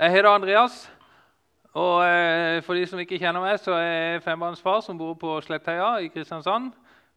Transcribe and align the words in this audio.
Jeg 0.00 0.14
heter 0.14 0.30
Andreas. 0.30 0.92
og 1.72 2.04
eh, 2.08 2.62
For 2.62 2.74
de 2.74 2.86
som 2.88 3.00
ikke 3.02 3.18
kjenner 3.20 3.42
meg, 3.44 3.58
så 3.60 3.74
er 3.76 3.90
jeg 3.90 4.22
fembarnsfar 4.24 4.78
som 4.80 4.96
bor 4.96 5.12
på 5.20 5.34
Slettheia 5.44 5.98
i 6.00 6.08
Kristiansand 6.08 6.70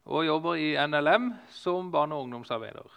og 0.04 0.26
jobber 0.26 0.60
i 0.60 0.74
NLM 0.76 1.30
som 1.48 1.88
barne- 1.92 2.14
og 2.14 2.26
ungdomsarbeider. 2.26 2.90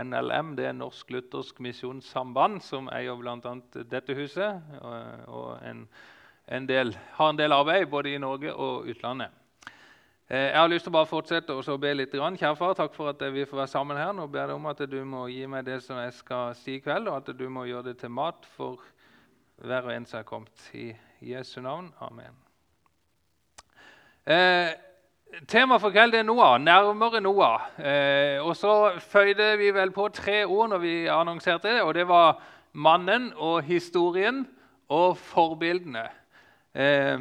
NLM 0.00 0.54
det 0.56 0.70
er 0.70 0.72
Norsk 0.72 1.10
Luthersk 1.12 1.60
Misjonssamband, 1.60 2.62
som 2.64 2.88
eier 2.88 3.20
bl.a. 3.20 3.52
dette 3.90 4.16
huset. 4.16 4.64
Og, 5.28 5.58
en, 5.60 5.84
en 6.48 6.68
del, 6.68 6.96
har 7.18 7.30
en 7.30 7.42
del 7.42 7.52
arbeid 7.52 7.86
både 7.92 8.14
i 8.14 8.18
Norge 8.18 8.54
og 8.54 8.88
utlandet. 8.88 9.28
Eh, 10.32 10.48
jeg 10.54 10.56
har 10.56 10.72
lyst 10.72 10.86
til 10.88 10.94
å 10.94 10.96
bare 10.96 11.10
fortsette 11.10 11.52
og 11.52 11.80
be 11.84 11.92
litt. 11.92 12.16
Kjære 12.16 12.56
far, 12.56 12.72
takk 12.80 12.96
for 12.96 13.12
at 13.12 13.20
vi 13.34 13.44
får 13.44 13.58
være 13.66 13.74
sammen 13.74 14.00
her. 14.00 14.16
Nå 14.16 14.24
ber 14.32 14.48
jeg 14.48 14.56
om 14.56 14.72
at 14.72 14.80
du 14.88 15.02
må 15.04 15.26
gi 15.28 15.44
meg 15.44 15.68
det 15.68 15.82
som 15.84 16.00
jeg 16.00 16.16
skal 16.16 16.56
si 16.56 16.78
i 16.78 16.80
kveld, 16.80 17.12
og 17.12 17.20
at 17.20 17.36
du 17.36 17.44
må 17.52 17.66
gjøre 17.68 17.90
det 17.90 17.98
til 18.00 18.16
mat 18.16 18.48
for 18.56 18.80
hver 19.62 19.82
og 19.86 19.94
en 19.94 20.06
som 20.06 20.18
er 20.18 20.22
kommet. 20.26 20.70
I 20.72 20.92
Jesu 21.20 21.60
navn. 21.60 21.92
Amen. 22.00 22.34
Eh, 24.26 24.72
Temaet 25.48 25.80
for 25.80 25.90
kveld 25.90 26.14
er 26.14 26.22
Noah. 26.26 26.60
Nærmere 26.60 27.20
Noah. 27.20 27.60
Eh, 27.78 28.42
og 28.42 28.56
så 28.56 28.98
føyde 28.98 29.56
vi 29.58 29.70
vel 29.74 29.92
på 29.94 30.08
tre 30.08 30.44
ord 30.46 30.68
når 30.68 30.78
vi 30.78 31.06
annonserte 31.06 31.68
det, 31.68 31.82
og 31.82 31.94
det 31.94 32.08
var 32.08 32.42
mannen 32.72 33.32
og 33.36 33.62
historien 33.62 34.48
og 34.88 35.16
forbildene. 35.16 36.08
Eh, 36.74 37.18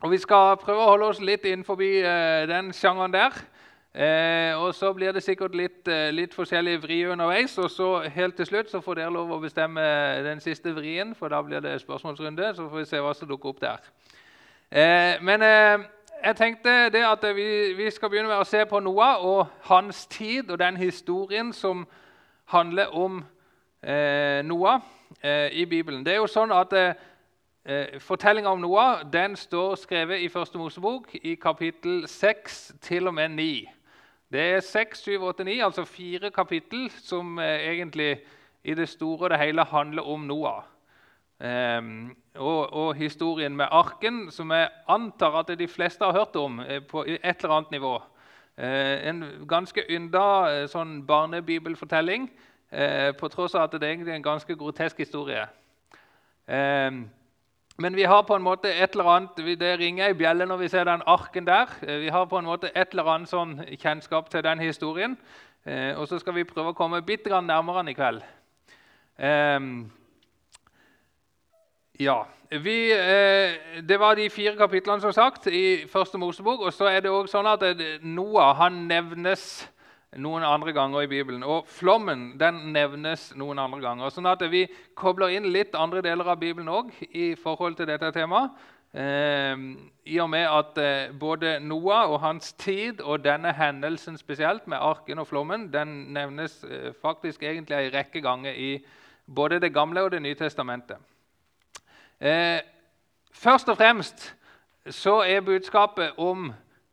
og 0.00 0.10
Vi 0.10 0.18
skal 0.18 0.56
prøve 0.56 0.80
å 0.80 0.90
holde 0.94 1.12
oss 1.12 1.20
litt 1.20 1.44
innenfor 1.44 1.82
eh, 1.82 2.48
den 2.48 2.72
sjangeren 2.72 3.12
der. 3.12 3.36
Eh, 3.94 4.62
og 4.62 4.74
Så 4.74 4.92
blir 4.92 5.12
det 5.12 5.22
sikkert 5.22 5.54
litt, 5.54 5.88
eh, 5.88 6.10
litt 6.10 6.34
forskjellig 6.34 6.82
vri 6.82 7.04
underveis. 7.06 7.58
Og 7.58 7.70
så 7.70 8.08
helt 8.08 8.36
til 8.36 8.46
slutt 8.46 8.70
så 8.70 8.80
får 8.80 8.94
dere 8.94 9.12
lov 9.12 9.30
å 9.30 9.40
bestemme 9.40 9.80
den 10.24 10.40
siste 10.40 10.74
vrien, 10.74 11.14
for 11.14 11.28
da 11.28 11.42
blir 11.42 11.60
det 11.60 11.80
spørsmålsrunde. 11.80 12.54
Så 12.54 12.68
får 12.68 12.78
vi 12.78 12.84
se 12.84 12.96
hva 12.96 13.14
som 13.14 13.28
dukker 13.28 13.48
opp 13.48 13.60
der. 13.60 13.78
Eh, 14.72 15.22
men 15.22 15.42
eh, 15.42 15.78
jeg 16.24 16.36
tenkte 16.36 16.90
det 16.90 17.04
at 17.04 17.34
vi, 17.34 17.72
vi, 17.72 17.90
skal 17.90 18.10
begynne 18.10 18.28
med 18.28 18.38
å 18.38 18.44
se 18.44 18.64
på 18.64 18.80
Noah 18.80 19.24
og 19.24 19.46
hans 19.60 20.06
tid 20.06 20.50
og 20.50 20.58
den 20.58 20.76
historien 20.76 21.52
som 21.52 21.86
handler 22.44 22.94
om 22.94 23.24
eh, 23.82 24.42
Noah 24.42 24.80
i 25.52 25.64
Bibelen. 25.64 26.04
Det 26.04 26.12
er 26.12 26.16
jo 26.16 26.26
sånn 26.30 26.52
at 26.54 26.72
Eh, 27.64 28.00
Fortellinga 28.00 28.48
om 28.48 28.60
Noah 28.60 29.02
den 29.12 29.36
står 29.36 29.74
skrevet 29.74 30.22
i 30.24 30.28
Første 30.28 30.58
Mosebok 30.58 31.12
i 31.22 31.34
kapittel 31.34 32.08
6 32.08 32.72
til 32.80 33.06
og 33.06 33.14
med 33.14 33.28
9. 33.28 33.66
Det 34.32 34.40
er 34.40 34.60
6, 34.60 34.98
7, 34.98 35.22
8, 35.22 35.44
9, 35.44 35.60
altså 35.60 35.84
fire 35.84 36.30
kapittel 36.30 36.90
som 37.02 37.38
eh, 37.38 37.70
egentlig 37.72 38.20
i 38.64 38.74
det 38.74 38.88
store 38.88 39.24
og 39.24 39.30
det 39.30 39.38
hele 39.38 39.64
handler 39.64 40.06
om 40.06 40.20
Noah. 40.20 40.62
Um, 41.40 42.16
og, 42.34 42.72
og, 42.72 42.94
historien 42.94 43.56
med 43.56 43.66
arken, 43.70 44.30
som 44.30 44.50
jeg 44.50 44.68
antar 44.88 45.38
at 45.40 45.58
de 45.58 45.68
fleste 45.68 46.04
har 46.04 46.12
hørt 46.12 46.36
om 46.36 46.60
eh, 46.60 46.82
på 46.82 47.02
et 47.08 47.24
eller 47.24 47.54
annet 47.56 47.70
nivå. 47.70 47.94
Uh, 48.60 49.08
en 49.08 49.24
ganske 49.48 49.84
ynda 49.90 50.66
sånn 50.68 51.00
barnebibelfortelling, 51.06 52.30
på 53.18 53.28
tross 53.32 53.56
av 53.58 53.64
at 53.64 53.72
det 53.82 53.88
egentlig 53.88 54.12
er 54.12 54.20
en 54.20 54.22
ganske 54.22 54.54
grotesk 54.54 55.00
historie. 55.02 55.42
Eh, 56.46 56.90
men 57.80 57.96
vi 57.96 58.04
har 58.04 58.22
på 58.28 58.36
en 58.36 58.44
måte 58.44 58.68
et 58.68 58.92
eller 58.92 59.08
annet, 59.08 59.38
det 59.60 59.70
ringer 59.80 60.12
i 60.12 60.16
bjelle 60.18 60.44
når 60.46 60.58
vi 60.60 60.68
ser 60.68 60.84
den 60.84 61.04
arken 61.08 61.46
der. 61.46 61.70
Eh, 61.80 62.00
vi 62.02 62.10
har 62.12 62.26
på 62.28 62.38
en 62.38 62.44
måte 62.44 62.68
et 62.74 62.92
eller 62.92 63.08
annet 63.08 63.30
sånn 63.30 63.54
kjennskap 63.80 64.28
til 64.28 64.44
den 64.44 64.60
historien. 64.60 65.16
Eh, 65.64 65.96
og 65.96 66.08
så 66.08 66.18
skal 66.20 66.36
vi 66.36 66.44
prøve 66.48 66.74
å 66.74 66.76
komme 66.76 67.00
bitte 67.04 67.32
grann 67.32 67.48
nærmere 67.48 67.80
den 67.80 67.92
i 67.92 67.96
kveld. 67.96 68.20
Eh, 69.16 69.70
ja. 72.04 72.20
Vi, 72.50 72.76
eh, 72.92 73.80
det 73.88 74.00
var 74.00 74.18
de 74.18 74.28
fire 74.30 74.56
kapitlene 74.58 75.00
som 75.00 75.12
sagt, 75.16 75.46
i 75.46 75.86
Første 75.88 76.18
Mosebok. 76.18 76.60
Og 76.60 76.72
så 76.76 76.90
er 76.90 77.00
det 77.00 77.10
også 77.10 77.38
sånn 77.38 77.48
at 77.48 77.64
Noah 78.02 78.56
han 78.60 78.84
nevnes 78.90 79.70
noen 80.18 80.42
andre 80.42 80.72
ganger 80.72 81.04
i 81.04 81.06
Bibelen. 81.10 81.42
Og 81.42 81.68
flommen 81.70 82.34
den 82.40 82.72
nevnes 82.74 83.30
noen 83.38 83.58
andre 83.58 83.80
ganger. 83.80 84.10
sånn 84.10 84.26
at 84.26 84.42
vi 84.50 84.66
kobler 84.94 85.36
inn 85.36 85.52
litt 85.52 85.74
andre 85.74 86.02
deler 86.02 86.26
av 86.26 86.40
Bibelen 86.40 86.68
òg 86.68 86.90
i 87.10 87.34
forhold 87.34 87.76
til 87.76 87.86
dette 87.86 88.12
temaet. 88.12 88.50
Eh, 88.92 89.56
I 90.04 90.18
og 90.18 90.30
med 90.30 90.48
at 90.50 90.78
eh, 90.78 91.12
både 91.14 91.60
Noah 91.60 92.10
og 92.10 92.20
hans 92.20 92.52
tid 92.52 93.00
og 93.00 93.22
denne 93.22 93.52
hendelsen 93.52 94.18
spesielt, 94.18 94.66
med 94.66 94.78
arken 94.78 95.18
og 95.18 95.26
flommen, 95.26 95.72
den 95.72 96.12
nevnes 96.12 96.64
eh, 96.64 96.90
faktisk 97.02 97.42
egentlig 97.42 97.76
en 97.76 97.94
rekke 97.94 98.20
ganger 98.20 98.52
i 98.52 98.84
både 99.34 99.60
Det 99.60 99.72
gamle 99.72 100.02
og 100.02 100.10
Det 100.10 100.22
nye 100.22 100.34
testamentet. 100.34 100.96
Eh, 102.20 102.58
først 103.32 103.68
og 103.68 103.76
fremst 103.76 104.34
så 104.90 105.22
er 105.22 105.40
budskapet 105.40 106.18
om 106.18 106.52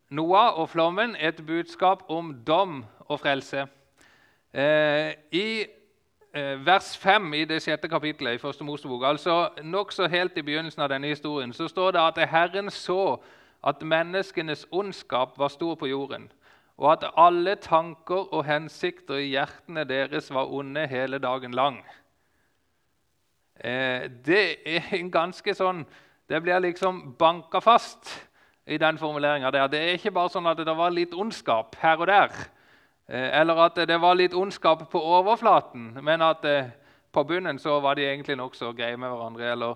Noah 0.10 0.60
og 0.60 0.70
flommen 0.70 1.16
et 1.20 1.46
budskap 1.46 2.04
om 2.10 2.36
dom 2.48 2.86
og 3.08 3.20
frelse. 3.20 3.68
Eh, 4.54 5.14
I 5.32 5.66
eh, 6.34 6.66
vers 6.66 6.98
5 6.98 7.34
i 7.34 7.46
det 7.46 7.62
sjette 7.64 7.90
kapittelet 7.90 8.38
i 8.38 8.42
Første 8.42 8.64
Mosebok, 8.64 9.04
altså 9.04 9.50
nokså 9.64 10.08
helt 10.08 10.38
i 10.38 10.42
begynnelsen 10.42 10.82
av 10.82 10.90
denne 10.90 11.08
historien, 11.12 11.54
så 11.54 11.68
står 11.68 11.92
det 11.92 12.02
at 12.02 12.30
Herren 12.30 12.72
så 12.72 13.18
at 13.64 13.82
menneskenes 13.82 14.68
ondskap 14.72 15.38
var 15.38 15.48
stor 15.48 15.76
på 15.76 15.88
jorden, 15.88 16.32
og 16.78 16.92
at 16.92 17.12
alle 17.18 17.56
tanker 17.56 18.34
og 18.34 18.46
hensikter 18.46 19.16
i 19.22 19.32
hjertene 19.34 19.84
deres 19.84 20.30
var 20.34 20.54
onde 20.54 20.88
hele 20.88 21.18
dagen 21.18 21.54
lang. 21.54 21.82
Eh, 23.60 24.10
det 24.26 24.58
er 24.66 24.94
en 25.00 25.12
ganske 25.12 25.54
sånn 25.58 25.86
Det 26.28 26.42
blir 26.44 26.60
liksom 26.60 27.16
banka 27.16 27.62
fast 27.64 28.10
i 28.68 28.78
den 28.78 28.98
formuleringa 29.00 29.48
der. 29.52 29.68
Det 29.72 29.80
er 29.80 29.94
ikke 29.96 30.12
bare 30.12 30.30
sånn 30.30 30.50
at 30.52 30.60
det 30.60 30.74
var 30.76 30.92
litt 30.92 31.14
ondskap 31.16 31.78
her 31.80 32.02
og 32.04 32.10
der. 32.10 32.34
Eh, 33.10 33.40
eller 33.40 33.56
at 33.56 33.78
det 33.88 34.02
var 34.02 34.18
litt 34.20 34.34
ondskap 34.36 34.90
på 34.92 35.00
overflaten, 35.00 35.94
men 36.04 36.22
at 36.22 36.44
eh, 36.46 36.74
på 37.12 37.24
bunnen 37.24 37.60
så 37.60 37.80
var 37.80 37.96
de 37.96 38.04
egentlig 38.04 38.36
nokså 38.36 38.74
greie 38.76 38.98
med 38.98 39.10
hverandre. 39.10 39.52
Eller, 39.52 39.76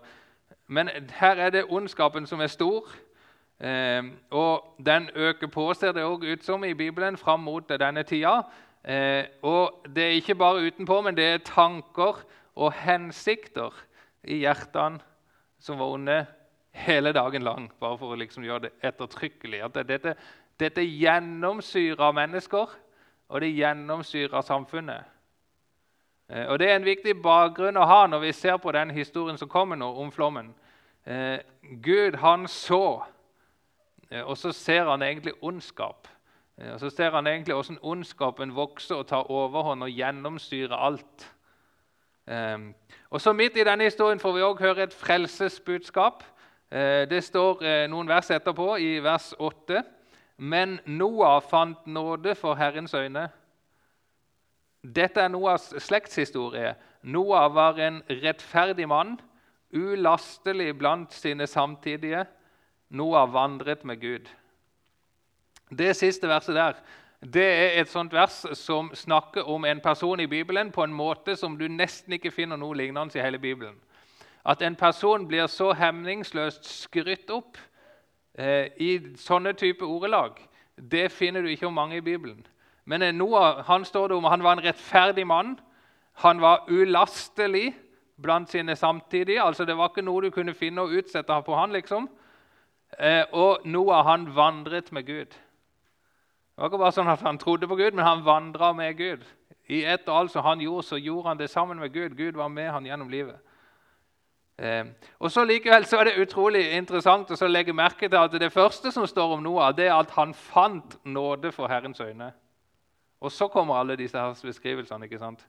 men 0.68 0.90
her 1.20 1.40
er 1.40 1.50
det 1.50 1.70
ondskapen 1.70 2.28
som 2.28 2.42
er 2.44 2.52
stor, 2.52 2.90
eh, 3.60 4.04
og 4.32 4.76
den 4.86 5.10
øker 5.16 5.48
på, 5.48 5.70
ser 5.74 5.96
det 5.96 6.04
òg 6.04 6.28
ut 6.28 6.44
som 6.44 6.64
i 6.68 6.74
Bibelen, 6.74 7.18
fram 7.18 7.40
mot 7.40 7.70
denne 7.70 8.04
tida. 8.04 8.42
og 9.42 9.86
det 9.96 10.04
er 10.04 10.18
ikke 10.18 10.36
bare 10.36 10.66
utenpå, 10.66 11.02
men 11.02 11.18
det 11.18 11.26
er 11.26 11.38
tanker 11.38 12.24
og 12.56 12.74
hensikter 12.74 13.70
i 14.24 14.42
hjertene 14.42 15.00
som 15.60 15.78
var 15.80 15.94
onde 15.94 16.26
hele 16.72 17.14
dagen 17.14 17.44
lang, 17.44 17.72
bare 17.80 17.98
for 17.98 18.12
å 18.12 18.18
liksom 18.18 18.44
gjøre 18.44 18.60
det 18.60 18.72
ettertrykkelig. 18.82 19.62
At 19.64 19.88
dette, 19.88 20.16
dette 20.60 20.82
gjennomsyrer 20.82 22.12
mennesker 22.12 22.74
og 23.32 23.42
det 23.42 23.54
gjennomsyrer 23.56 24.42
samfunnet. 24.42 25.04
Eh, 26.30 26.48
og 26.48 26.60
Det 26.60 26.70
er 26.70 26.76
en 26.76 26.86
viktig 26.86 27.22
bakgrunn 27.24 27.78
å 27.78 27.88
ha 27.88 28.06
når 28.08 28.20
vi 28.20 28.32
ser 28.32 28.58
på 28.58 28.72
den 28.72 28.92
historien 28.92 29.38
som 29.38 29.50
kommer 29.50 29.76
nå 29.76 29.88
om 30.00 30.12
flommen. 30.12 30.54
Eh, 31.06 31.40
Gud, 31.84 32.16
han 32.16 32.48
så, 32.48 33.04
eh, 34.12 34.24
og 34.24 34.38
så 34.38 34.52
ser 34.52 34.90
han 34.90 35.02
egentlig 35.02 35.34
ondskap. 35.42 36.08
Og 36.74 36.80
Så 36.80 36.90
ser 36.90 37.12
han 37.12 37.28
egentlig 37.28 37.56
hvordan 37.56 37.80
ondskapen 37.82 38.56
vokser 38.56 38.96
og 38.96 39.08
tar 39.08 39.32
overhånd 39.32 39.84
og 39.84 39.90
gjennomsyrer 39.90 40.76
alt. 40.76 41.34
Og 43.10 43.22
så 43.22 43.34
Midt 43.34 43.58
i 43.58 43.64
denne 43.64 43.84
historien 43.84 44.20
får 44.20 44.32
vi 44.34 44.42
også 44.42 44.64
høre 44.64 44.84
et 44.84 44.94
frelsesbudskap. 44.94 46.24
Det 47.10 47.24
står 47.24 47.88
noen 47.88 48.08
vers 48.08 48.30
etterpå, 48.30 48.76
i 48.76 49.00
vers 49.00 49.34
8. 49.40 49.84
Men 50.42 50.80
Noah 50.86 51.42
fant 51.42 51.88
nåde 51.88 52.34
for 52.36 52.58
Herrens 52.58 52.94
øyne. 52.98 53.28
Dette 54.82 55.22
er 55.22 55.28
Noahs 55.30 55.68
slektshistorie. 55.78 56.74
Noah 57.04 57.54
var 57.54 57.78
en 57.78 58.02
rettferdig 58.10 58.88
mann, 58.90 59.20
ulastelig 59.74 60.74
blant 60.78 61.14
sine 61.14 61.48
samtidige. 61.48 62.26
Noah 62.90 63.34
vandret 63.34 63.86
med 63.86 64.02
Gud. 64.02 64.26
Det 65.78 65.96
siste 65.96 66.28
verset 66.28 66.56
der 66.56 66.74
det 67.22 67.46
er 67.46 67.82
et 67.82 67.90
sånt 67.90 68.14
vers 68.14 68.40
som 68.58 68.90
snakker 68.98 69.46
om 69.46 69.66
en 69.66 69.80
person 69.80 70.20
i 70.20 70.26
Bibelen 70.26 70.72
på 70.72 70.84
en 70.84 70.94
måte 70.94 71.36
som 71.36 71.54
du 71.58 71.68
nesten 71.68 72.14
ikke 72.18 72.32
finner 72.32 72.58
noe 72.58 72.74
lignende 72.74 73.20
i 73.20 73.22
hele 73.22 73.38
Bibelen. 73.40 73.76
At 74.46 74.62
en 74.62 74.76
person 74.76 75.28
blir 75.28 75.46
så 75.48 75.70
hemningsløst 75.78 76.66
skrytt 76.66 77.30
opp 77.30 77.62
i 78.80 78.92
sånne 79.20 79.52
type 79.60 79.86
ordelag, 79.86 80.38
det 80.76 81.12
finner 81.12 81.42
du 81.44 81.50
ikke 81.52 81.68
om 81.68 81.76
mange 81.76 81.98
i 81.98 82.06
Bibelen. 82.06 82.46
Men 82.86 83.02
eh, 83.02 83.14
Noah 83.14 83.64
han 83.68 83.86
står 83.86 84.08
det 84.08 84.18
om 84.18 84.24
han 84.24 84.44
var 84.44 84.58
en 84.58 84.64
rettferdig 84.66 85.28
mann. 85.28 85.60
Han 86.24 86.42
var 86.42 86.66
ulastelig 86.70 87.76
blant 88.22 88.50
sine 88.50 88.76
samtidige. 88.76 89.42
altså 89.42 89.66
Det 89.66 89.78
var 89.78 89.90
ikke 89.90 90.06
noe 90.06 90.22
du 90.22 90.30
kunne 90.30 90.54
finne 90.54 90.82
og 90.82 90.96
utsette 90.98 91.42
på 91.46 91.56
han, 91.56 91.72
liksom. 91.72 92.10
Eh, 93.00 93.24
og 93.32 93.66
Noah 93.66 94.06
han 94.06 94.36
vandret 94.36 94.92
med 94.92 95.06
Gud. 95.06 95.30
Det 95.32 96.58
var 96.58 96.70
ikke 96.70 96.82
bare 96.82 96.94
sånn 96.94 97.10
at 97.10 97.22
han 97.26 97.40
trodde 97.40 97.68
på 97.68 97.76
Gud, 97.76 97.96
men 97.96 98.06
han 98.06 98.26
vandra 98.26 98.74
med 98.74 98.98
Gud. 98.98 99.24
I 99.72 99.86
ett 99.88 100.10
og 100.10 100.18
alt 100.18 100.34
som 100.34 100.44
han 100.44 100.60
gjorde, 100.62 100.84
så 100.84 100.98
gjorde 101.00 101.28
han 101.30 101.40
det 101.40 101.50
sammen 101.50 101.80
med 101.80 101.94
Gud. 101.94 102.18
Gud 102.18 102.36
var 102.36 102.50
med 102.50 102.70
han 102.72 102.86
gjennom 102.86 103.10
livet. 103.10 103.40
Eh, 104.62 104.86
og 105.20 105.32
så 105.32 105.44
Likevel 105.44 105.86
så 105.90 105.98
er 105.98 106.12
det 106.12 106.22
utrolig 106.22 106.62
interessant 106.78 107.32
å 107.34 107.48
legge 107.50 107.74
merke 107.74 108.06
til 108.06 108.20
at 108.20 108.36
det 108.38 108.52
første 108.54 108.92
som 108.94 109.08
står 109.10 109.34
om 109.34 109.42
Noah, 109.42 109.72
det 109.74 109.88
er 109.88 109.96
at 109.96 110.14
han 110.14 110.36
fant 110.38 111.00
nåde 111.04 111.50
for 111.52 111.72
Herrens 111.72 112.00
øyne. 112.00 112.30
Og 113.22 113.32
så 113.32 113.48
kommer 113.48 113.80
alle 113.80 113.98
disse 113.98 114.18
her 114.18 114.38
beskrivelsene. 114.44 115.06
ikke 115.06 115.18
sant? 115.18 115.48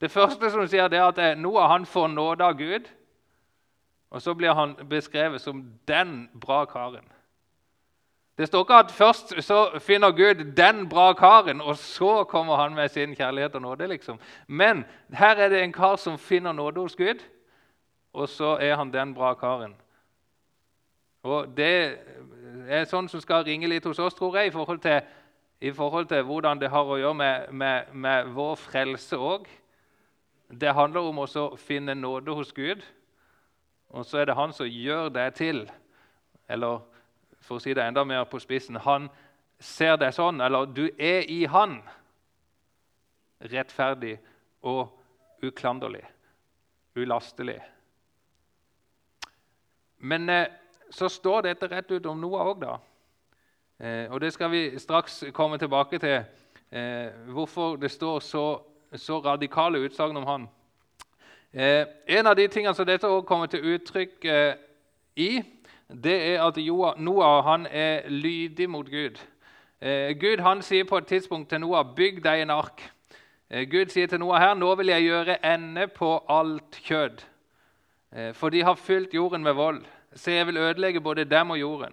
Det 0.00 0.10
første 0.10 0.50
som 0.50 0.66
sier, 0.68 0.88
det 0.88 0.98
er 0.98 1.08
at 1.08 1.18
eh, 1.18 1.38
Noah 1.40 1.70
han 1.72 1.86
får 1.86 2.06
nåde 2.12 2.44
av 2.44 2.58
Gud. 2.58 2.92
Og 4.10 4.22
så 4.22 4.34
blir 4.34 4.52
han 4.52 4.76
beskrevet 4.90 5.40
som 5.40 5.64
den 5.88 6.28
bra 6.40 6.64
karen. 6.64 7.08
Det 8.38 8.48
står 8.48 8.64
ikke 8.64 8.74
at 8.74 8.92
først 8.92 9.34
så 9.42 9.78
finner 9.78 10.10
Gud 10.10 10.52
den 10.56 10.88
bra 10.88 11.12
karen, 11.12 11.60
og 11.60 11.76
så 11.76 12.24
kommer 12.24 12.56
han 12.56 12.74
med 12.74 12.88
sin 12.88 13.14
kjærlighet 13.14 13.54
og 13.54 13.62
nåde. 13.62 13.86
liksom. 13.86 14.18
Men 14.46 14.84
her 15.12 15.36
er 15.36 15.48
det 15.48 15.62
en 15.62 15.72
kar 15.72 15.96
som 15.96 16.18
finner 16.18 16.52
nåde 16.52 16.80
hos 16.80 16.96
Gud, 16.96 17.22
og 18.14 18.28
så 18.30 18.56
er 18.62 18.76
han 18.78 18.92
den 18.92 19.14
bra 19.14 19.34
karen. 19.34 19.74
Og 21.24 21.56
Det 21.56 21.98
er 22.68 22.84
sånn 22.86 23.08
som 23.08 23.20
skal 23.20 23.44
ringe 23.44 23.68
litt 23.68 23.84
hos 23.88 23.98
oss, 23.98 24.14
tror 24.14 24.36
jeg, 24.38 24.52
i 24.52 24.54
forhold 24.54 24.80
til, 24.84 25.00
i 25.60 25.72
forhold 25.72 26.08
til 26.08 26.22
hvordan 26.22 26.60
det 26.60 26.70
har 26.70 26.84
å 26.84 26.98
gjøre 27.00 27.16
med, 27.16 27.52
med, 27.52 27.92
med 27.92 28.32
vår 28.36 28.54
frelse 28.60 29.16
òg. 29.16 29.48
Det 30.48 30.74
handler 30.76 31.08
om 31.08 31.22
å 31.24 31.46
finne 31.56 31.96
nåde 31.96 32.36
hos 32.36 32.52
Gud, 32.52 32.84
og 33.88 34.04
så 34.06 34.20
er 34.20 34.28
det 34.28 34.36
han 34.38 34.52
som 34.52 34.68
gjør 34.68 35.08
det 35.14 35.28
til. 35.40 35.64
Eller 36.48 36.82
for 37.40 37.56
å 37.56 37.62
si 37.62 37.74
det 37.74 37.84
enda 37.84 38.04
mer 38.04 38.24
på 38.28 38.40
spissen 38.42 38.76
Han 38.84 39.08
ser 39.60 39.96
deg 40.00 40.12
sånn, 40.16 40.40
eller 40.44 40.66
du 40.66 40.86
er 40.98 41.24
i 41.30 41.44
Han, 41.48 41.78
rettferdig 43.44 44.18
og 44.64 44.92
uklanderlig, 45.44 46.04
ulastelig. 46.96 47.60
Men 50.04 50.28
eh, 50.28 50.46
så 50.90 51.08
står 51.08 51.46
dette 51.48 51.68
rett 51.70 51.90
ut 51.90 52.06
om 52.06 52.20
Noah 52.20 52.50
òg, 52.50 52.60
da. 52.60 52.74
Eh, 53.80 54.12
og 54.12 54.20
det 54.20 54.34
skal 54.34 54.50
vi 54.52 54.62
straks 54.78 55.22
komme 55.32 55.56
tilbake 55.58 55.98
til, 55.98 56.18
eh, 56.70 57.08
hvorfor 57.32 57.78
det 57.80 57.90
står 57.90 58.20
så, 58.20 58.44
så 58.92 59.18
radikale 59.24 59.80
utsagn 59.80 60.16
om 60.16 60.28
han. 60.28 60.46
En 61.54 62.26
av 62.26 62.34
de 62.34 62.48
tingene 62.50 62.74
som 62.74 62.86
dette 62.86 63.06
også 63.06 63.26
kommer 63.28 63.46
til 63.46 63.62
uttrykk 63.76 64.24
i, 65.22 65.28
det 65.86 66.14
er 66.32 66.40
at 66.42 66.56
Noah 66.98 67.44
han 67.46 67.68
er 67.70 68.08
lydig 68.10 68.66
mot 68.70 68.90
Gud. 68.90 69.20
Gud 70.18 70.42
han 70.42 70.62
sier 70.66 70.82
på 70.84 70.98
et 70.98 71.06
tidspunkt 71.06 71.48
til 71.48 71.60
Noah 71.60 71.84
'bygg 71.94 72.24
deg 72.24 72.42
en 72.42 72.50
ark'. 72.50 72.82
Gud 73.70 73.86
sier 73.86 74.06
til 74.06 74.18
Noah 74.18 74.40
her 74.40 74.54
'nå 74.54 74.74
vil 74.74 74.86
jeg 74.86 75.02
gjøre 75.02 75.46
ende 75.46 75.86
på 75.86 76.24
alt 76.28 76.80
kjød', 76.82 77.22
for 78.32 78.48
de 78.48 78.64
har 78.64 78.74
fylt 78.74 79.14
jorden 79.14 79.42
med 79.42 79.52
vold. 79.52 79.84
Så 80.14 80.30
jeg 80.30 80.46
vil 80.46 80.56
ødelegge 80.56 81.00
både 81.00 81.24
dem 81.24 81.50
og 81.50 81.60
jorden. 81.60 81.92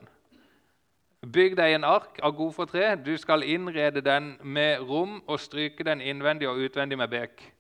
Bygg 1.34 1.58
deg 1.58 1.76
en 1.76 1.84
ark 1.84 2.20
av 2.24 2.36
godfortre. 2.38 2.96
Du 3.06 3.18
skal 3.18 3.44
innrede 3.44 4.02
den 4.02 4.38
med 4.44 4.80
rom 4.80 5.24
og 5.28 5.40
stryke 5.40 5.84
den 5.84 6.02
innvendig 6.02 6.50
og 6.50 6.58
utvendig 6.58 6.98
med 6.98 7.08
bek. 7.08 7.54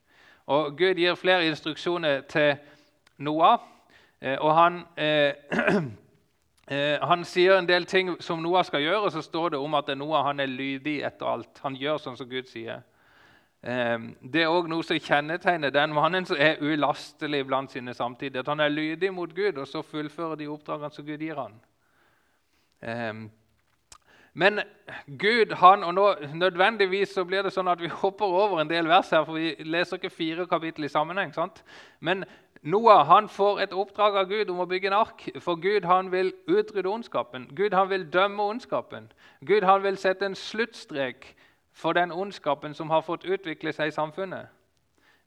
Og 0.45 0.77
Gud 0.77 0.97
gir 0.97 1.15
flere 1.15 1.47
instruksjoner 1.47 2.21
til 2.21 2.55
Noah, 3.17 3.59
og 4.21 4.55
han 4.57 4.83
eh, 4.97 5.33
Eh, 6.71 7.01
han 7.03 7.25
sier 7.27 7.57
en 7.57 7.67
del 7.67 7.83
ting 7.89 8.13
som 8.23 8.39
Noah 8.39 8.63
skal 8.63 8.83
gjøre, 8.85 9.01
og 9.03 9.11
så 9.11 9.21
står 9.25 9.49
det 9.53 9.59
om 9.59 9.73
at 9.75 9.89
Noah 9.97 10.29
er 10.31 10.47
lydig 10.47 11.01
etter 11.03 11.27
alt. 11.27 11.59
Han 11.65 11.75
gjør 11.75 11.97
sånn 11.99 12.15
som 12.15 12.29
Gud 12.29 12.47
sier. 12.47 12.79
Eh, 13.63 13.97
det 14.33 14.41
er 14.41 14.49
òg 14.49 14.69
noe 14.71 14.83
som 14.83 14.97
kjennetegner 14.97 15.73
den 15.73 15.93
mannen 15.93 16.25
som 16.25 16.39
er 16.39 16.61
ulastelig 16.61 17.43
blant 17.45 17.71
sine 17.71 17.93
samtidig. 17.93 18.39
At 18.41 18.49
han 18.49 18.59
er 18.59 18.73
lydig 18.73 19.13
mot 19.13 19.35
Gud, 19.35 19.57
og 19.57 19.67
så 19.67 19.83
fullfører 19.85 20.39
de 20.39 20.49
oppdragene 20.49 20.93
som 20.93 21.05
Gud 21.05 21.21
gir 21.21 21.37
han. 21.37 21.59
Eh, 22.81 23.13
men 24.33 24.61
Gud, 25.19 25.53
han, 25.59 25.83
og 25.83 25.93
nå 25.93 26.05
Nødvendigvis 26.33 27.13
så 27.13 27.25
blir 27.27 27.43
det 27.43 27.51
sånn 27.53 27.67
at 27.67 27.81
vi 27.81 27.91
hopper 28.03 28.25
over 28.25 28.61
en 28.61 28.69
del 28.69 28.87
vers 28.89 29.11
her, 29.11 29.25
for 29.27 29.37
vi 29.37 29.55
leser 29.67 29.99
ikke 29.99 30.13
fire 30.13 30.47
kapittel 30.47 30.87
i 30.87 30.91
sammenheng. 30.91 31.33
sant? 31.33 31.63
Men 31.99 32.25
Noah 32.61 33.05
han 33.09 33.29
får 33.29 33.59
et 33.59 33.73
oppdrag 33.73 34.17
av 34.21 34.29
Gud 34.29 34.49
om 34.53 34.59
å 34.61 34.67
bygge 34.69 34.91
en 34.91 34.99
ark, 34.99 35.23
for 35.41 35.57
Gud 35.57 35.85
han 35.89 36.11
vil 36.13 36.33
utrydde 36.47 36.89
ondskapen. 36.89 37.49
Gud 37.57 37.73
han 37.73 37.89
vil 37.89 38.05
dømme 38.13 38.43
ondskapen. 38.43 39.11
Gud 39.45 39.65
han 39.65 39.81
vil 39.83 39.97
sette 39.97 40.25
en 40.25 40.37
sluttstrek 40.37 41.33
for 41.73 41.93
den 41.93 42.11
ondskapen 42.11 42.73
som 42.73 42.89
har 42.89 43.01
fått 43.01 43.25
utvikle 43.25 43.73
seg 43.73 43.87
i 43.87 43.95
samfunnet. 43.95 44.47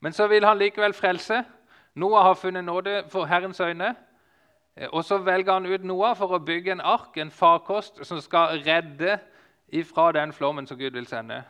Men 0.00 0.12
så 0.12 0.26
vil 0.26 0.44
han 0.44 0.58
likevel 0.58 0.92
frelse. 0.92 1.44
Noah 1.94 2.22
har 2.22 2.34
funnet 2.34 2.64
nåde 2.64 3.04
for 3.08 3.24
Herrens 3.24 3.60
øyne. 3.60 3.94
Og 4.92 5.04
så 5.04 5.18
velger 5.18 5.52
han 5.52 5.66
ut 5.66 5.84
Noah 5.84 6.16
for 6.16 6.34
å 6.34 6.42
bygge 6.42 6.72
en 6.72 6.80
ark, 6.80 7.16
en 7.16 7.30
farkost, 7.30 8.00
som 8.06 8.20
skal 8.20 8.58
redde 8.66 9.18
ifra 9.68 10.12
den 10.12 10.32
flommen 10.32 10.66
som 10.66 10.78
Gud 10.78 10.90
vil 10.90 11.06
sende. 11.06 11.42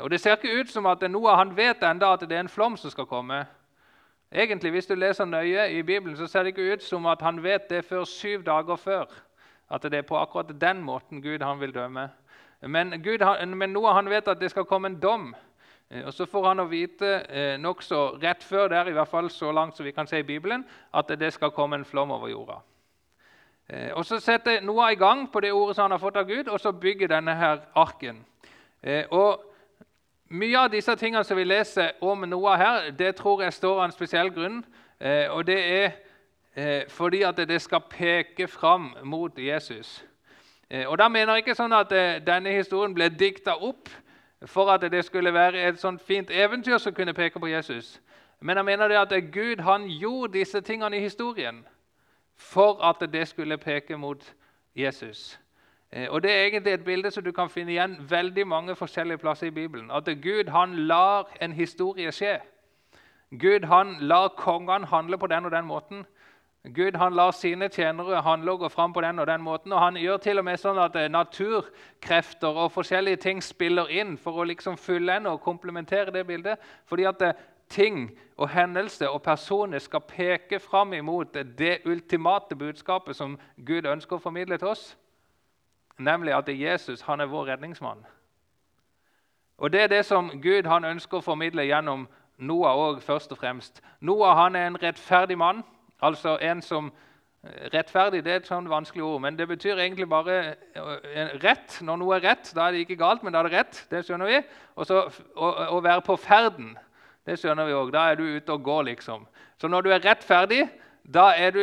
Og 0.00 0.10
Det 0.10 0.20
ser 0.20 0.36
ikke 0.36 0.60
ut 0.60 0.70
som 0.70 0.86
at 0.86 1.10
Noah 1.10 1.38
han 1.38 1.56
vet 1.56 1.82
enda 1.82 2.12
at 2.12 2.20
det 2.20 2.32
er 2.32 2.40
en 2.40 2.48
flom 2.48 2.76
som 2.76 2.90
skal 2.90 3.06
komme. 3.06 3.46
Egentlig, 4.32 4.70
Hvis 4.70 4.86
du 4.86 4.94
leser 4.94 5.24
nøye 5.24 5.70
i 5.70 5.82
Bibelen, 5.82 6.16
så 6.16 6.26
ser 6.26 6.42
det 6.42 6.46
ikke 6.46 6.72
ut 6.72 6.82
som 6.82 7.06
at 7.06 7.22
han 7.22 7.42
vet 7.42 7.70
det 7.70 7.84
før 7.84 8.04
syv 8.04 8.42
dager 8.42 8.76
før. 8.76 9.04
At 9.70 9.82
det 9.82 9.94
er 9.94 10.02
på 10.02 10.18
akkurat 10.18 10.60
den 10.60 10.82
måten 10.82 11.22
Gud 11.22 11.42
han 11.42 11.60
vil 11.60 11.74
dømme. 11.74 12.10
Men, 12.60 13.02
Gud, 13.02 13.20
men 13.46 13.72
Noah 13.72 13.94
han 13.94 14.10
vet 14.10 14.28
at 14.28 14.40
det 14.40 14.50
skal 14.50 14.64
komme 14.68 14.88
en 14.88 15.00
dom. 15.00 15.34
Eh, 15.90 16.06
og 16.06 16.12
Så 16.12 16.26
får 16.26 16.46
han 16.46 16.60
å 16.60 16.68
vite 16.70 17.12
eh, 17.28 17.58
nokså 17.58 18.18
rett 18.22 18.44
før 18.44 18.68
der, 18.68 18.88
i 18.88 18.92
hvert 18.94 19.08
fall 19.08 19.30
så 19.30 19.52
langt 19.52 19.76
som 19.76 19.86
vi 19.86 19.92
kan 19.92 20.06
se 20.06 20.20
i 20.20 20.26
Bibelen, 20.26 20.64
at 20.94 21.08
det 21.18 21.32
skal 21.32 21.50
komme 21.50 21.76
en 21.76 21.84
flom 21.84 22.10
over 22.10 22.28
jorda. 22.28 22.60
Eh, 23.68 23.92
og 23.94 24.04
Så 24.04 24.20
setter 24.20 24.60
Noah 24.60 24.92
i 24.92 25.00
gang 25.00 25.26
på 25.32 25.40
det 25.40 25.52
ordet 25.52 25.76
som 25.76 25.82
han 25.82 25.90
har 25.90 26.02
fått 26.02 26.16
av 26.16 26.28
Gud, 26.28 26.48
og 26.48 26.60
så 26.60 26.72
bygger 26.72 27.08
denne 27.08 27.34
her 27.34 27.64
arken. 27.74 28.24
Og 29.10 29.42
mye 30.32 30.56
av 30.56 30.70
disse 30.72 30.94
tingene 30.96 31.24
som 31.24 31.36
vi 31.36 31.44
leser 31.44 31.98
om 32.00 32.22
Noah 32.28 32.56
her, 32.56 32.90
det 32.90 33.16
tror 33.16 33.42
jeg 33.42 33.52
står 33.52 33.80
av 33.80 33.84
en 33.84 33.92
spesiell 33.92 34.30
grunn. 34.32 34.62
Og 35.30 35.44
det 35.46 35.58
er 35.60 36.86
fordi 36.88 37.20
at 37.28 37.36
det 37.36 37.58
skal 37.60 37.84
peke 37.90 38.48
fram 38.48 38.94
mot 39.04 39.36
Jesus. 39.36 40.00
Eh, 40.70 40.88
og 40.88 40.98
da 40.98 41.08
mener 41.08 41.34
jeg 41.34 41.44
ikke 41.44 41.58
sånn 41.58 41.74
at 41.74 41.92
eh, 41.92 42.20
denne 42.22 42.52
historien 42.54 42.94
ble 42.94 43.08
dikta 43.10 43.56
opp 43.58 43.90
for 44.46 44.70
at 44.72 44.84
det 44.92 45.02
skulle 45.04 45.34
være 45.34 45.66
et 45.68 45.80
sånt 45.80 46.02
fint 46.02 46.30
eventyr 46.30 46.78
som 46.78 46.94
kunne 46.94 47.14
peke 47.14 47.40
på 47.40 47.50
Jesus. 47.50 47.98
Men 48.40 48.56
jeg 48.56 48.64
mener 48.64 48.88
det 48.88 48.96
at 48.96 49.32
Gud 49.32 49.60
han 49.60 49.88
gjorde 49.88 50.38
disse 50.38 50.60
tingene 50.60 50.96
i 50.96 51.04
historien 51.04 51.64
for 52.36 52.80
at 52.84 53.02
det 53.12 53.28
skulle 53.28 53.58
peke 53.58 53.96
mot 53.96 54.34
Jesus. 54.74 55.40
Eh, 55.92 56.06
og 56.10 56.22
Det 56.22 56.30
er 56.30 56.44
egentlig 56.44 56.72
et 56.72 56.84
bilde 56.84 57.10
som 57.10 57.24
du 57.24 57.32
kan 57.32 57.50
finne 57.50 57.72
igjen 57.72 57.96
veldig 58.10 58.46
mange 58.46 58.76
forskjellige 58.76 59.18
plasser 59.18 59.46
i 59.46 59.50
Bibelen. 59.50 59.90
At 59.90 60.04
Gud 60.22 60.48
han 60.48 60.76
lar 60.76 61.28
en 61.40 61.52
historie 61.52 62.12
skje. 62.12 62.38
Gud 63.30 63.66
han 63.66 63.96
lar 64.00 64.28
kongene 64.28 64.86
handle 64.86 65.18
på 65.18 65.26
den 65.26 65.44
og 65.44 65.50
den 65.50 65.64
måten. 65.64 66.06
Gud 66.64 66.96
han 66.96 67.14
lar 67.16 67.30
sine 67.32 67.68
tjenere 67.72 68.20
handle 68.22 68.52
og 68.52 68.58
gå 68.58 68.68
fram 68.68 68.92
på 68.92 69.00
den 69.00 69.18
og 69.18 69.26
den 69.26 69.40
måten. 69.40 69.72
Og 69.72 69.80
han 69.80 69.96
gjør 69.96 70.16
til 70.16 70.38
og 70.38 70.44
med 70.44 70.60
sånn 70.60 70.78
at 70.78 70.96
eh, 70.96 71.08
naturkrefter 71.08 72.60
og 72.64 72.72
forskjellige 72.74 73.22
ting 73.24 73.40
spiller 73.42 73.88
inn 73.88 74.18
for 74.20 74.36
å 74.36 74.44
liksom 74.44 74.76
fullende 74.76 75.32
og 75.32 75.40
komplementere 75.40 76.12
det 76.12 76.26
bildet. 76.28 76.60
Fordi 76.84 77.08
at 77.08 77.22
eh, 77.22 77.44
ting 77.70 78.10
og 78.36 78.50
hendelser 78.52 79.08
og 79.08 79.22
personer 79.22 79.78
skal 79.80 80.04
peke 80.04 80.60
fram 80.60 80.92
imot 80.92 81.38
det 81.58 81.78
ultimate 81.86 82.56
budskapet 82.56 83.16
som 83.16 83.38
Gud 83.56 83.88
ønsker 83.88 84.18
å 84.18 84.24
formidle 84.24 84.58
til 84.58 84.74
oss 84.74 84.90
nemlig 86.00 86.34
at 86.34 86.48
Jesus 86.60 87.00
han 87.00 87.20
er 87.20 87.26
vår 87.26 87.44
redningsmann. 87.44 88.06
Og 89.58 89.72
Det 89.72 89.80
er 89.80 89.86
det 89.86 90.06
som 90.06 90.40
Gud 90.42 90.66
han 90.66 90.84
ønsker 90.84 91.18
å 91.18 91.24
formidle 91.24 91.62
gjennom 91.62 92.08
Noah 92.38 92.76
òg, 92.76 93.02
først 93.02 93.32
og 93.32 93.38
fremst. 93.38 93.82
Noah 94.00 94.36
han 94.36 94.56
er 94.56 94.66
en 94.66 94.82
rettferdig 94.82 95.38
mann, 95.38 95.64
altså 96.00 96.38
en 96.40 96.62
som 96.62 96.92
Rettferdig 97.40 98.20
det 98.20 98.32
er 98.34 98.40
et 98.42 98.48
sånn 98.50 98.66
vanskelig 98.68 99.00
ord, 99.00 99.22
men 99.24 99.36
det 99.38 99.46
betyr 99.48 99.78
egentlig 99.80 100.04
bare 100.10 100.34
eh, 100.76 101.30
rett. 101.40 101.78
Når 101.80 101.96
noe 101.96 102.18
er 102.18 102.26
rett, 102.26 102.50
da 102.52 102.66
er 102.66 102.74
det 102.76 102.82
ikke 102.84 102.98
galt, 103.00 103.22
men 103.24 103.32
da 103.32 103.40
er 103.40 103.48
det 103.48 103.54
rett. 103.54 103.78
Det 103.88 104.02
skjønner 104.04 104.28
vi. 104.28 104.40
Og 104.76 104.84
så 104.84 104.98
å, 105.08 105.48
å, 105.72 105.78
være 105.80 106.04
på 106.04 106.18
ferden, 106.20 106.74
det 107.24 107.38
skjønner 107.40 107.64
vi 107.64 107.78
òg. 107.78 107.94
Da 107.94 108.02
er 108.10 108.20
du 108.20 108.26
ute 108.26 108.52
og 108.52 108.66
går, 108.66 108.82
liksom. 108.90 109.24
Så 109.56 109.70
når 109.72 109.86
du 109.86 109.88
er 109.94 110.04
rettferdig, 110.04 110.66
da 111.08 111.30
er 111.32 111.56
du 111.56 111.62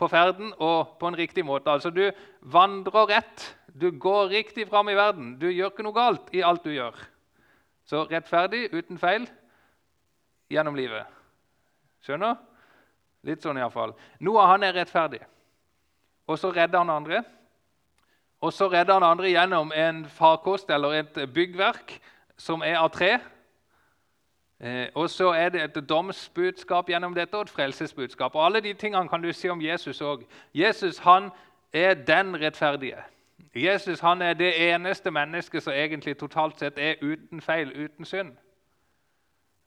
på 0.00 0.08
ferden 0.08 0.54
og 0.56 0.94
på 0.96 1.10
en 1.10 1.18
riktig 1.20 1.44
måte. 1.44 1.68
Altså 1.68 1.92
Du 1.92 2.06
vandrer 2.40 3.12
rett. 3.12 3.44
Du 3.68 3.90
går 3.92 4.32
riktig 4.32 4.64
fram 4.70 4.88
i 4.88 4.96
verden. 4.96 5.34
Du 5.36 5.50
gjør 5.50 5.74
ikke 5.74 5.84
noe 5.84 5.96
galt 5.96 6.32
i 6.32 6.40
alt 6.40 6.64
du 6.64 6.72
gjør. 6.72 6.96
Så 7.84 8.06
rettferdig, 8.08 8.70
uten 8.72 8.96
feil, 8.96 9.28
gjennom 10.48 10.78
livet. 10.78 11.04
Skjønner? 12.00 12.40
Litt 13.22 13.44
sånn 13.44 13.58
iallfall. 13.60 13.94
Noah 14.20 14.48
han 14.50 14.66
er 14.66 14.74
rettferdig. 14.74 15.20
Og 16.26 16.38
så 16.38 16.50
redder 16.50 16.82
han 16.82 16.90
andre. 16.90 17.22
Og 18.42 18.52
så 18.52 18.66
redder 18.70 18.98
han 18.98 19.06
andre 19.06 19.30
gjennom 19.30 19.72
en 19.74 20.04
farkost 20.10 20.70
eller 20.70 20.98
et 21.02 21.20
byggverk 21.34 21.94
som 22.36 22.62
er 22.66 22.80
av 22.80 22.90
tre. 22.90 23.12
Eh, 24.62 24.88
og 24.94 25.10
så 25.10 25.30
er 25.34 25.48
det 25.48 25.62
et 25.62 25.88
domsbudskap 25.88 26.90
gjennom 26.90 27.14
dette 27.14 27.34
og 27.34 27.46
et 27.46 27.50
frelsesbudskap. 27.50 28.34
Og 28.34 28.44
Alle 28.44 28.60
de 28.60 28.74
tingene 28.74 29.08
kan 29.08 29.22
du 29.22 29.32
si 29.32 29.48
om 29.48 29.62
Jesus 29.62 30.00
òg. 30.02 30.26
Jesus 30.54 30.98
han 30.98 31.30
er 31.72 31.94
den 31.94 32.34
rettferdige. 32.40 33.02
Jesus 33.54 34.00
han 34.00 34.22
er 34.22 34.34
det 34.34 34.72
eneste 34.72 35.10
mennesket 35.10 35.62
som 35.62 35.72
egentlig 35.72 36.16
totalt 36.18 36.58
sett 36.58 36.78
er 36.78 36.94
uten 37.02 37.40
feil, 37.40 37.84
uten 37.84 38.04
synd. 38.04 38.36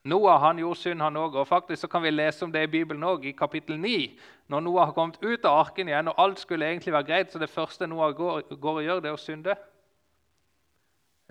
Noah 0.06 0.40
han 0.40 0.58
gjorde 0.58 0.78
synd, 0.78 1.02
han 1.02 1.16
òg. 1.16 1.34
Og 1.34 1.46
faktisk 1.48 1.80
så 1.80 1.88
kan 1.90 2.02
vi 2.02 2.10
lese 2.10 2.44
om 2.44 2.52
det 2.52 2.62
i 2.62 2.70
Bibelen 2.70 3.02
òg, 3.02 3.24
i 3.24 3.32
kapittel 3.32 3.78
9. 3.80 4.18
Når 4.48 4.60
Noah 4.60 4.86
har 4.86 4.92
kommet 4.94 5.18
ut 5.22 5.44
av 5.44 5.58
arken 5.58 5.88
igjen, 5.88 6.08
og 6.08 6.14
alt 6.22 6.40
skulle 6.40 6.66
egentlig 6.66 6.92
være 6.94 7.08
greit, 7.08 7.32
så 7.32 7.38
det 7.38 7.50
første 7.50 7.86
Noah 7.86 8.14
går, 8.14 8.54
går 8.60 8.76
og 8.76 8.84
gjør, 8.84 9.00
det 9.00 9.10
er 9.10 9.16
å 9.18 9.22
synde. 9.22 9.56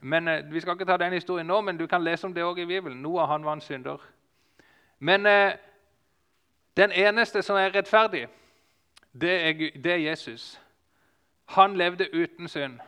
Men 0.03 0.27
eh, 0.27 0.51
Vi 0.51 0.59
skal 0.59 0.75
ikke 0.75 0.85
ta 0.85 0.97
den 0.97 1.13
historien 1.13 1.47
nå, 1.47 1.61
men 1.61 1.77
du 1.77 1.87
kan 1.87 2.03
lese 2.03 2.27
om 2.27 2.33
det 2.33 2.43
òg 2.43 2.59
i 2.59 2.65
Bibelen. 2.65 3.01
Noah 3.01 3.29
han 3.31 3.45
var 3.45 3.53
en 3.53 3.61
synder. 3.61 4.01
Men 4.99 5.25
eh, 5.25 5.55
den 6.77 6.91
eneste 6.91 7.41
som 7.41 7.55
er 7.55 7.71
rettferdig, 7.75 8.27
det 9.13 9.31
er, 9.31 9.53
det 9.83 9.91
er 9.91 10.03
Jesus. 10.09 10.59
Han 11.55 11.77
levde 11.77 12.11
uten 12.13 12.47
synd. 12.47 12.79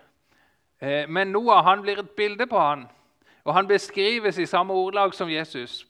Eh, 0.81 1.09
men 1.09 1.31
Noah 1.31 1.63
han 1.63 1.81
blir 1.81 1.99
et 1.99 2.09
bilde 2.09 2.47
på 2.47 2.59
han, 2.59 2.87
og 3.47 3.53
han 3.55 3.67
beskrives 3.67 4.37
i 4.37 4.45
samme 4.45 4.73
ordlag 4.73 5.13
som 5.13 5.29
Jesus. 5.29 5.87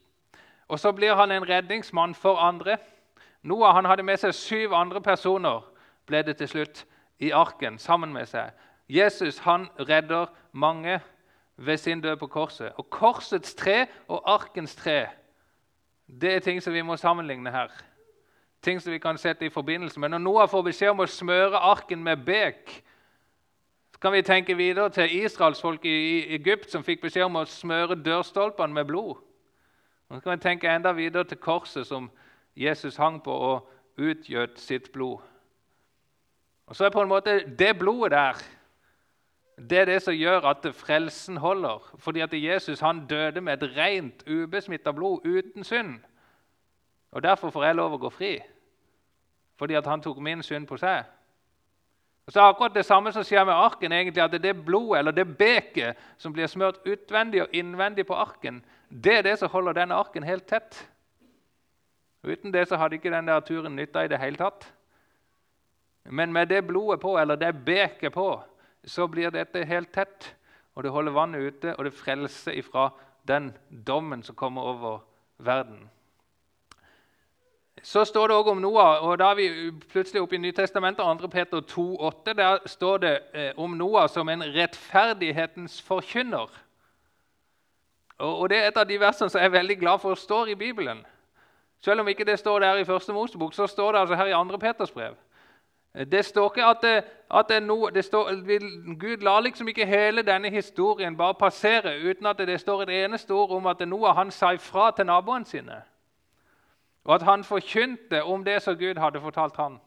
Og 0.68 0.80
Så 0.80 0.92
blir 0.92 1.16
han 1.16 1.32
en 1.32 1.50
redningsmann 1.50 2.16
for 2.16 2.38
andre. 2.38 2.78
Noah 3.42 3.76
han 3.76 3.86
hadde 3.86 4.04
med 4.04 4.18
seg 4.18 4.34
syv 4.34 4.74
andre 4.74 5.02
personer 5.02 5.66
ble 6.06 6.22
det 6.22 6.38
til 6.38 6.48
slutt 6.48 6.84
i 7.20 7.32
arken 7.32 7.80
sammen 7.80 8.14
med 8.14 8.30
seg. 8.30 8.52
Jesus 8.90 9.40
han 9.40 9.66
redder 9.80 10.30
mange 10.52 11.00
ved 11.58 11.78
sin 11.78 12.02
død 12.02 12.16
på 12.18 12.28
korset. 12.28 12.72
Og 12.78 12.90
Korsets 12.90 13.56
tre 13.56 13.88
og 14.08 14.22
arkens 14.26 14.76
tre 14.76 15.08
det 16.08 16.36
er 16.36 16.40
ting 16.40 16.62
som 16.64 16.74
vi 16.74 16.82
må 16.82 16.96
sammenligne 16.96 17.52
her. 17.52 17.72
Ting 18.62 18.82
som 18.82 18.94
vi 18.94 19.00
kan 19.00 19.18
sette 19.18 19.46
i 19.46 19.50
forbindelse 19.50 20.00
med. 20.00 20.10
Når 20.10 20.18
Noah 20.18 20.50
får 20.50 20.62
beskjed 20.62 20.94
om 20.94 21.02
å 21.04 21.10
smøre 21.10 21.58
arken 21.58 22.04
med 22.04 22.22
bek, 22.26 22.84
så 23.98 24.01
kan 24.01 24.13
vi 24.13 24.22
tenke 24.22 24.54
videre 24.58 24.89
til 24.89 25.24
israelsfolk 25.24 25.86
i 25.86 26.36
Egypt 26.36 26.70
som 26.70 26.84
fikk 26.86 27.01
beskjed 27.01 27.24
om 27.25 27.39
å 27.39 27.48
smøre 27.50 27.96
dørstolpene 28.06 28.75
med 28.75 28.86
blod. 28.86 29.16
Så 30.13 30.20
kan 30.22 30.36
vi 30.36 30.44
tenke 30.44 30.70
enda 30.70 30.92
videre 30.94 31.25
til 31.25 31.39
korset 31.42 31.88
som 31.89 32.12
Jesus 32.54 33.00
hang 33.01 33.18
på 33.25 33.34
og 33.34 33.72
utgjøt 33.98 34.62
sitt 34.62 34.92
blod. 34.94 35.18
Og 36.70 36.77
så 36.77 36.86
er 36.86 36.94
på 36.94 37.01
en 37.01 37.10
måte 37.10 37.39
Det 37.58 37.74
blodet 37.80 38.12
der 38.12 38.46
det 39.58 39.80
er 39.80 39.86
det 39.86 40.01
som 40.01 40.13
gjør 40.13 40.46
at 40.46 40.68
frelsen 40.75 41.38
holder. 41.38 41.96
Fordi 41.98 42.20
at 42.20 42.34
Jesus 42.34 42.80
han 42.80 43.08
døde 43.08 43.42
med 43.42 43.63
et 43.63 43.77
rent, 43.77 44.24
ubesmitta 44.30 44.92
blod 44.92 45.25
uten 45.25 45.63
synd. 45.63 46.00
Og 47.12 47.24
Derfor 47.24 47.50
får 47.50 47.63
jeg 47.63 47.75
lov 47.75 47.94
å 47.94 47.98
gå 47.98 48.10
fri. 48.10 48.36
Fordi 49.58 49.74
at 49.74 49.88
han 49.88 50.01
tok 50.01 50.20
min 50.22 50.44
synd 50.44 50.68
på 50.68 50.77
seg. 50.77 51.10
Og 52.28 52.34
så 52.34 52.42
er 52.42 52.50
akkurat 52.52 52.74
Det 52.76 52.86
samme 52.86 53.12
som 53.16 53.24
skjer 53.24 53.46
med 53.48 53.56
arken, 53.56 53.92
egentlig, 53.92 54.24
at 54.24 54.42
det 54.44 54.66
blodet 54.66 55.00
eller 55.00 55.12
det 55.12 55.38
beket 55.38 55.96
som 56.18 56.34
blir 56.34 56.48
smørt 56.48 56.84
utvendig 56.86 57.42
og 57.42 57.54
innvendig 57.56 58.06
på 58.08 58.16
arken, 58.16 58.64
det 58.90 59.18
er 59.18 59.22
det 59.22 59.40
som 59.40 59.50
holder 59.50 59.74
denne 59.74 59.96
arken 59.96 60.24
helt 60.24 60.48
tett. 60.48 60.88
Uten 62.24 62.52
det 62.52 62.68
så 62.68 62.76
hadde 62.76 62.96
ikke 62.96 63.12
den 63.12 63.28
der 63.28 63.40
turen 63.40 63.76
nytta 63.76 64.04
i 64.04 64.12
det 64.12 64.20
hele 64.20 64.36
tatt. 64.36 64.68
Men 66.04 66.34
med 66.34 66.48
det 66.48 66.68
blodet 66.68 67.00
på, 67.00 67.18
eller 67.18 67.36
det 67.36 67.66
beket 67.66 68.14
på, 68.14 68.44
så 68.84 69.08
blir 69.08 69.32
dette 69.32 69.64
helt 69.66 69.92
tett, 69.94 70.34
og 70.76 70.84
det 70.84 70.92
holder 70.92 71.12
vannet 71.12 71.48
ute, 71.48 71.76
og 71.76 71.86
det 71.86 71.94
frelser 71.94 72.60
ifra 72.60 72.90
den 73.28 73.54
dommen 73.88 74.24
som 74.24 74.36
kommer 74.36 74.62
over 74.62 75.00
verden. 75.38 75.90
Så 77.88 78.06
står 78.06 78.27
det 78.27 78.36
også 78.36 78.51
om 78.51 78.58
Noah, 78.58 79.03
og 79.03 79.20
da 79.20 79.29
er 79.32 79.36
vi 79.36 79.72
plutselig 79.91 80.22
oppe 80.22 80.36
i 80.36 80.38
Nytestamentet, 80.38 81.22
2. 81.22 81.27
Peter 81.27 81.62
2,8. 81.62 82.34
Der 82.34 82.58
står 82.65 82.98
det 82.98 83.20
eh, 83.34 83.51
om 83.58 83.70
Noah 83.70 84.10
som 84.10 84.29
en 84.29 84.44
rettferdighetens 84.44 85.82
forkynner. 85.82 86.51
Og 88.17 88.50
Det 88.50 88.58
er 88.58 88.67
et 88.67 88.77
av 88.77 88.88
de 88.89 89.00
versene 89.00 89.29
som 89.29 89.39
jeg 89.39 89.46
er 89.46 89.56
veldig 89.56 89.79
glad 89.79 90.00
for 90.00 90.15
står 90.15 90.48
i 90.48 90.56
Bibelen. 90.56 91.06
Selv 91.79 92.00
om 92.00 92.08
ikke 92.08 92.25
det 92.25 92.39
står 92.39 92.60
der 92.60 92.75
i 92.75 92.86
første 92.86 93.13
Mosebok, 93.13 93.53
så 93.53 93.67
står 93.67 93.91
det 93.91 94.00
altså 94.00 94.15
her 94.15 94.25
i 94.25 94.51
2. 94.51 94.58
Peters 94.58 94.91
brev. 94.91 95.15
Det 96.12 96.25
står 96.25 96.51
ikke 96.51 96.65
at, 96.65 96.77
det, 96.82 97.03
at 97.32 97.46
det 97.50 97.63
no, 97.63 97.89
det 97.89 98.06
står, 98.06 98.36
Gud 99.00 99.17
lar 99.17 99.39
liksom 99.39 99.67
ikke 99.67 99.86
hele 99.86 100.22
denne 100.22 100.50
historien 100.50 101.17
bare 101.17 101.34
passere 101.34 102.00
uten 102.10 102.25
at 102.25 102.38
det 102.38 102.60
står 102.60 102.82
et 102.82 103.06
eneste 103.06 103.32
ord 103.32 103.51
om 103.51 103.67
at 103.67 103.88
Noah 103.88 104.15
han 104.15 104.32
sa 104.32 104.51
ifra 104.51 104.91
til 104.91 105.06
naboene 105.06 105.46
sine. 105.46 105.82
Og 107.08 107.16
at 107.16 107.24
han 107.24 107.44
forkynte 107.44 108.24
om 108.24 108.44
det 108.44 108.62
som 108.62 108.76
Gud 108.78 109.00
hadde 109.00 109.22
fortalt 109.22 109.56
han. 109.56 109.80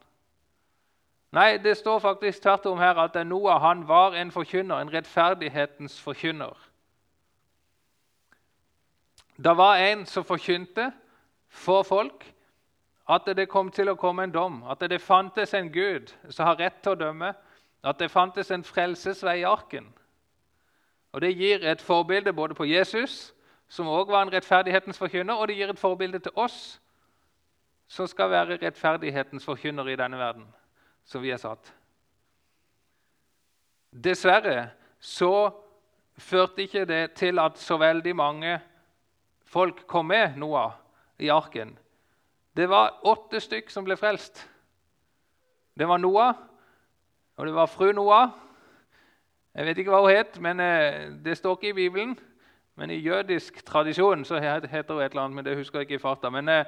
Nei, 1.33 1.59
det 1.63 1.77
står 1.77 1.99
faktisk 2.03 2.43
tvert 2.43 2.67
om 2.67 2.79
her 2.81 2.99
at 2.99 3.15
Noah 3.27 3.61
han 3.63 3.85
var 3.89 4.17
en 4.19 4.33
forkynner, 4.35 4.81
en 4.81 4.93
rettferdighetens 4.93 6.01
forkynner. 6.01 6.57
Det 9.37 9.57
var 9.57 9.77
en 9.77 10.07
som 10.07 10.25
forkynte 10.25 10.91
for 11.49 11.83
folk 11.83 12.25
at 13.09 13.27
det 13.37 13.49
kom 13.49 13.71
til 13.71 13.89
å 13.91 13.99
komme 13.99 14.25
en 14.25 14.35
dom, 14.35 14.63
at 14.71 14.83
det 14.91 15.01
fantes 15.03 15.55
en 15.55 15.71
Gud 15.73 16.13
som 16.31 16.47
har 16.47 16.59
rett 16.61 16.83
til 16.83 16.93
å 16.93 17.01
dømme, 17.01 17.33
at 17.83 17.99
det 17.99 18.11
fantes 18.11 18.51
en 18.51 18.65
frelsesvei 18.65 19.41
i 19.41 19.49
arken. 19.49 19.89
Og 21.13 21.21
Det 21.21 21.37
gir 21.37 21.65
et 21.67 21.83
forbilde 21.83 22.33
både 22.33 22.55
på 22.55 22.65
Jesus, 22.65 23.35
som 23.69 23.89
også 23.89 24.11
var 24.11 24.23
en 24.23 24.33
rettferdighetens 24.33 24.99
forkynner, 24.99 25.35
og 25.35 25.49
det 25.49 25.57
gir 25.57 25.71
et 25.71 25.79
forbilde 25.79 26.19
til 26.19 26.33
oss, 26.35 26.81
som 27.91 28.07
skal 28.07 28.31
være 28.31 28.59
rettferdighetens 28.63 29.45
forkynner 29.45 29.89
i 29.91 29.99
denne 29.99 30.19
verden, 30.19 30.47
som 31.05 31.23
vi 31.23 31.33
er 31.35 31.41
satt. 31.43 31.73
Dessverre 33.91 34.69
så 35.03 35.51
førte 36.21 36.63
ikke 36.63 36.85
det 36.87 37.03
til 37.19 37.41
at 37.43 37.59
så 37.59 37.81
veldig 37.81 38.13
mange 38.17 38.61
folk 39.51 39.83
kom 39.91 40.07
med 40.13 40.37
Noah 40.39 40.77
i 41.19 41.33
arken. 41.35 41.73
Det 42.57 42.69
var 42.71 43.01
åtte 43.11 43.41
stykk 43.43 43.73
som 43.75 43.87
ble 43.87 43.97
frelst. 43.99 44.45
Det 45.75 45.89
var 45.89 45.99
Noah, 45.99 46.35
og 47.37 47.47
det 47.47 47.55
var 47.57 47.71
fru 47.71 47.91
Noah. 47.97 48.31
Jeg 49.55 49.67
vet 49.67 49.79
ikke 49.83 49.91
hva 49.91 50.05
hun 50.05 50.15
het, 50.15 50.39
men 50.39 50.61
eh, 50.63 51.09
det 51.25 51.39
står 51.39 51.57
ikke 51.59 51.73
i 51.73 51.79
Bibelen. 51.81 52.15
Men 52.79 52.91
i 52.95 53.01
jødisk 53.03 53.65
tradisjon 53.67 54.23
så 54.25 54.39
heter 54.39 54.95
hun 54.95 55.03
et 55.03 55.11
eller 55.11 55.23
annet, 55.25 55.37
men 55.37 55.45
det 55.45 55.57
husker 55.59 55.81
jeg 55.81 55.89
ikke 55.89 55.99
i 55.99 56.03
farta. 56.05 56.31
Men, 56.31 56.49
eh, 56.49 56.65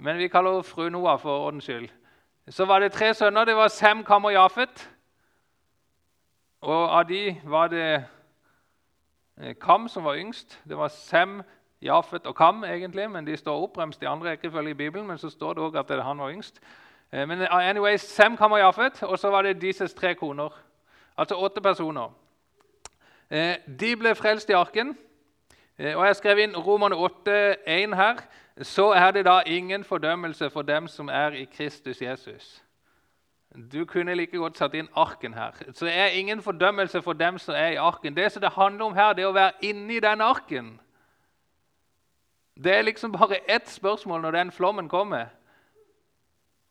men, 0.00 0.18
vi 0.18 0.28
kaller 0.28 0.50
henne 0.50 0.64
fru 0.64 0.88
Noah 0.88 1.18
for 1.20 1.46
ordens 1.46 1.64
skyld. 1.64 1.88
Så 2.48 2.64
var 2.64 2.78
det 2.78 2.92
tre 2.92 3.14
sønner. 3.14 3.44
Det 3.44 3.56
var 3.56 3.68
Sem, 3.68 4.04
Kam 4.04 4.24
og 4.24 4.32
Jafet. 4.32 4.90
Og 6.60 6.98
av 6.98 7.04
de 7.08 7.40
var 7.44 7.68
det 7.68 8.04
eh, 9.40 9.54
Kam 9.60 9.88
som 9.88 10.04
var 10.04 10.16
yngst. 10.16 10.60
Det 10.68 10.78
var 10.78 10.88
Sem, 10.88 11.42
Jafet 11.82 12.26
og 12.26 12.36
Kam, 12.36 12.64
egentlig, 12.64 13.10
men 13.10 13.26
de 13.26 13.36
står 13.36 13.62
oppremst 13.62 14.02
i 14.02 14.06
andre 14.06 14.30
rekkefølge 14.30 14.70
i 14.70 14.74
Bibelen. 14.74 15.06
Men 15.06 15.18
så 15.18 15.30
står 15.30 15.52
det 15.52 15.62
òg 15.62 15.76
at 15.76 16.04
han 16.04 16.18
var 16.18 16.30
yngst. 16.30 16.60
Eh, 17.12 17.28
men 17.28 17.42
anyway, 17.50 17.96
Sem, 17.96 18.36
Kam 18.36 18.52
og 18.52 18.58
Jafet, 18.58 19.02
og 19.02 19.18
så 19.18 19.30
var 19.30 19.42
det 19.42 19.62
deres 19.62 19.94
tre 19.94 20.14
koner. 20.14 20.50
Altså 21.16 21.34
åtte 21.34 21.60
personer. 21.60 22.10
Eh, 23.30 23.56
de 23.80 23.96
ble 23.96 24.14
frelst 24.14 24.50
i 24.50 24.52
arken. 24.52 24.96
Og 25.78 26.06
Jeg 26.06 26.16
skrev 26.16 26.38
inn 26.38 26.56
Romerne 26.56 26.96
8,1 26.96 27.94
her. 27.94 28.16
Så 28.62 28.90
er 28.92 29.10
det 29.10 29.24
da 29.24 29.40
ingen 29.46 29.84
fordømmelse 29.84 30.50
for 30.50 30.62
dem 30.62 30.88
som 30.88 31.08
er 31.08 31.30
i 31.30 31.44
Kristus 31.44 32.02
Jesus. 32.02 32.62
Du 33.72 33.84
kunne 33.84 34.14
like 34.14 34.36
godt 34.36 34.58
satt 34.58 34.74
inn 34.74 34.88
arken 34.96 35.34
her. 35.34 35.52
Så 35.72 35.86
det 35.86 35.94
er 35.94 36.06
ingen 36.06 36.42
fordømmelse 36.42 37.02
for 37.02 37.12
dem 37.12 37.38
som 37.38 37.54
er 37.54 37.68
i 37.68 37.76
arken. 37.80 38.16
Det 38.16 38.32
som 38.32 38.40
det 38.40 38.52
handler 38.52 38.84
om 38.84 38.94
her, 38.94 39.12
det 39.12 39.22
er 39.22 39.28
å 39.28 39.36
være 39.36 39.52
inni 39.60 40.00
den 40.00 40.20
arken. 40.20 40.80
Det 42.56 42.76
er 42.76 42.82
liksom 42.82 43.12
bare 43.12 43.40
ett 43.48 43.68
spørsmål 43.70 44.20
når 44.20 44.30
den 44.30 44.52
flommen 44.52 44.88
kommer. 44.88 45.26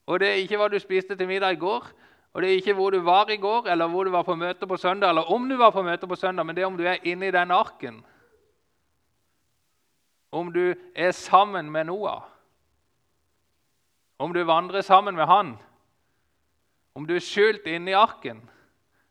Og 0.05 0.19
det 0.19 0.27
er 0.27 0.41
ikke 0.41 0.57
hva 0.57 0.67
du 0.67 0.79
spiste 0.79 1.15
til 1.15 1.27
middag 1.27 1.55
i 1.55 1.61
går, 1.61 1.85
og 2.33 2.41
det 2.41 2.49
er 2.49 2.59
ikke 2.59 2.73
hvor 2.73 2.89
du 2.89 2.99
var 2.99 3.29
i 3.29 3.37
går, 3.37 3.67
eller 3.69 3.87
hvor 3.87 4.03
du 4.03 4.11
var 4.11 4.23
på 4.23 4.35
møte 4.35 4.67
på 4.67 4.77
søndag, 4.77 5.09
eller 5.09 5.31
om 5.31 5.49
du 5.49 5.57
var 5.57 5.71
på 5.71 5.81
møte 5.81 6.07
på 6.07 6.15
søndag, 6.15 6.45
men 6.45 6.55
det 6.55 6.61
er 6.61 6.67
om 6.67 6.77
du 6.77 6.83
er 6.83 7.03
inne 7.03 7.27
i 7.27 7.31
den 7.31 7.51
arken. 7.51 8.01
Om 10.31 10.53
du 10.53 10.73
er 10.95 11.11
sammen 11.11 11.71
med 11.71 11.83
Noah. 11.83 12.21
Om 14.19 14.33
du 14.33 14.43
vandrer 14.43 14.81
sammen 14.81 15.15
med 15.15 15.25
han. 15.25 15.57
Om 16.95 17.07
du 17.07 17.15
er 17.15 17.23
skjult 17.23 17.65
inne 17.67 17.91
i 17.91 17.97
arken. 17.97 18.49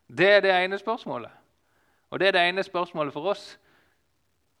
Det 0.07 0.29
er 0.29 0.39
det 0.41 0.53
ene 0.63 0.77
spørsmålet. 0.77 1.31
Og 2.09 2.19
det 2.19 2.27
er 2.27 2.31
det 2.31 2.47
ene 2.49 2.63
spørsmålet 2.63 3.13
for 3.13 3.31
oss 3.31 3.59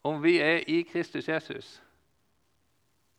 om 0.03 0.23
vi 0.23 0.37
er 0.39 0.63
i 0.67 0.81
Kristus 0.81 1.27
Jesus. 1.29 1.83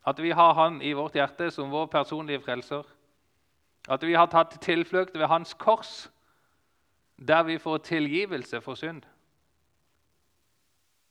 At 0.05 0.23
vi 0.23 0.29
har 0.29 0.53
Han 0.53 0.81
i 0.81 0.93
vårt 0.93 1.13
hjerte 1.13 1.51
som 1.51 1.71
vår 1.71 1.85
personlige 1.85 2.41
frelser. 2.41 2.83
At 3.89 4.03
vi 4.03 4.13
har 4.13 4.25
tatt 4.25 4.61
tilflukt 4.61 5.17
ved 5.19 5.27
Hans 5.27 5.53
kors, 5.53 6.11
der 7.27 7.43
vi 7.43 7.57
får 7.57 7.77
tilgivelse 7.77 8.61
for 8.61 8.75
synd. 8.75 9.01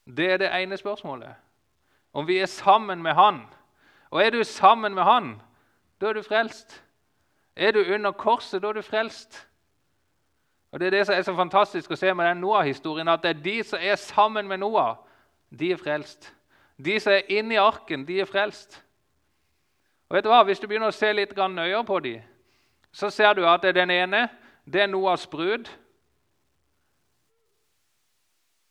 Det 0.06 0.32
er 0.32 0.36
det 0.36 0.50
ene 0.62 0.76
spørsmålet. 0.76 1.34
Om 2.12 2.28
vi 2.28 2.38
er 2.38 2.46
sammen 2.46 3.02
med 3.02 3.14
Han. 3.14 3.40
Og 4.10 4.22
er 4.22 4.30
du 4.30 4.44
sammen 4.44 4.94
med 4.94 5.02
Han, 5.02 5.42
da 6.00 6.06
er 6.06 6.12
du 6.12 6.22
frelst. 6.22 6.84
Er 7.56 7.72
du 7.72 7.84
under 7.94 8.12
korset, 8.12 8.62
da 8.62 8.68
er 8.68 8.72
du 8.72 8.82
frelst. 8.82 9.48
Og 10.72 10.80
Det 10.80 10.86
er 10.86 10.90
det 10.90 11.06
som 11.06 11.14
er 11.14 11.22
så 11.22 11.34
fantastisk 11.36 11.90
å 11.90 11.96
se 11.96 12.14
med 12.14 12.26
den 12.26 12.40
Noah-historien, 12.40 13.08
at 13.08 13.22
det 13.22 13.30
er 13.30 13.42
de 13.42 13.62
som 13.64 13.78
er 13.82 13.96
sammen 13.96 14.48
med 14.48 14.58
Noah, 14.58 14.96
de 15.58 15.72
er 15.72 15.76
frelst. 15.76 16.32
De 16.84 17.00
som 17.00 17.12
er 17.12 17.28
inni 17.28 17.56
arken, 17.60 18.06
de 18.08 18.20
er 18.20 18.24
frelst. 18.24 18.84
Og 20.08 20.16
vet 20.16 20.24
du 20.24 20.30
hva? 20.32 20.42
Hvis 20.44 20.60
du 20.60 20.66
begynner 20.66 20.88
å 20.88 20.96
se 20.96 21.12
litt 21.12 21.36
nøyere 21.36 21.84
på 21.84 22.00
dem, 22.00 22.22
så 22.92 23.10
ser 23.10 23.34
du 23.34 23.46
at 23.48 23.62
den 23.62 23.90
ene 23.90 24.28
det 24.64 24.82
er 24.82 24.86
Noahs 24.86 25.26
brud. 25.26 25.68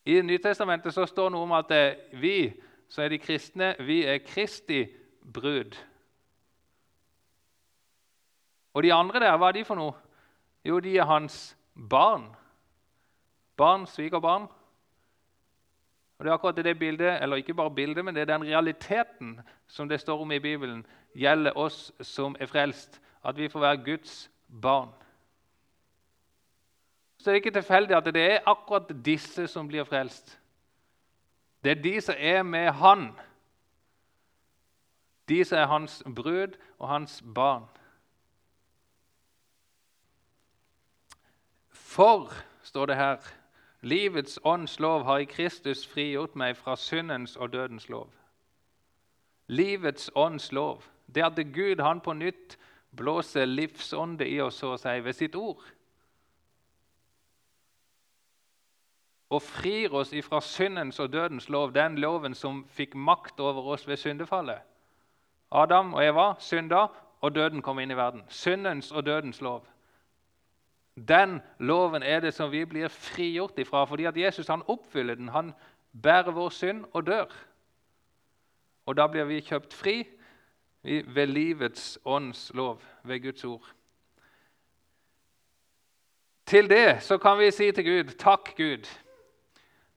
I 0.05 0.21
Nytestamentet 0.21 0.93
så 0.93 1.05
står 1.05 1.29
det 1.29 1.33
noe 1.35 1.45
om 1.45 1.51
at 1.51 1.71
vi 2.13 2.53
som 2.91 3.03
er 3.03 3.13
de 3.13 3.19
kristne, 3.23 3.75
vi 3.79 4.03
er 4.05 4.19
Kristi 4.25 4.83
brud. 5.33 5.77
Og 8.73 8.83
de 8.83 8.93
andre 8.93 9.19
der, 9.19 9.37
hva 9.37 9.47
er 9.47 9.55
de 9.55 9.65
for 9.67 9.79
noe? 9.79 9.93
Jo, 10.67 10.79
de 10.83 10.97
er 10.99 11.07
hans 11.07 11.53
barn. 11.89 12.27
Barn, 13.57 13.87
svigerbarn. 13.87 14.49
Og 16.17 16.25
det 16.25 16.29
er 16.29 16.33
akkurat 16.33 16.59
det 16.59 16.79
bildet, 16.79 17.23
eller 17.23 17.39
ikke 17.39 17.53
bare 17.53 17.71
bildet, 17.75 18.05
men 18.05 18.15
det 18.15 18.21
er 18.21 18.33
den 18.33 18.43
realiteten 18.45 19.39
som 19.67 19.89
det 19.89 19.99
står 19.99 20.21
om 20.21 20.31
i 20.31 20.39
Bibelen, 20.39 20.85
gjelder 21.15 21.57
oss 21.57 21.91
som 22.01 22.35
er 22.39 22.45
frelst. 22.45 23.01
At 23.23 23.37
vi 23.37 23.49
får 23.49 23.59
være 23.59 23.83
Guds 23.85 24.29
barn. 24.61 24.91
Så 27.17 27.29
det 27.29 27.31
er 27.31 27.41
ikke 27.41 27.59
tilfeldig 27.59 27.95
at 27.97 28.13
det 28.13 28.21
er 28.31 28.47
akkurat 28.49 28.91
disse 29.05 29.47
som 29.47 29.67
blir 29.67 29.83
frelst. 29.83 30.40
Det 31.63 31.71
er 31.71 31.81
de 31.81 32.01
som 32.01 32.15
er 32.17 32.43
med 32.43 32.71
Han. 32.71 33.11
De 35.29 35.45
som 35.45 35.57
er 35.57 35.65
hans 35.65 36.03
brud 36.15 36.57
og 36.79 36.87
hans 36.89 37.23
barn. 37.35 37.65
For, 41.69 42.33
står 42.63 42.85
det 42.85 42.95
her, 42.95 43.17
livets 43.81 44.39
ånds 44.43 44.79
lov 44.79 45.03
har 45.03 45.17
i 45.17 45.25
Kristus 45.25 45.87
frigjort 45.87 46.35
meg 46.35 46.57
fra 46.57 46.75
syndens 46.75 47.35
og 47.35 47.53
dødens 47.53 47.89
lov. 47.89 48.09
Livets 49.47 50.11
ånds 50.15 50.51
lov. 50.51 50.83
Det 51.15 51.23
at 51.23 51.39
Gud 51.53 51.83
han 51.83 52.01
på 52.01 52.13
nytt 52.13 52.57
blåser 52.95 53.45
livsånde 53.45 54.27
i 54.27 54.39
oss, 54.41 54.59
så 54.59 54.73
å 54.75 54.79
si, 54.79 54.99
ved 55.03 55.13
sitt 55.13 55.35
ord. 55.35 55.63
Og 59.31 59.41
frir 59.41 59.93
oss 59.95 60.11
ifra 60.13 60.41
syndens 60.43 60.99
og 60.99 61.13
dødens 61.13 61.47
lov, 61.49 61.71
den 61.73 61.97
loven 61.97 62.35
som 62.35 62.65
fikk 62.67 62.95
makt 62.95 63.39
over 63.39 63.73
oss 63.73 63.87
ved 63.87 63.97
syndefallet. 63.97 64.59
Adam 65.51 65.93
og 65.93 66.05
Eva 66.05 66.33
synda, 66.39 66.87
og 67.21 67.35
døden 67.35 67.61
kom 67.61 67.79
inn 67.79 67.91
i 67.91 67.97
verden. 67.97 68.23
Syndens 68.27 68.91
og 68.91 69.05
dødens 69.05 69.41
lov. 69.41 69.65
Den 70.95 71.39
loven 71.59 72.03
er 72.03 72.19
det 72.19 72.33
som 72.33 72.51
vi 72.51 72.65
blir 72.65 72.87
frigjort 72.87 73.59
ifra, 73.59 73.85
fordi 73.85 74.05
at 74.05 74.17
Jesus 74.17 74.47
han 74.47 74.63
oppfyller 74.67 75.15
den. 75.15 75.29
Han 75.29 75.53
bærer 76.03 76.31
vår 76.31 76.49
synd 76.49 76.85
og 76.93 77.07
dør. 77.07 77.31
Og 78.85 78.97
da 78.97 79.07
blir 79.07 79.23
vi 79.29 79.39
kjøpt 79.39 79.73
fri 79.73 80.07
ved 80.83 81.27
livets 81.27 81.99
ånds 82.05 82.51
lov, 82.53 82.81
ved 83.03 83.21
Guds 83.23 83.43
ord. 83.45 83.67
Til 86.45 86.69
det 86.69 87.03
så 87.03 87.17
kan 87.17 87.39
vi 87.39 87.51
si 87.51 87.71
til 87.71 87.85
Gud 87.85 88.17
takk, 88.19 88.55
Gud. 88.57 88.89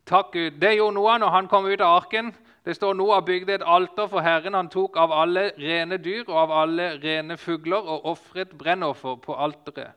Takk, 0.07 0.33
Gud. 0.33 0.51
Det 0.61 0.77
gjorde 0.77 0.95
Noah 0.95 1.21
når 1.21 1.29
han 1.33 1.47
kom 1.49 1.67
ut 1.67 1.81
av 1.81 1.97
arken. 1.97 2.35
Det 2.65 2.77
står 2.77 2.93
Noah 2.93 3.23
bygde 3.25 3.55
et 3.55 3.63
alter 3.65 4.07
for 4.07 4.21
Herren. 4.21 4.55
Han 4.55 4.69
tok 4.69 4.97
av 5.01 5.13
alle 5.13 5.51
rene 5.59 5.97
dyr 5.97 6.27
og 6.29 6.37
av 6.43 6.53
alle 6.63 6.91
rene 7.01 7.37
fugler 7.41 7.89
og 7.89 8.05
ofret 8.13 8.53
brennoffer 8.59 9.17
på 9.17 9.35
alteret. 9.35 9.97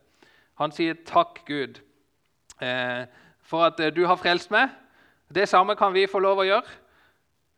Han 0.58 0.72
sier 0.72 0.94
'takk, 1.06 1.46
Gud, 1.46 1.80
eh, 2.62 3.06
for 3.42 3.66
at 3.66 3.80
eh, 3.80 3.96
du 3.96 4.06
har 4.06 4.16
frelst 4.16 4.52
meg'. 4.52 4.70
Det 5.36 5.50
samme 5.50 5.76
kan 5.76 5.94
vi 5.94 6.08
få 6.08 6.20
lov 6.20 6.40
å 6.40 6.48
gjøre. 6.48 6.72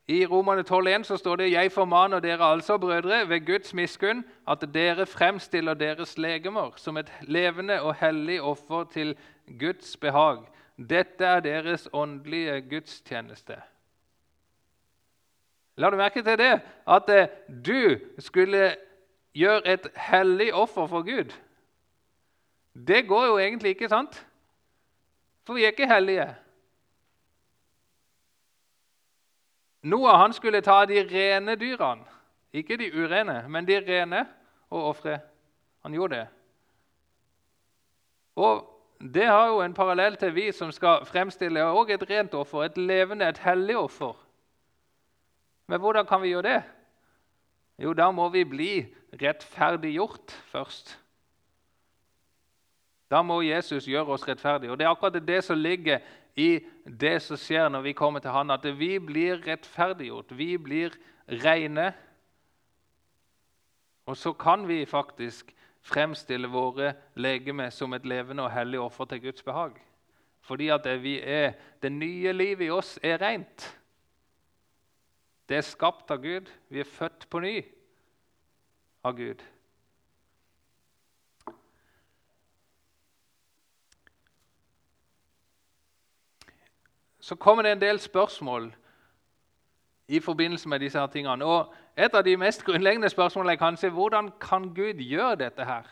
I 0.07 0.25
Romane 0.25 0.63
12,1 0.63 1.03
så 1.03 1.17
står 1.17 1.35
det 1.35 1.51
'Jeg 1.51 1.71
formaner 1.71 2.19
dere 2.19 2.43
altså, 2.43 2.77
brødre, 2.77 3.29
ved 3.29 3.45
Guds 3.45 3.73
miskunn, 3.73 4.25
at 4.47 4.73
dere 4.73 5.05
fremstiller 5.05 5.73
deres 5.73 6.17
legemer 6.17 6.73
som 6.75 6.97
et 6.97 7.11
levende 7.21 7.81
og 7.81 7.95
hellig 7.95 8.41
offer 8.41 8.83
til 8.83 9.15
Guds 9.59 9.97
behag.' 9.97 10.58
Dette 10.79 11.25
er 11.25 11.39
deres 11.39 11.89
åndelige 11.93 12.61
gudstjeneste. 12.69 13.57
La 15.75 15.89
du 15.89 15.97
merke 15.99 16.23
til 16.23 16.37
det? 16.39 16.61
At 16.87 17.09
eh, 17.09 17.27
du 17.65 17.99
skulle 18.19 18.75
gjøre 19.35 19.67
et 19.67 19.87
hellig 19.95 20.53
offer 20.53 20.87
for 20.87 21.03
Gud. 21.03 21.31
Det 22.87 23.07
går 23.07 23.25
jo 23.25 23.37
egentlig 23.37 23.69
ikke, 23.69 23.89
sant? 23.89 24.27
For 25.43 25.53
vi 25.53 25.63
er 25.63 25.67
ikke 25.67 25.93
hellige. 25.93 26.35
Noah 29.81 30.19
han 30.19 30.33
skulle 30.33 30.61
ta 30.61 30.85
de 30.85 31.03
rene 31.03 31.55
dyrene, 31.55 32.03
ikke 32.53 32.77
de 32.77 32.91
urene, 32.93 33.45
men 33.49 33.67
de 33.67 33.79
rene, 33.79 34.27
og 34.69 34.83
ofre. 34.83 35.19
Han 35.81 35.93
gjorde 35.93 36.15
det. 36.15 36.27
Og 38.35 38.78
Det 38.99 39.25
har 39.25 39.47
jo 39.47 39.61
en 39.63 39.73
parallell 39.73 40.17
til 40.19 40.33
vi 40.35 40.51
som 40.51 40.71
skal 40.75 41.05
fremstille 41.07 41.63
også 41.63 41.93
et 41.93 42.09
rent 42.09 42.33
offer, 42.35 42.63
et 42.63 42.77
levende, 42.77 43.29
et 43.29 43.37
hellig 43.37 43.77
offer. 43.77 44.17
Men 45.67 45.79
hvordan 45.79 46.05
kan 46.05 46.21
vi 46.21 46.33
gjøre 46.33 46.43
det? 46.49 46.63
Jo, 47.79 47.93
da 47.93 48.11
må 48.11 48.29
vi 48.29 48.43
bli 48.43 48.73
rettferdiggjort 49.21 50.31
først. 50.51 50.97
Da 53.11 53.21
må 53.21 53.39
Jesus 53.41 53.87
gjøre 53.87 54.17
oss 54.17 54.27
rettferdige. 54.27 54.71
Og 54.71 54.77
Det 54.79 54.85
er 54.85 54.89
akkurat 54.91 55.27
det 55.27 55.43
som 55.43 55.57
ligger 55.57 55.99
i 56.35 56.59
det 56.85 57.21
som 57.21 57.37
skjer 57.37 57.69
når 57.69 57.81
vi 57.81 57.93
kommer 57.93 58.19
til 58.19 58.31
Han, 58.31 58.51
at 58.51 58.65
vi 58.79 58.99
blir 58.99 59.39
rettferdiggjort. 59.47 60.37
Vi 60.37 60.57
blir 60.57 60.93
rene. 61.27 61.93
Og 64.05 64.17
så 64.17 64.33
kan 64.33 64.67
vi 64.67 64.85
faktisk 64.85 65.55
fremstille 65.81 66.49
våre 66.51 66.93
legeme 67.15 67.69
som 67.71 67.93
et 67.93 68.05
levende 68.05 68.43
og 68.45 68.53
hellig 68.53 68.79
offer 68.79 69.09
til 69.09 69.21
Guds 69.27 69.43
behag. 69.43 69.77
Fordi 70.41 70.69
at 70.73 70.83
det, 70.83 70.97
vi 71.03 71.19
er, 71.19 71.53
det 71.81 71.91
nye 71.91 72.33
livet 72.33 72.67
i 72.67 72.73
oss 72.73 72.97
er 73.03 73.21
rent. 73.21 73.67
Det 75.49 75.57
er 75.57 75.65
skapt 75.65 76.11
av 76.11 76.21
Gud. 76.23 76.49
Vi 76.69 76.81
er 76.81 76.89
født 76.89 77.29
på 77.29 77.41
ny 77.43 77.55
av 79.03 79.15
Gud. 79.17 79.41
så 87.29 87.35
kommer 87.35 87.63
det 87.63 87.71
en 87.75 87.81
del 87.81 87.99
spørsmål 88.01 88.71
i 90.09 90.19
forbindelse 90.19 90.69
med 90.69 90.79
disse 90.79 90.99
her 90.99 91.07
tingene. 91.07 91.45
Og 91.45 91.73
Et 91.97 92.15
av 92.15 92.23
de 92.23 92.37
mest 92.37 92.63
grunnleggende 92.63 93.09
spørsmålene 93.09 93.53
er 93.53 93.59
kanskje 93.59 93.89
hvordan 93.91 94.31
kan 94.41 94.69
Gud 94.75 95.01
gjøre 95.03 95.35
dette 95.35 95.65
her? 95.65 95.87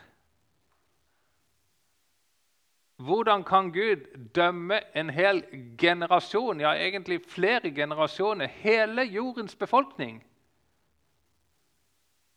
Hvordan 2.95 3.43
kan 3.43 3.71
Gud 3.71 4.06
dømme 4.36 4.80
en 4.95 5.10
hel 5.10 5.43
generasjon, 5.77 6.60
ja 6.60 6.71
egentlig 6.73 7.21
flere 7.27 7.71
generasjoner, 7.71 8.47
hele 8.47 9.01
jordens 9.01 9.56
befolkning, 9.56 10.23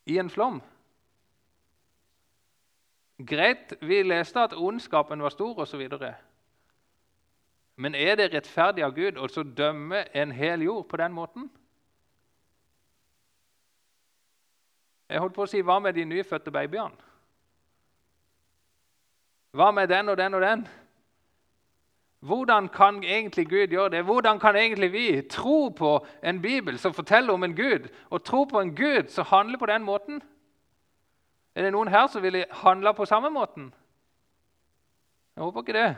i 0.06 0.18
en 0.18 0.30
flom? 0.30 0.62
Greit, 3.26 3.74
vi 3.80 4.02
leste 4.02 4.40
at 4.40 4.52
ondskapen 4.56 5.22
var 5.22 5.28
stor 5.28 5.58
osv. 5.58 5.88
Men 7.76 7.94
er 7.94 8.14
det 8.16 8.34
rettferdig 8.34 8.84
av 8.84 8.94
Gud 8.98 9.16
å 9.16 9.42
dømme 9.42 10.04
en 10.14 10.32
hel 10.32 10.62
jord 10.62 10.88
på 10.88 10.96
den 10.96 11.12
måten? 11.12 11.50
Jeg 15.10 15.18
holdt 15.18 15.34
på 15.34 15.42
å 15.42 15.50
si 15.50 15.60
hva 15.66 15.80
med 15.82 15.96
de 15.98 16.04
nyfødte 16.06 16.52
babyene? 16.54 17.08
Hva 19.58 19.72
med 19.74 19.90
den 19.90 20.08
og 20.12 20.16
den 20.16 20.36
og 20.38 20.44
den? 20.44 20.68
Hvordan 22.20 22.68
kan 22.68 23.00
egentlig 23.02 23.48
Gud 23.48 23.72
gjøre 23.74 23.90
det? 23.96 24.02
Hvordan 24.04 24.38
kan 24.38 24.56
egentlig 24.56 24.92
vi 24.92 25.22
tro 25.22 25.68
på 25.68 26.06
en 26.22 26.42
bibel 26.42 26.78
som 26.78 26.94
forteller 26.94 27.32
om 27.32 27.44
en 27.44 27.56
Gud, 27.56 27.88
og 28.10 28.24
tro 28.24 28.44
på 28.44 28.60
en 28.60 28.74
Gud 28.76 29.08
som 29.08 29.26
handler 29.26 29.58
på 29.58 29.66
den 29.66 29.82
måten? 29.82 30.22
Er 31.54 31.62
det 31.62 31.72
noen 31.72 31.88
her 31.88 32.06
som 32.06 32.22
ville 32.22 32.44
handla 32.62 32.92
på 32.92 33.04
samme 33.04 33.30
måten? 33.30 33.72
Jeg 35.34 35.42
håper 35.42 35.60
ikke 35.60 35.78
det. 35.78 35.96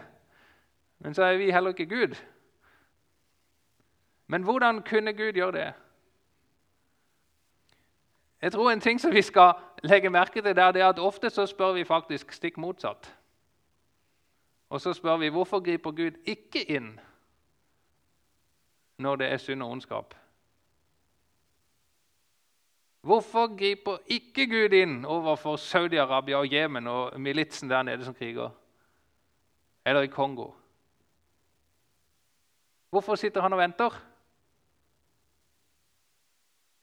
Men 0.99 1.15
så 1.15 1.23
er 1.27 1.37
vi 1.37 1.51
heller 1.51 1.75
ikke 1.75 1.91
Gud. 1.91 2.17
Men 4.27 4.43
hvordan 4.43 4.83
kunne 4.83 5.13
Gud 5.13 5.33
gjøre 5.33 5.53
det? 5.53 5.73
Jeg 8.43 8.53
tror 8.53 8.71
En 8.71 8.81
ting 8.81 9.01
som 9.01 9.15
vi 9.15 9.23
skal 9.23 9.55
legge 9.83 10.11
merke 10.11 10.43
til, 10.43 10.57
der, 10.57 10.73
det 10.73 10.83
er 10.83 10.89
at 10.89 10.99
ofte 10.99 11.31
så 11.31 11.47
spør 11.47 11.73
vi 11.73 11.85
faktisk 11.85 12.33
stikk 12.33 12.59
motsatt. 12.59 13.19
Og 14.69 14.81
så 14.81 14.93
spør 14.93 15.17
vi 15.17 15.29
hvorfor 15.29 15.61
griper 15.61 15.91
Gud 15.91 16.19
ikke 16.25 16.65
inn 16.71 17.01
når 18.99 19.17
det 19.17 19.27
er 19.33 19.37
synd 19.37 19.63
og 19.63 19.71
ondskap. 19.71 20.15
Hvorfor 23.03 23.57
griper 23.59 23.99
ikke 24.07 24.47
Gud 24.47 24.75
inn 24.79 25.05
overfor 25.05 25.57
Saudi-Arabia 25.57 26.39
og 26.39 26.53
Jemen 26.53 26.87
og 26.87 27.21
militsen 27.21 27.71
der 27.71 27.83
nede 27.83 28.05
som 28.05 28.15
kriger? 28.15 28.51
Eller 29.87 30.01
i 30.01 30.07
Kongo? 30.07 30.51
Hvorfor 32.91 33.15
sitter 33.15 33.41
han 33.41 33.53
og 33.53 33.59
venter? 33.59 34.03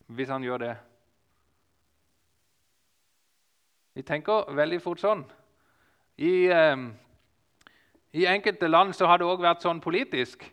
Hvis 0.08 0.30
han 0.30 0.44
gjør 0.44 0.58
det. 0.58 0.78
Vi 4.00 4.06
tenker 4.08 4.48
veldig 4.56 4.78
fort 4.80 5.02
sånn. 5.02 5.26
I, 6.24 6.48
eh, 6.48 6.84
i 8.16 8.24
enkelte 8.32 8.70
land 8.70 8.96
så 8.96 9.10
har 9.10 9.20
det 9.20 9.28
òg 9.28 9.44
vært 9.44 9.66
sånn 9.66 9.82
politisk 9.84 10.46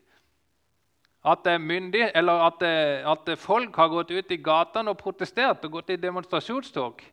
at, 1.22 1.46
myndig, 1.62 2.08
at, 2.10 2.64
at, 3.12 3.30
folk 3.38 3.78
har 3.78 3.92
gått 3.92 4.10
ut 4.10 4.34
i 4.34 4.40
gatene 4.42 4.90
og 4.90 4.98
protestert 4.98 5.62
og 5.66 5.78
gått 5.78 5.94
i 5.94 6.00
demonstrasjonstog. 6.02 7.06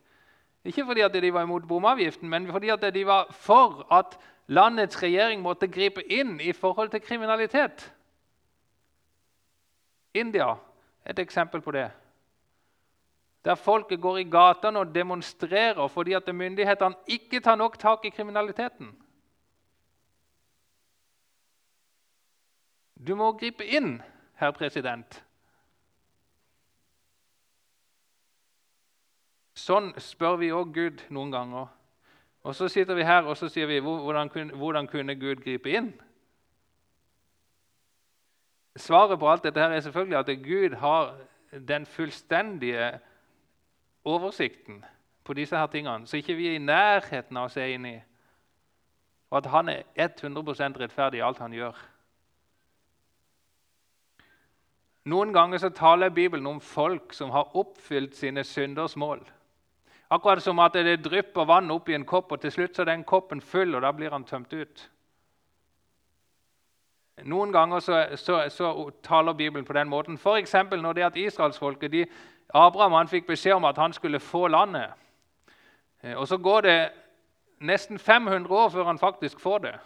Ikke 0.65 0.85
fordi 0.89 1.05
at 1.05 1.13
de 1.13 1.33
var 1.33 1.45
imot 1.45 1.69
bomavgiften, 1.69 2.29
men 2.29 2.49
fordi 2.49 2.73
at 2.73 2.85
de 2.93 3.05
var 3.05 3.29
for 3.29 3.85
at 3.93 4.17
landets 4.49 4.97
regjering 5.03 5.41
måtte 5.41 5.69
gripe 5.69 6.01
inn 6.09 6.39
i 6.41 6.53
forhold 6.53 6.89
til 6.93 7.05
kriminalitet. 7.05 7.91
India 10.17 10.55
er 11.05 11.13
et 11.13 11.27
eksempel 11.27 11.61
på 11.61 11.77
det. 11.77 11.91
Der 13.45 13.55
folket 13.55 14.01
går 14.01 14.17
i 14.17 14.29
gatene 14.31 14.79
og 14.79 14.95
demonstrerer 14.95 15.87
fordi 15.87 16.13
at 16.13 16.35
myndighetene 16.35 16.95
ikke 17.07 17.39
tar 17.39 17.55
nok 17.55 17.79
tak 17.79 18.05
i 18.05 18.09
kriminaliteten. 18.09 18.93
Du 23.07 23.15
må 23.15 23.31
gripe 23.35 23.65
inn, 23.65 23.97
herr 24.39 24.55
president. 24.55 25.23
Sånn 29.59 29.91
spør 29.99 30.39
vi 30.39 30.51
òg 30.55 30.71
Gud 30.75 31.03
noen 31.11 31.31
ganger. 31.31 31.67
Og 32.43 32.55
Så 32.55 32.67
sitter 32.67 32.95
vi 32.95 33.03
her 33.07 33.23
og 33.23 33.37
så 33.37 33.47
sier 33.47 33.67
vi, 33.67 33.79
hvordan 33.79 34.29
kunne, 34.29 34.55
hvordan 34.55 34.87
kunne 34.87 35.15
Gud 35.15 35.43
gripe 35.43 35.71
inn? 35.71 35.93
Svaret 38.75 39.19
på 39.19 39.29
alt 39.29 39.43
dette 39.43 39.61
her 39.61 39.71
er 39.71 39.79
selvfølgelig 39.79 40.17
at 40.17 40.43
Gud 40.43 40.75
har 40.81 41.17
den 41.67 41.85
fullstendige 41.85 42.99
oversikten 44.05 44.83
på 45.23 45.33
disse 45.33 45.57
her 45.57 45.67
tingene, 45.67 46.07
så 46.07 46.17
ikke 46.17 46.35
vi 46.35 46.47
er 46.47 46.57
i 46.57 46.63
nærheten 46.63 47.37
av 47.37 47.47
å 47.47 47.53
se 47.53 47.67
inn 47.73 47.85
i. 47.87 47.95
Og 49.31 49.39
at 49.39 49.49
han 49.49 49.69
er 49.69 49.83
100 49.95 50.79
rettferdig 50.79 51.21
i 51.21 51.25
alt 51.25 51.39
han 51.41 51.53
gjør. 51.55 51.77
Noen 55.09 55.33
ganger 55.35 55.59
så 55.59 55.69
taler 55.69 56.09
Bibelen 56.09 56.47
om 56.47 56.61
folk 56.61 57.13
som 57.13 57.31
har 57.31 57.55
oppfylt 57.57 58.15
sine 58.15 58.43
synders 58.43 58.95
mål. 58.95 59.23
Akkurat 60.13 60.43
som 60.43 60.59
at 60.59 60.73
det 60.73 61.01
drypper 61.03 61.47
vann 61.49 61.71
opp 61.71 61.89
i 61.89 61.95
en 61.97 62.05
kopp, 62.05 62.31
og 62.31 62.41
til 62.41 62.51
slutt 62.51 62.75
så 62.75 62.83
er 62.83 62.91
den 62.91 63.03
koppen 63.03 63.41
full, 63.41 63.75
og 63.75 63.81
da 63.81 63.91
blir 63.91 64.13
han 64.13 64.23
tømt 64.23 64.53
ut. 64.53 64.89
Noen 67.23 67.51
ganger 67.53 67.79
så, 67.79 67.97
så, 68.17 68.39
så 68.49 68.91
taler 69.03 69.33
Bibelen 69.33 69.65
på 69.65 69.73
den 69.73 69.89
måten. 69.89 70.17
F.eks. 70.17 70.53
når 70.71 70.93
det 70.93 71.03
er 71.03 71.07
at 71.07 71.17
israelsfolket 71.17 71.91
de, 71.91 72.05
Abraham 72.53 72.91
han 72.91 73.09
fikk 73.09 73.27
beskjed 73.27 73.57
om 73.57 73.65
at 73.65 73.77
han 73.77 73.93
skulle 73.93 74.19
få 74.19 74.47
landet. 74.47 74.93
Eh, 76.03 76.17
og 76.17 76.27
Så 76.27 76.37
går 76.37 76.61
det 76.61 76.91
nesten 77.59 77.99
500 77.99 78.53
år 78.53 78.69
før 78.69 78.83
han 78.83 78.99
faktisk 78.99 79.39
får 79.39 79.57
det. 79.57 79.79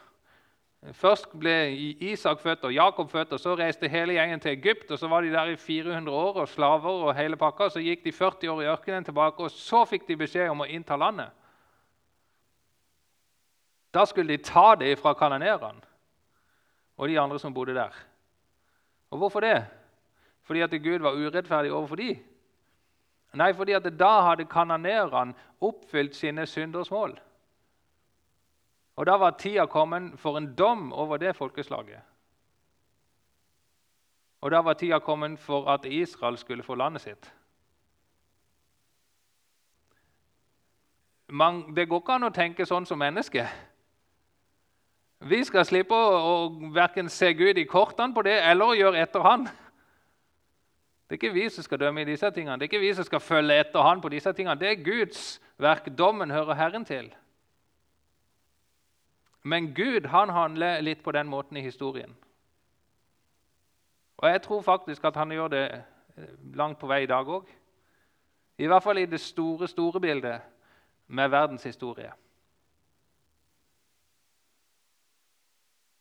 Først 0.93 1.32
ble 1.39 1.73
Isak 1.99 2.39
født 2.39 2.63
og 2.63 2.73
Jakob 2.73 3.10
født, 3.10 3.34
og 3.34 3.39
så 3.39 3.56
reiste 3.58 3.89
hele 3.89 4.13
gjengen 4.13 4.39
til 4.39 4.51
Egypt. 4.51 4.91
og 4.91 4.99
Så 4.99 5.08
var 5.08 5.21
de 5.21 5.32
der 5.32 5.45
i 5.45 5.56
400 5.56 6.15
år 6.17 6.34
og 6.34 6.47
slaver 6.47 6.89
og 7.08 7.15
hele 7.15 7.36
pakka. 7.36 7.69
Så 7.69 7.80
gikk 7.80 8.03
de 8.03 8.12
40 8.12 8.51
år 8.51 8.62
i 8.62 8.69
ørkenen 8.71 9.03
tilbake, 9.03 9.43
og 9.43 9.51
så 9.51 9.86
fikk 9.86 10.08
de 10.08 10.17
beskjed 10.17 10.49
om 10.49 10.62
å 10.62 10.69
innta 10.69 10.95
landet. 10.95 11.30
Da 13.93 14.06
skulle 14.06 14.38
de 14.38 14.43
ta 14.43 14.75
det 14.75 14.99
fra 14.99 15.13
kanonerene 15.13 15.82
og 16.97 17.08
de 17.08 17.19
andre 17.19 17.39
som 17.39 17.53
bodde 17.53 17.73
der. 17.73 17.93
Og 19.12 19.17
hvorfor 19.17 19.39
det? 19.39 19.65
Fordi 20.43 20.62
at 20.62 20.69
Gud 20.84 20.99
var 20.99 21.15
urettferdig 21.15 21.71
overfor 21.71 21.95
de? 21.95 22.19
Nei, 23.38 23.54
fordi 23.54 23.76
at 23.78 23.86
da 24.00 24.13
hadde 24.26 24.47
kanonerene 24.50 25.36
oppfylt 25.62 26.15
sine 26.15 26.45
synders 26.50 26.91
mål. 26.91 27.17
Og 28.97 29.06
da 29.06 29.17
var 29.21 29.36
tida 29.38 29.65
kommet 29.69 30.19
for 30.19 30.38
en 30.38 30.56
dom 30.56 30.93
over 30.93 31.17
det 31.17 31.36
folkeslaget. 31.36 32.02
Og 34.41 34.52
da 34.52 34.62
var 34.65 34.73
tida 34.73 35.00
kommet 35.00 35.39
for 35.39 35.69
at 35.69 35.86
Israel 35.86 36.38
skulle 36.38 36.63
få 36.63 36.76
landet 36.76 37.02
sitt. 37.02 37.34
Man, 41.28 41.76
det 41.76 41.89
går 41.89 42.00
ikke 42.00 42.15
an 42.15 42.30
å 42.30 42.34
tenke 42.34 42.65
sånn 42.65 42.86
som 42.88 43.00
menneske. 43.00 43.43
Vi 45.28 45.43
skal 45.43 45.65
slippe 45.65 45.93
å, 45.93 46.17
å 46.17 46.73
verken 46.73 47.10
se 47.10 47.34
Gud 47.34 47.58
i 47.58 47.65
kortene 47.67 48.15
på 48.15 48.23
det 48.23 48.38
eller 48.39 48.65
å 48.71 48.78
gjøre 48.78 49.02
etter 49.02 49.26
Han. 49.26 49.47
Det 51.07 51.15
er 51.15 51.19
ikke 51.21 51.33
vi 51.33 51.49
som 51.49 51.63
skal 51.63 51.79
dømme 51.79 52.01
i 52.01 52.05
disse 52.05 52.31
tingene. 52.31 52.55
Det 52.59 52.61
er 52.61 52.71
ikke 52.71 52.83
vi 52.83 52.93
som 52.93 53.03
skal 53.07 53.19
følge 53.19 53.59
etter 53.59 53.81
Han 53.81 54.01
på 54.01 54.09
disse 54.09 54.33
tingene. 54.33 54.59
Det 54.59 54.67
er 54.67 54.83
Guds 54.83 55.41
verk. 55.57 55.87
Dommen 55.97 56.31
hører 56.31 56.53
Herren 56.53 56.85
til. 56.85 57.15
Men 59.43 59.73
Gud 59.75 60.07
han 60.11 60.29
handler 60.29 60.81
litt 60.81 61.03
på 61.03 61.11
den 61.11 61.27
måten 61.27 61.57
i 61.57 61.61
historien. 61.61 62.17
Og 64.17 64.29
jeg 64.29 64.41
tror 64.41 64.61
faktisk 64.61 65.05
at 65.05 65.15
han 65.15 65.31
gjør 65.31 65.47
det 65.47 65.65
eh, 65.71 66.33
langt 66.53 66.79
på 66.79 66.87
vei 66.87 67.03
i 67.03 67.09
dag 67.09 67.27
òg. 67.27 67.47
I 68.57 68.67
hvert 68.67 68.83
fall 68.83 68.97
i 68.97 69.05
det 69.05 69.19
store, 69.21 69.67
store 69.67 70.01
bildet 70.01 70.41
med 71.07 71.29
verdenshistorie. 71.29 72.11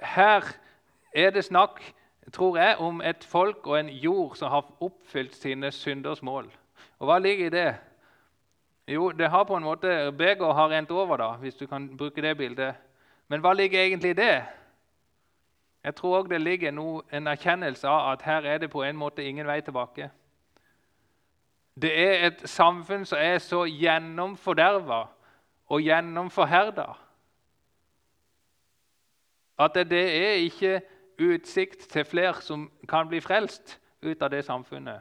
Her 0.00 0.42
er 1.14 1.30
det 1.30 1.44
snakk 1.44 1.80
tror 2.32 2.58
jeg, 2.58 2.76
om 2.78 3.00
et 3.00 3.24
folk 3.24 3.66
og 3.66 3.78
en 3.80 3.88
jord 3.88 4.36
som 4.36 4.50
har 4.50 4.66
oppfylt 4.80 5.34
sine 5.34 5.70
synders 5.72 6.22
mål. 6.22 6.50
Og 6.98 7.06
hva 7.06 7.18
ligger 7.18 7.46
i 7.46 7.54
det? 7.54 7.76
Jo, 8.88 9.10
det 9.10 9.30
har 9.30 9.44
på 9.44 9.56
en 9.56 9.62
måte, 9.62 10.12
Begeret 10.12 10.54
har 10.54 10.70
rent 10.70 10.90
over, 10.90 11.16
da, 11.16 11.32
hvis 11.32 11.54
du 11.54 11.66
kan 11.66 11.96
bruke 11.96 12.22
det 12.22 12.36
bildet. 12.36 12.74
Men 13.28 13.40
hva 13.40 13.52
ligger 13.52 13.80
egentlig 13.80 14.10
i 14.10 14.20
det? 14.20 14.44
Jeg 15.84 15.94
tror 15.94 16.18
òg 16.18 16.30
det 16.30 16.40
ligger 16.40 16.70
noe, 16.74 17.02
en 17.12 17.26
erkjennelse 17.26 17.88
av 17.88 18.12
at 18.12 18.22
her 18.22 18.46
er 18.46 18.58
det 18.58 18.70
på 18.70 18.82
en 18.82 18.96
måte 18.96 19.24
ingen 19.24 19.46
vei 19.46 19.60
tilbake. 19.60 20.10
Det 21.80 21.92
er 21.92 22.26
et 22.26 22.46
samfunn 22.48 23.04
som 23.06 23.18
er 23.22 23.38
så 23.38 23.64
gjennomforderva 23.68 25.04
og 25.66 25.82
gjennomforherda 25.82 26.94
at 29.58 29.74
det 29.74 30.04
er 30.26 30.32
ikke 30.44 30.80
utsikt 31.18 31.88
til 31.90 32.04
flere 32.04 32.42
som 32.42 32.70
kan 32.88 33.08
bli 33.08 33.20
frelst 33.20 33.80
ut 34.02 34.22
av 34.22 34.30
det 34.30 34.44
samfunnet. 34.44 35.00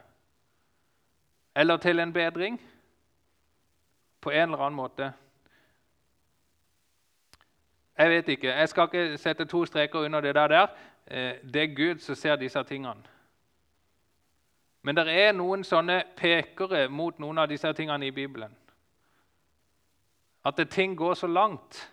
Eller 1.55 1.77
til 1.77 1.99
en 1.99 2.13
bedring 2.13 2.61
på 4.21 4.29
en 4.29 4.41
eller 4.41 4.57
annen 4.57 4.75
måte. 4.75 5.13
Jeg 7.97 8.09
vet 8.09 8.27
ikke. 8.27 8.47
Jeg 8.47 8.69
skal 8.69 8.83
ikke 8.83 9.17
sette 9.17 9.45
to 9.45 9.65
streker 9.65 9.99
under 9.99 10.21
det 10.21 10.35
der. 10.35 10.67
Eh, 11.07 11.35
det 11.53 11.63
er 11.63 11.75
Gud 11.75 11.99
som 11.99 12.15
ser 12.15 12.35
disse 12.35 12.63
tingene. 12.63 13.03
Men 14.81 14.95
det 14.95 15.07
er 15.09 15.31
noen 15.31 15.63
sånne 15.63 16.03
pekere 16.17 16.87
mot 16.89 17.19
noen 17.19 17.37
av 17.37 17.47
disse 17.49 17.73
tingene 17.73 18.05
i 18.05 18.11
Bibelen. 18.11 18.51
At 20.45 20.59
ting 20.69 20.97
går 20.97 21.13
så 21.13 21.27
langt 21.27 21.91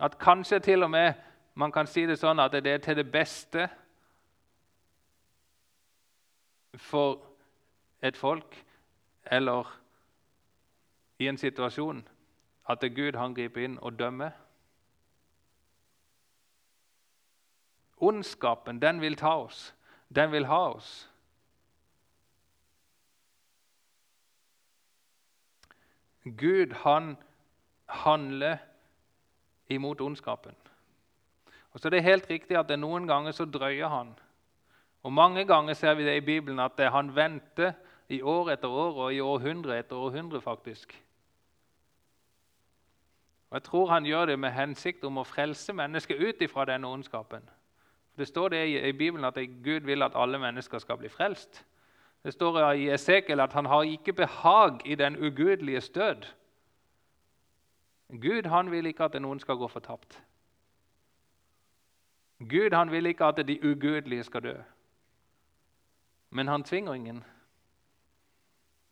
at 0.00 0.18
kanskje 0.18 0.58
til 0.58 0.82
og 0.82 0.90
med 0.90 1.12
man 1.54 1.72
kan 1.72 1.86
si 1.86 2.06
det 2.06 2.18
sånn 2.20 2.40
at 2.40 2.52
det 2.52 2.66
er 2.66 2.80
til 2.82 2.96
det 2.96 3.10
beste 3.12 3.66
for 6.80 7.20
et 8.02 8.16
folk 8.16 8.56
eller 9.24 9.68
i 11.18 11.28
en 11.28 11.38
situasjon 11.38 12.02
at 12.70 12.80
det 12.80 12.90
er 12.90 12.96
Gud 12.96 13.18
han 13.18 13.34
griper 13.34 13.64
inn 13.64 13.78
og 13.82 13.98
dømmer. 13.98 14.32
Ondskapen, 18.02 18.80
den 18.82 19.00
vil 19.00 19.16
ta 19.16 19.36
oss. 19.44 19.74
Den 20.14 20.32
vil 20.32 20.46
ha 20.46 20.60
oss. 20.72 21.08
Gud, 26.24 26.72
han 26.72 27.16
handler 27.86 28.58
imot 29.68 30.00
ondskapen. 30.00 30.54
Og 31.72 31.80
så 31.80 31.88
er 31.88 31.90
det 31.90 32.02
helt 32.02 32.30
riktig 32.30 32.56
at 32.58 32.68
det 32.68 32.78
Noen 32.78 33.06
ganger 33.08 33.32
så 33.32 33.44
drøyer 33.44 33.88
han. 33.88 34.12
Og 35.02 35.12
Mange 35.12 35.44
ganger 35.44 35.74
ser 35.74 35.94
vi 35.94 36.04
det 36.04 36.16
i 36.16 36.26
Bibelen 36.26 36.58
at 36.58 36.80
han 36.92 37.14
venter 37.16 37.72
i 38.08 38.22
år 38.22 38.50
etter 38.50 38.68
år 38.68 39.00
og 39.06 39.14
i 39.14 39.20
århundre 39.20 39.78
etter 39.78 39.96
århundre. 39.96 40.40
faktisk. 40.40 41.04
Og 43.50 43.56
Jeg 43.56 43.62
tror 43.62 43.86
han 43.88 44.04
gjør 44.04 44.26
det 44.26 44.38
med 44.38 44.50
hensikt 44.50 45.04
om 45.04 45.18
å 45.18 45.24
frelse 45.24 45.72
mennesket 45.72 46.20
ut 46.20 46.42
ifra 46.42 46.64
denne 46.64 46.88
ondskapen. 46.88 47.42
Det 48.16 48.28
står 48.28 48.48
det 48.48 48.84
i 48.88 48.92
Bibelen 48.92 49.24
at 49.24 49.38
Gud 49.64 49.80
vil 49.80 50.02
at 50.02 50.12
alle 50.14 50.38
mennesker 50.38 50.78
skal 50.78 50.96
bli 50.96 51.08
frelst. 51.08 51.64
Det 52.24 52.32
står 52.32 52.72
i 52.72 52.88
Esekiel 52.90 53.40
at 53.40 53.52
han 53.52 53.66
har 53.66 53.82
ikke 53.82 54.12
behag 54.12 54.80
i 54.84 54.94
den 54.94 55.16
ugudelige 55.16 55.80
stød. 55.80 56.26
Gud 58.08 58.46
han 58.46 58.70
vil 58.70 58.86
ikke 58.86 59.04
at 59.04 59.22
noen 59.22 59.40
skal 59.40 59.56
gå 59.56 59.68
fortapt. 59.68 60.22
Gud 62.48 62.72
han 62.72 62.90
vil 62.90 63.06
ikke 63.06 63.24
at 63.24 63.48
de 63.48 63.70
ugudelige 63.70 64.24
skal 64.24 64.42
dø. 64.42 64.54
Men 66.30 66.48
han 66.48 66.64
tvinger 66.64 66.94
ingen. 66.94 67.24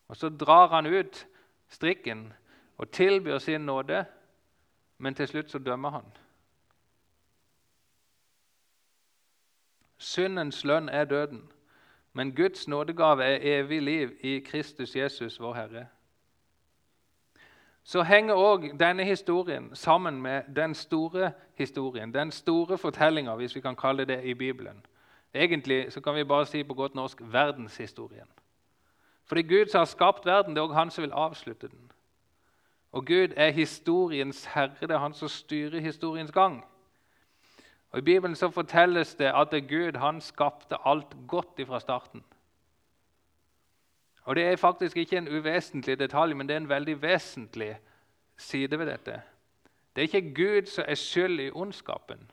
Og 0.09 0.17
Så 0.17 0.29
drar 0.29 0.69
han 0.69 0.87
ut 0.87 1.27
strikken 1.69 2.33
og 2.79 2.91
tilbyr 2.91 3.39
sin 3.39 3.61
nåde, 3.61 4.05
men 4.99 5.15
til 5.15 5.29
slutt 5.29 5.51
så 5.51 5.59
dømmer 5.59 5.91
han. 5.91 6.05
Syndens 9.99 10.65
lønn 10.65 10.89
er 10.89 11.05
døden, 11.05 11.53
men 12.13 12.37
Guds 12.37 12.69
nådegave 12.69 13.25
er 13.25 13.39
evig 13.43 13.83
liv 13.83 14.11
i 14.21 14.39
Kristus 14.39 14.97
Jesus, 14.97 15.41
vår 15.41 15.55
Herre. 15.55 15.87
Så 17.85 18.03
henger 18.03 18.35
òg 18.35 18.81
denne 18.81 19.05
historien 19.05 19.71
sammen 19.75 20.23
med 20.23 20.43
den 20.57 20.75
store 20.75 21.33
historien, 21.55 22.15
den 22.15 22.31
store 22.31 22.79
fortellinga, 22.79 23.35
hvis 23.35 23.55
vi 23.55 23.61
kan 23.61 23.77
kalle 23.77 24.05
det 24.05 24.25
i 24.25 24.35
Bibelen. 24.35 24.87
Egentlig 25.35 25.93
så 25.93 26.01
kan 26.01 26.15
vi 26.15 26.25
bare 26.25 26.47
si 26.47 26.63
på 26.63 26.75
godt 26.75 26.95
norsk 26.95 27.19
verdenshistorien. 27.21 28.29
Fordi 29.25 29.43
Gud 29.43 29.67
som 29.67 29.79
har 29.79 29.85
skapt 29.85 30.27
verden, 30.27 30.57
det 30.57 30.61
er 30.61 30.69
òg 30.69 30.75
han 30.75 30.91
som 30.91 31.03
vil 31.03 31.13
avslutte 31.13 31.69
den. 31.69 31.91
Og 32.93 33.07
Gud 33.07 33.29
er 33.37 33.51
historiens 33.51 34.45
herre, 34.45 34.75
det 34.81 34.91
er 34.91 34.99
han 34.99 35.15
som 35.15 35.29
styrer 35.29 35.81
historiens 35.81 36.33
gang. 36.33 36.65
Og 37.91 37.99
I 37.99 38.03
Bibelen 38.03 38.37
så 38.37 38.51
fortelles 38.51 39.15
det 39.15 39.33
at 39.35 39.55
Gud 39.69 39.99
han 39.99 40.21
skapte 40.21 40.77
alt 40.85 41.17
godt 41.29 41.67
fra 41.67 41.81
starten. 41.81 42.25
Og 44.25 44.37
Det 44.37 44.45
er 44.45 44.57
faktisk 44.57 44.97
ikke 44.97 45.19
en 45.19 45.29
uvesentlig 45.29 45.99
detalj, 45.99 46.35
men 46.35 46.49
det 46.49 46.55
er 46.55 46.61
en 46.61 46.69
veldig 46.69 47.03
vesentlig 47.03 47.79
side 48.37 48.79
ved 48.79 48.87
dette. 48.87 49.23
Det 49.97 50.03
er 50.03 50.19
ikke 50.19 50.35
Gud 50.35 50.67
som 50.67 50.85
er 50.89 50.95
skyld 50.95 51.41
i 51.41 51.51
ondskapen. 51.51 52.31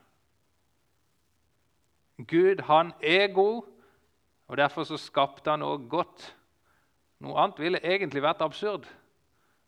Gud 2.18 2.62
han 2.64 2.94
er 3.04 3.34
god, 3.34 3.64
og 4.48 4.58
derfor 4.58 4.84
så 4.84 4.98
skapte 4.98 5.50
han 5.50 5.62
også 5.62 5.88
godt. 5.90 6.36
Noe 7.20 7.40
annet 7.40 7.60
ville 7.60 7.84
egentlig 7.84 8.22
vært 8.22 8.42
absurd. 8.42 8.86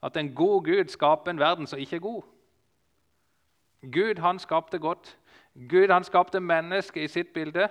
At 0.03 0.17
en 0.17 0.36
god 0.36 0.63
Gud 0.65 0.88
skaper 0.88 1.32
en 1.32 1.39
verden 1.39 1.67
som 1.67 1.79
ikke 1.79 1.95
er 1.95 1.99
god. 1.99 2.21
Gud 3.82 4.21
han 4.21 4.39
skapte 4.39 4.79
godt. 4.79 5.17
Gud 5.69 5.91
han 5.91 6.03
skapte 6.03 6.39
mennesket 6.39 7.03
i 7.03 7.08
sitt 7.08 7.34
bilde. 7.34 7.67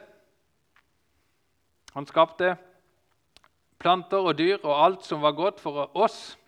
Han 1.95 2.07
skapte 2.07 2.57
planter 3.79 4.27
og 4.27 4.39
dyr 4.39 4.59
og 4.63 4.85
alt 4.85 5.07
som 5.07 5.23
var 5.23 5.37
godt 5.39 5.61
for 5.61 5.91
oss. 5.97 6.39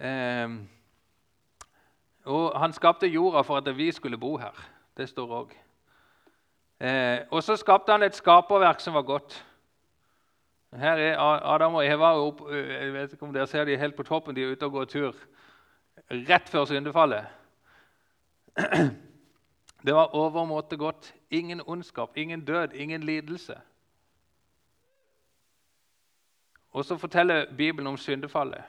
Eh, 0.00 0.48
og 2.24 2.58
han 2.60 2.72
skapte 2.72 3.10
jorda 3.10 3.42
for 3.46 3.58
at 3.58 3.76
vi 3.76 3.90
skulle 3.92 4.18
bo 4.18 4.36
her. 4.36 4.56
Det 4.96 5.08
står 5.08 5.36
òg. 5.40 5.54
Eh, 6.82 7.18
og 7.30 7.42
så 7.42 7.56
skapte 7.56 7.92
han 7.92 8.02
et 8.02 8.16
skaperverk 8.16 8.80
som 8.80 8.94
var 8.94 9.06
godt. 9.06 9.44
Her 10.72 10.96
er 10.96 11.18
Adam 11.20 11.74
og 11.74 11.86
Eva 11.86 12.14
opp, 12.16 12.46
jeg 12.48 12.92
vet 12.94 13.12
ikke 13.12 13.26
om 13.26 13.32
dere 13.34 13.46
ser 13.46 13.66
de 13.68 13.76
helt 13.76 13.96
på 13.96 14.06
toppen. 14.08 14.34
De 14.34 14.42
er 14.42 14.54
ute 14.54 14.66
og 14.66 14.72
går 14.72 14.84
tur 14.88 15.16
rett 16.10 16.48
før 16.48 16.64
syndefallet. 16.64 17.26
Det 19.86 19.94
var 19.94 20.14
overmåte 20.14 20.76
godt. 20.76 21.14
Ingen 21.30 21.60
ondskap, 21.66 22.16
ingen 22.16 22.44
død, 22.44 22.72
ingen 22.74 23.02
lidelse. 23.02 23.58
Og 26.72 26.84
så 26.84 26.96
forteller 26.96 27.46
Bibelen 27.56 27.86
om 27.86 27.96
syndefallet. 27.96 28.62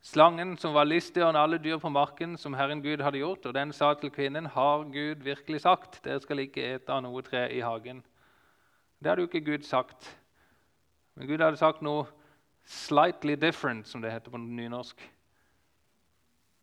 Slangen 0.00 0.56
som 0.56 0.74
var 0.74 0.86
listigere 0.86 1.32
enn 1.32 1.40
alle 1.40 1.58
dyr 1.58 1.80
på 1.82 1.90
marken, 1.90 2.36
som 2.38 2.54
Herren 2.54 2.82
Gud 2.82 3.02
hadde 3.02 3.18
gjort, 3.18 3.46
og 3.46 3.54
den 3.54 3.72
sa 3.72 3.94
til 3.94 4.10
kvinnen, 4.10 4.46
'Har 4.46 4.84
Gud 4.84 5.22
virkelig 5.22 5.60
sagt:" 5.60 6.00
'Dere 6.04 6.20
skal 6.20 6.38
ikke 6.38 6.74
ete 6.74 6.92
av 6.92 7.02
noe 7.02 7.22
tre 7.22 7.50
i 7.52 7.60
hagen.' 7.60 8.04
Det 9.02 9.08
hadde 9.08 9.22
jo 9.22 9.28
ikke 9.28 9.44
Gud 9.44 9.62
sagt. 9.62 10.18
Men 11.14 11.28
Gud 11.28 11.38
hadde 11.38 11.56
sagt 11.56 11.82
noe 11.82 12.06
'slightly 12.64 13.34
different', 13.34 13.84
som 13.84 14.02
det 14.02 14.12
heter 14.12 14.30
på 14.30 14.36
nynorsk. 14.36 15.12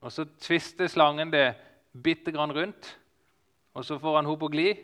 Og 0.02 0.12
Så 0.12 0.26
tvister 0.40 0.88
slangen 0.88 1.32
det 1.32 1.56
bitte 2.04 2.32
grann 2.32 2.52
rundt, 2.52 3.00
og 3.74 3.86
så 3.86 3.98
får 3.98 4.16
han 4.16 4.26
henne 4.26 4.40
på 4.40 4.48
glid. 4.48 4.76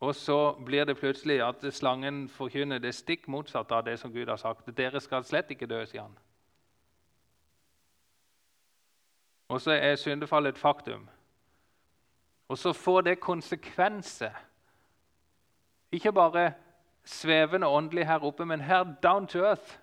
Og 0.00 0.14
så 0.14 0.52
blir 0.52 0.84
det 0.84 0.96
plutselig 0.96 1.40
at 1.42 1.74
slangen 1.74 2.28
forkynner 2.28 2.78
det 2.78 2.94
stikk 2.94 3.28
motsatte 3.28 3.74
av 3.74 3.84
det 3.84 3.98
som 3.98 4.12
Gud 4.12 4.28
har 4.28 4.36
sagt. 4.36 4.66
'Dere 4.76 5.00
skal 5.00 5.24
slett 5.24 5.50
ikke 5.50 5.66
dø', 5.66 5.86
sier 5.86 6.02
han. 6.02 6.18
Og 9.48 9.60
så 9.60 9.70
er 9.70 9.96
syndefallet 9.96 10.48
et 10.48 10.58
faktum. 10.58 11.08
Og 12.48 12.58
så 12.58 12.72
får 12.72 13.00
det 13.00 13.20
konsekvenser. 13.20 14.30
Ikke 15.92 16.12
bare 16.12 16.52
svevende 17.04 17.66
åndelig 17.66 18.06
her 18.06 18.24
oppe, 18.24 18.46
men 18.46 18.60
her 18.60 18.84
down 19.02 19.26
to 19.26 19.38
earth. 19.38 19.78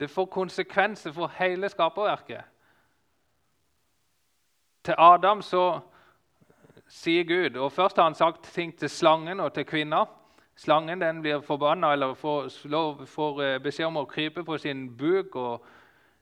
Det 0.00 0.10
får 0.10 0.26
konsekvenser 0.26 1.12
for 1.12 1.26
hele 1.26 1.68
skaperverket. 1.68 2.44
Til 4.84 4.94
Adam 4.98 5.42
så 5.42 5.80
sier 6.90 7.24
Gud 7.24 7.56
og 7.56 7.72
Først 7.72 7.96
har 7.96 8.08
han 8.08 8.18
sagt 8.18 8.50
ting 8.54 8.74
til 8.78 8.90
slangen 8.90 9.40
og 9.40 9.52
til 9.54 9.64
kvinna. 9.64 10.04
Slangen 10.56 11.00
den 11.00 11.22
blir 11.22 11.40
forbanna 11.40 11.92
eller 11.92 12.14
får, 12.14 12.50
får 13.06 13.42
eh, 13.42 13.58
beskjed 13.62 13.86
om 13.86 14.02
å 14.02 14.08
krype 14.10 14.44
på 14.44 14.58
sin 14.58 14.88
buk 14.98 15.36
og 15.36 15.64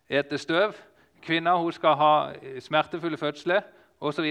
ete 0.08 0.38
støv. 0.38 0.76
Kvinna 1.24 1.56
hun 1.58 1.72
skal 1.72 1.96
ha 1.98 2.12
smertefulle 2.62 3.18
fødsler 3.18 3.64
osv. 4.00 4.28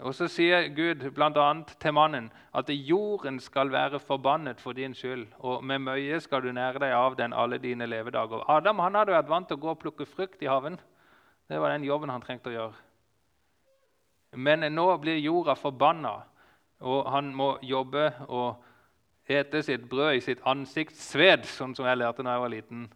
Og 0.00 0.14
så 0.16 0.28
sier 0.28 0.68
Gud 0.72 1.04
bl.a. 1.14 1.48
til 1.80 1.92
mannen 1.96 2.30
at 2.56 2.68
jorden 2.68 3.40
skal 3.40 3.72
være 3.72 4.00
forbannet 4.00 4.60
for 4.60 4.72
din 4.72 4.94
skyld, 4.94 5.26
og 5.38 5.64
med 5.64 5.84
møye 5.84 6.20
skal 6.20 6.42
du 6.42 6.52
nære 6.52 6.80
deg 6.80 6.92
av 6.96 7.16
den 7.16 7.32
alle 7.32 7.58
dine 7.60 7.86
levedager. 7.86 8.44
Adam 8.48 8.80
han 8.80 8.96
hadde 8.96 9.16
vært 9.16 9.28
vant 9.28 9.48
til 9.48 9.60
å 9.60 9.64
gå 9.64 9.74
og 9.74 9.82
plukke 9.84 10.08
frukt 10.08 10.42
i 10.42 10.48
haven. 10.48 10.80
Det 11.48 11.60
var 11.60 11.72
den 11.72 11.84
jobben 11.84 12.12
han 12.12 12.24
trengte 12.24 12.52
å 12.52 12.56
gjøre. 12.56 12.91
Men 14.32 14.64
nå 14.74 14.86
blir 14.98 15.20
jorda 15.20 15.54
forbanna, 15.54 16.14
og 16.80 17.10
han 17.12 17.34
må 17.36 17.56
jobbe 17.62 18.08
og 18.28 18.62
ete 19.28 19.62
sitt 19.62 19.84
brød 19.90 20.16
i 20.16 20.24
sitt 20.24 20.40
ansiktssved, 20.48 21.44
sånn 21.46 21.76
som 21.76 21.86
jeg 21.86 22.00
lærte 22.00 22.24
da 22.24 22.34
jeg 22.34 22.44
var 22.44 22.52
liten. 22.52 22.86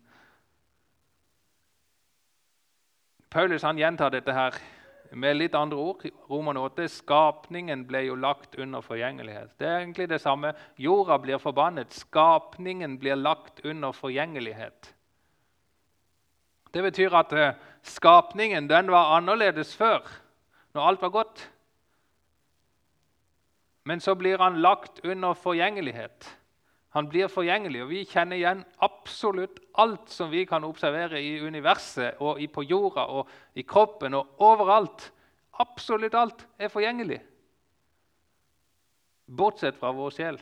Paulus 3.30 3.66
han 3.66 3.78
gjentar 3.78 4.10
dette 4.14 4.32
her 4.32 4.56
med 5.12 5.36
litt 5.36 5.54
andre 5.54 5.78
ord. 5.78 6.04
Roman 6.30 6.58
8. 6.60 6.86
Skapningen 6.90 7.84
ble 7.86 8.06
jo 8.06 8.16
lagt 8.18 8.56
under 8.58 8.84
forgjengelighet. 8.84 9.52
Det 9.58 9.68
er 9.68 9.80
egentlig 9.82 10.08
det 10.10 10.20
samme. 10.22 10.54
Jorda 10.80 11.18
blir 11.22 11.40
forbannet. 11.42 11.92
Skapningen 11.94 12.98
blir 12.98 13.18
lagt 13.18 13.60
under 13.64 13.92
forgjengelighet. 13.92 14.92
Det 16.74 16.82
betyr 16.84 17.14
at 17.16 17.32
eh, 17.32 17.58
skapningen 17.86 18.68
den 18.68 18.90
var 18.92 19.14
annerledes 19.16 19.76
før, 19.76 20.04
når 20.76 20.90
alt 20.90 21.04
var 21.04 21.14
godt. 21.14 21.44
Men 23.86 24.02
så 24.02 24.16
blir 24.18 24.42
han 24.42 24.60
lagt 24.60 25.00
under 25.04 25.34
forgjengelighet. 25.38 26.26
Han 26.96 27.08
blir 27.12 27.28
forgjengelig, 27.28 27.82
og 27.84 27.90
vi 27.92 28.06
kjenner 28.08 28.38
igjen 28.38 28.62
absolutt 28.82 29.58
alt 29.76 30.08
som 30.10 30.30
vi 30.32 30.46
kan 30.48 30.64
observere 30.64 31.20
i 31.20 31.34
universet 31.44 32.22
og 32.24 32.40
på 32.52 32.64
jorda 32.64 33.04
og 33.12 33.28
i 33.54 33.66
kroppen 33.68 34.16
og 34.16 34.40
overalt. 34.40 35.10
Absolutt 35.60 36.16
alt 36.16 36.46
er 36.58 36.72
forgjengelig. 36.72 37.20
Bortsett 39.26 39.76
fra 39.76 39.92
vår 39.92 40.16
sjel. 40.16 40.40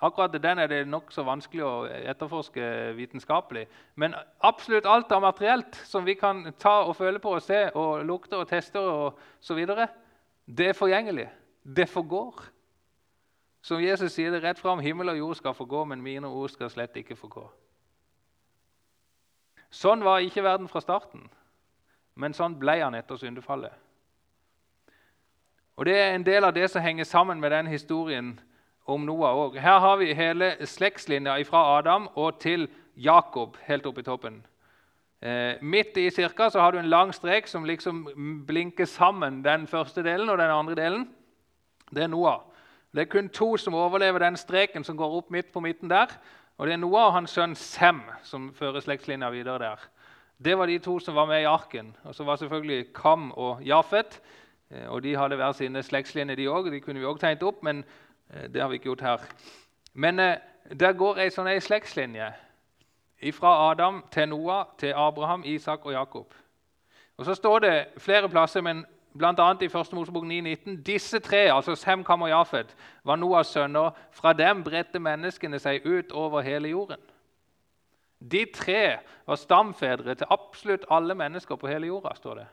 Akkurat 0.00 0.32
den 0.32 0.58
er 0.58 0.66
det 0.66 0.86
nokså 0.88 1.22
vanskelig 1.22 1.64
å 1.66 1.72
etterforske 1.84 2.94
vitenskapelig. 2.96 3.66
Men 4.00 4.14
absolutt 4.40 4.86
alt 4.88 5.12
av 5.12 5.20
materielt 5.22 5.76
som 5.84 6.06
vi 6.06 6.14
kan 6.16 6.46
ta 6.58 6.78
og 6.86 6.96
føle 6.96 7.20
på 7.20 7.34
og 7.36 7.42
se 7.44 7.66
og 7.76 8.06
lukte 8.08 8.38
og 8.40 8.48
teste, 8.48 8.80
og 8.80 9.18
så 9.40 9.54
videre, 9.54 9.90
det 10.46 10.70
er 10.70 10.78
forgjengelig. 10.78 11.28
Det 11.76 11.88
forgår. 11.88 12.40
Som 13.60 13.82
Jesus 13.84 14.14
sier 14.16 14.32
det 14.32 14.40
rett 14.42 14.58
fram, 14.58 14.80
himmel 14.80 15.12
og 15.12 15.18
jord 15.18 15.36
skal 15.36 15.54
forgå, 15.54 15.84
men 15.84 16.02
mine 16.02 16.28
ord 16.28 16.48
skal 16.48 16.72
slett 16.72 16.96
ikke 16.96 17.18
forgå. 17.20 17.44
Sånn 19.70 20.00
var 20.02 20.24
ikke 20.24 20.42
verden 20.42 20.68
fra 20.68 20.80
starten, 20.80 21.28
men 22.16 22.32
sånn 22.34 22.56
ble 22.58 22.80
han 22.80 22.96
etter 22.96 23.20
syndefallet. 23.20 23.76
Og 25.76 25.86
Det 25.86 25.96
er 25.96 26.14
en 26.14 26.24
del 26.24 26.44
av 26.44 26.52
det 26.52 26.70
som 26.70 26.82
henger 26.82 27.04
sammen 27.04 27.40
med 27.40 27.52
den 27.52 27.66
historien 27.66 28.40
om 28.90 29.06
Noah 29.06 29.36
òg. 29.38 29.58
Her 29.60 29.78
har 29.80 29.96
vi 30.00 30.14
hele 30.14 30.52
slektslinja 30.66 31.38
fra 31.48 31.78
Adam 31.78 32.08
og 32.14 32.40
til 32.42 32.68
Jakob 32.96 33.56
helt 33.66 33.86
oppe 33.86 34.02
i 34.02 34.06
toppen. 34.06 34.42
Eh, 35.22 35.60
midt 35.60 35.96
i 36.00 36.10
cirka 36.10 36.48
så 36.50 36.60
har 36.60 36.72
du 36.72 36.78
en 36.78 36.90
lang 36.90 37.12
strek 37.12 37.48
som 37.48 37.64
liksom 37.64 38.06
blinker 38.46 38.88
sammen 38.88 39.42
den 39.44 39.66
første 39.66 40.02
delen 40.02 40.28
og 40.28 40.38
den 40.38 40.50
andre 40.50 40.74
delen. 40.74 41.08
Det 41.90 42.02
er 42.02 42.08
Noah. 42.08 42.40
Det 42.94 43.04
er 43.04 43.12
kun 43.12 43.28
to 43.28 43.56
som 43.56 43.74
overlever 43.74 44.18
den 44.18 44.36
streken 44.36 44.84
som 44.84 44.96
går 44.96 45.16
opp 45.18 45.30
midt 45.30 45.52
på 45.52 45.60
midten 45.60 45.90
der. 45.90 46.10
Og 46.58 46.66
Det 46.66 46.72
er 46.72 46.82
Noah 46.82 47.06
og 47.06 47.12
hans 47.12 47.30
sønn 47.30 47.54
Sem 47.54 48.02
som 48.22 48.50
fører 48.54 48.80
slektslinja 48.80 49.30
videre 49.30 49.58
der. 49.58 49.88
Det 50.44 50.58
var 50.58 50.66
de 50.66 50.78
to 50.78 50.98
som 50.98 51.14
var 51.14 51.26
med 51.26 51.42
i 51.42 51.48
arken. 51.48 51.96
Og 52.04 52.14
så 52.14 52.24
var 52.24 52.36
selvfølgelig 52.36 52.92
Kam 52.94 53.32
og 53.32 53.62
Jafet. 53.62 54.20
Eh, 54.70 54.88
og 54.88 55.02
De 55.02 55.16
hadde 55.16 55.36
hver 55.36 55.52
sine 55.52 55.82
slektslinjer, 55.82 56.36
de 56.36 56.48
òg. 56.48 56.70
De 56.70 56.80
kunne 56.80 57.00
vi 57.00 57.06
òg 57.06 57.20
tegnet 57.20 57.42
opp, 57.42 57.62
men 57.62 57.84
det 58.30 58.62
har 58.62 58.68
vi 58.68 58.74
ikke 58.74 58.84
gjort 58.84 59.00
her. 59.00 59.18
Men 59.94 60.18
eh, 60.18 60.36
der 60.80 60.92
går 60.92 61.18
ei 61.18 61.30
sånn 61.34 61.50
slektslinje 61.60 62.30
fra 63.34 63.70
Adam 63.70 64.04
til 64.12 64.28
Noah 64.28 64.66
til 64.78 64.94
Abraham, 64.96 65.42
Isak 65.44 65.86
og 65.86 65.92
Jakob. 65.92 66.34
Og 67.16 67.24
Så 67.24 67.34
står 67.34 67.58
det 67.58 67.86
flere 67.98 68.28
plasser, 68.28 68.60
men 68.60 68.86
bl.a. 69.18 69.54
i 69.60 69.64
1. 69.64 69.92
Mosebok 69.92 70.24
9,19.: 70.24 70.82
Disse 70.82 71.18
tre, 71.18 71.52
altså 71.52 71.74
Sem, 71.74 72.04
Kam 72.04 72.22
og 72.22 72.28
Jafet, 72.28 72.76
var 73.04 73.16
Noahs 73.16 73.46
sønner. 73.46 73.90
Fra 74.10 74.32
dem 74.32 74.64
bredte 74.64 74.98
menneskene 74.98 75.58
seg 75.58 75.86
ut 75.86 76.12
over 76.12 76.40
hele 76.40 76.68
jorden. 76.68 77.00
De 78.32 78.46
tre 78.54 78.98
var 79.26 79.36
stamfedre 79.36 80.14
til 80.14 80.26
absolutt 80.30 80.84
alle 80.90 81.14
mennesker 81.14 81.56
på 81.56 81.66
hele 81.66 81.86
jorda. 81.86 82.14
står 82.14 82.34
det. 82.34 82.46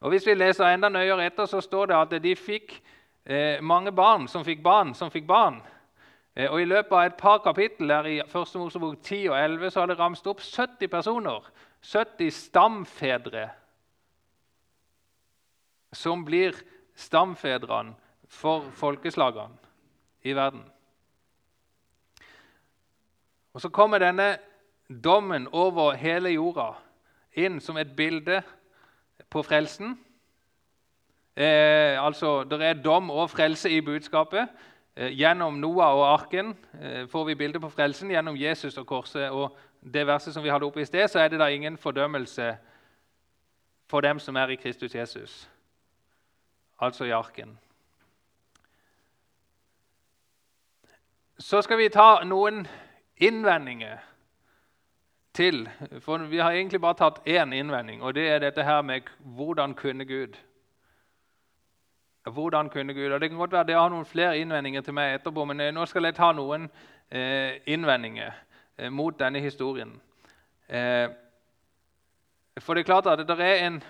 Og 0.00 0.10
Hvis 0.10 0.26
vi 0.26 0.34
leser 0.34 0.64
enda 0.64 0.88
nøyere 0.88 1.26
etter, 1.26 1.44
så 1.46 1.60
står 1.60 1.86
det 1.86 1.96
at 1.96 2.22
de 2.22 2.36
fikk 2.36 2.82
eh, 3.26 3.62
mange 3.62 3.92
barn 3.92 4.28
som 4.28 4.44
fikk 4.44 4.62
barn 4.62 4.94
som 4.94 5.10
fikk 5.10 5.26
barn. 5.26 5.62
Eh, 6.36 6.50
og 6.50 6.60
I 6.60 6.68
løpet 6.68 6.92
av 6.92 7.06
et 7.06 7.16
par 7.18 7.38
kapittel 7.44 7.88
der 7.88 8.06
i 8.06 8.18
1. 8.20 8.54
Mosebok 8.58 9.02
10 9.02 9.28
og 9.30 9.38
11 9.38 9.70
så 9.70 9.80
har 9.80 9.86
det 9.86 9.98
ramst 9.98 10.26
opp 10.26 10.40
70 10.40 10.88
personer. 10.88 11.50
70 11.84 12.30
stamfedre 12.30 13.48
som 15.94 16.24
blir 16.24 16.56
stamfedrene 16.96 17.94
for 18.28 18.64
folkeslagene 18.74 19.54
i 20.24 20.32
verden. 20.34 20.64
Og 23.54 23.60
Så 23.60 23.68
kommer 23.68 23.98
denne 23.98 24.38
dommen 24.88 25.48
over 25.52 25.92
hele 25.92 26.32
jorda 26.34 26.72
inn 27.32 27.60
som 27.60 27.76
et 27.76 27.96
bilde 27.96 28.42
på 29.30 29.42
frelsen. 29.42 29.94
Eh, 31.36 32.06
altså, 32.06 32.44
Det 32.44 32.62
er 32.62 32.72
dom 32.72 33.10
og 33.10 33.30
frelse 33.30 33.70
i 33.70 33.80
budskapet. 33.80 34.48
Eh, 34.96 35.10
gjennom 35.18 35.54
Noah 35.54 35.96
og 35.96 36.12
arken 36.12 36.56
eh, 36.82 37.08
får 37.08 37.24
vi 37.24 37.34
bilde 37.34 37.60
på 37.60 37.68
frelsen. 37.68 38.10
Gjennom 38.10 38.36
Jesus 38.36 38.78
og 38.78 38.86
korset 38.86 39.30
og 39.30 39.56
det 39.92 40.06
verset 40.06 40.34
som 40.34 40.44
vi 40.44 40.48
hadde 40.48 40.66
oppe 40.66 40.80
i 40.80 40.84
sted, 40.84 41.08
så 41.08 41.18
er 41.18 41.28
det 41.28 41.40
da 41.40 41.46
ingen 41.46 41.78
fordømmelse 41.78 42.56
for 43.90 44.00
dem 44.00 44.18
som 44.18 44.36
er 44.36 44.48
i 44.48 44.56
Kristus 44.56 44.94
Jesus 44.94 45.50
altså 46.80 47.04
i 47.04 47.10
arken. 47.10 47.58
Så 51.38 51.62
skal 51.62 51.78
vi 51.78 51.88
ta 51.88 52.24
noen 52.24 52.66
innvendinger 53.16 53.98
til. 55.34 55.68
For 56.00 56.18
vi 56.30 56.38
har 56.38 56.54
egentlig 56.54 56.80
bare 56.80 56.98
tatt 56.98 57.22
én 57.26 57.54
innvending, 57.54 58.02
og 58.02 58.14
det 58.14 58.28
er 58.28 58.38
dette 58.38 58.62
her 58.62 58.82
med 58.82 59.10
hvordan 59.18 59.74
kunne 59.74 60.04
Gud? 60.04 60.38
Hvordan 62.30 62.68
kunne 62.68 62.94
Gud? 62.94 63.12
Og 63.12 63.20
Det 63.20 63.30
kan 63.30 63.38
godt 63.38 63.52
være 63.52 63.64
jeg 63.68 63.80
har 63.80 63.88
noen 63.88 64.06
flere 64.06 64.38
innvendinger 64.38 64.80
til 64.80 64.94
meg 64.94 65.14
etterpå, 65.14 65.44
men 65.44 65.60
eh, 65.60 65.72
nå 65.74 65.84
skal 65.86 66.04
jeg 66.04 66.14
ta 66.14 66.32
noen 66.32 66.70
eh, 67.10 67.60
innvendinger 67.66 68.32
eh, 68.78 68.92
mot 68.92 69.18
denne 69.18 69.40
historien. 69.40 69.92
Eh, 70.68 71.08
for 72.58 72.74
det 72.74 72.80
er 72.80 72.92
klart 72.92 73.06
at 73.06 73.28
det 73.28 73.40
er 73.40 73.66
en 73.66 73.82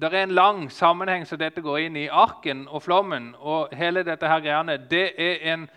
det 0.00 0.14
er 0.14 0.22
en 0.22 0.30
lang 0.30 0.72
sammenheng 0.72 1.26
som 1.26 1.38
dette 1.38 1.60
går 1.62 1.78
inn 1.78 1.96
i. 1.96 2.08
Arken 2.08 2.64
og 2.68 2.82
flommen 2.82 3.34
og 3.38 3.68
hele 3.76 4.02
dette 4.02 4.26
her 4.28 4.40
greiene, 4.40 4.76
det 4.90 5.12
er 5.18 5.52
en 5.52 5.68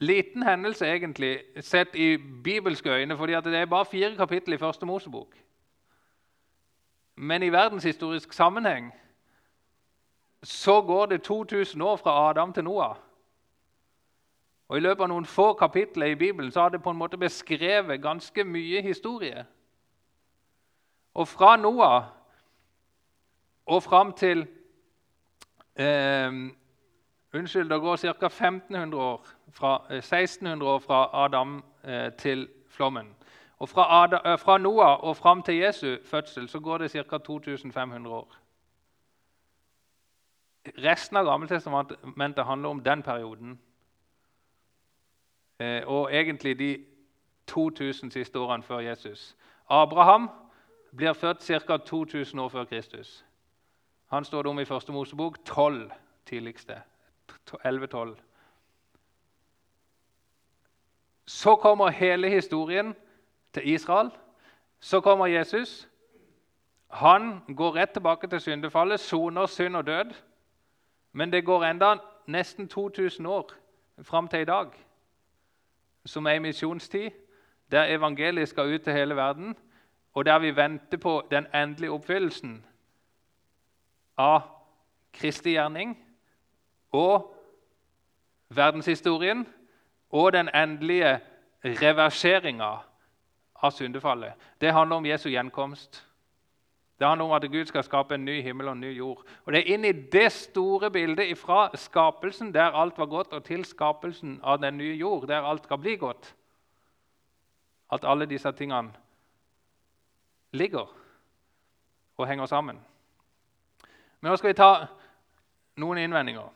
liten 0.00 0.42
hendelse 0.42 0.86
egentlig, 0.86 1.38
sett 1.60 1.94
i 1.94 2.16
bibelske 2.16 2.90
øyne, 2.90 3.16
fordi 3.16 3.32
det 3.32 3.54
er 3.54 3.66
bare 3.66 3.84
fire 3.84 4.16
kapittel 4.16 4.54
i 4.54 4.58
første 4.58 4.86
Mosebok. 4.86 5.34
Men 7.16 7.42
i 7.42 7.52
verdenshistorisk 7.52 8.32
sammenheng 8.32 8.92
så 10.48 10.82
går 10.82 11.06
det 11.06 11.22
2000 11.22 11.82
år 11.82 11.96
fra 11.96 12.30
Adam 12.30 12.52
til 12.52 12.64
Noah. 12.64 12.96
Og 14.68 14.76
I 14.76 14.80
løpet 14.80 15.02
av 15.04 15.10
noen 15.12 15.26
få 15.28 15.52
kapitler 15.60 16.14
i 16.14 16.16
Bibelen 16.16 16.52
så 16.52 16.62
har 16.62 16.72
det 16.72 16.80
på 16.82 16.90
en 16.90 16.96
måte 16.96 17.20
beskrevet 17.20 18.00
ganske 18.02 18.44
mye 18.44 18.80
historie. 18.82 19.44
Og 21.14 21.28
fra 21.28 21.56
Noah 21.56 22.08
og 23.66 23.82
fram 23.82 24.12
til 24.12 24.46
eh, 25.76 26.32
Unnskyld, 27.34 27.68
det 27.68 27.80
går 27.80 27.96
ca. 27.96 28.26
1500 28.26 29.02
år, 29.02 29.26
fra, 29.52 29.74
1600 29.90 30.64
eh, 30.64 30.74
år 30.74 30.78
fra 30.78 31.24
Adam 31.24 31.64
eh, 31.84 32.12
til 32.12 32.48
flommen. 32.68 33.14
Og 33.58 33.68
fra, 33.68 34.04
Adam, 34.04 34.20
eh, 34.24 34.38
fra, 34.38 34.58
Noah 34.58 35.04
og 35.04 35.16
fram 35.16 35.42
til 35.42 35.54
Jesu 35.54 35.96
fødsel 36.04 36.48
så 36.48 36.60
går 36.60 36.78
det 36.78 36.90
ca. 36.90 37.18
2500 37.18 38.14
år. 38.14 38.37
Resten 40.78 41.16
av 41.16 41.24
Gammeltestamentet 41.24 42.44
handler 42.44 42.68
om 42.68 42.80
den 42.80 43.02
perioden. 43.02 43.60
Eh, 45.60 45.82
og 45.86 46.14
egentlig 46.14 46.58
de 46.58 46.84
2000 47.46 48.10
siste 48.10 48.38
årene 48.38 48.62
før 48.62 48.78
Jesus. 48.78 49.36
Abraham 49.68 50.30
blir 50.96 51.12
født 51.12 51.42
ca. 51.42 51.76
2000 51.76 52.40
år 52.40 52.48
før 52.48 52.64
Kristus. 52.64 53.24
Han 54.06 54.24
står 54.24 54.42
det 54.42 54.50
om 54.50 54.58
i 54.58 54.64
Første 54.64 54.92
Mosebok. 54.92 55.44
Tolv 55.44 55.90
tidligste. 56.26 56.82
11-12. 57.64 58.16
Så 61.26 61.56
kommer 61.56 61.88
hele 61.88 62.30
historien 62.30 62.94
til 63.52 63.68
Israel. 63.68 64.10
Så 64.80 65.00
kommer 65.00 65.26
Jesus. 65.26 65.88
Han 66.88 67.40
går 67.56 67.74
rett 67.76 67.90
tilbake 67.90 68.26
til 68.26 68.40
syndefallet, 68.40 69.00
soner 69.00 69.46
synd 69.46 69.76
og 69.76 69.86
død. 69.86 70.14
Men 71.18 71.32
det 71.32 71.44
går 71.44 71.64
enda 71.64 71.96
nesten 72.26 72.68
2000 72.68 73.26
år 73.26 73.50
fram 74.02 74.28
til 74.28 74.40
i 74.40 74.44
dag, 74.44 74.70
som 76.06 76.26
er 76.26 76.30
en 76.30 76.42
misjonstid, 76.42 77.10
der 77.70 77.84
evangeliet 77.94 78.48
skal 78.48 78.74
ut 78.74 78.80
til 78.80 78.92
hele 78.92 79.16
verden, 79.16 79.56
og 80.14 80.24
der 80.24 80.38
vi 80.38 80.56
venter 80.56 80.96
på 80.96 81.26
den 81.30 81.46
endelige 81.54 81.90
oppfyllelsen 81.90 82.64
av 84.18 84.40
Kristi 85.12 85.56
gjerning 85.56 85.96
og 86.92 87.34
verdenshistorien 88.48 89.46
og 90.10 90.32
den 90.32 90.48
endelige 90.54 91.18
reverseringa 91.64 92.76
av 93.62 93.70
syndefallet. 93.70 94.32
Det 94.60 94.72
handler 94.72 94.96
om 94.96 95.06
Jesu 95.06 95.28
gjenkomst. 95.28 96.04
Det 96.98 97.06
handler 97.06 97.24
om 97.24 97.32
at 97.32 97.50
Gud 97.50 97.64
skal 97.66 97.84
skape 97.84 98.14
en 98.14 98.24
ny 98.24 98.42
himmel 98.42 98.68
og 98.68 98.72
en 98.72 98.80
ny 98.80 98.96
jord. 98.98 99.22
Og 99.44 99.52
Det 99.52 99.60
er 99.60 99.74
inn 99.74 99.84
i 99.84 99.92
det 99.92 100.32
store 100.32 100.90
bildet 100.90 101.38
fra 101.38 101.70
skapelsen, 101.74 102.54
der 102.54 102.74
alt 102.74 102.98
var 102.98 103.06
godt, 103.06 103.32
og 103.32 103.44
til 103.44 103.64
skapelsen 103.64 104.40
av 104.42 104.58
den 104.58 104.78
nye 104.78 104.94
jord, 104.94 105.28
der 105.28 105.46
alt 105.46 105.64
skal 105.64 105.78
bli 105.78 105.96
godt, 105.96 106.34
at 107.92 108.04
alle 108.04 108.26
disse 108.26 108.52
tingene 108.52 108.92
ligger 110.52 110.86
og 112.16 112.26
henger 112.26 112.46
sammen. 112.46 112.80
Men 114.20 114.30
nå 114.30 114.36
skal 114.36 114.48
vi 114.48 114.58
ta 114.58 114.72
noen 115.76 115.98
innvendinger. 115.98 116.50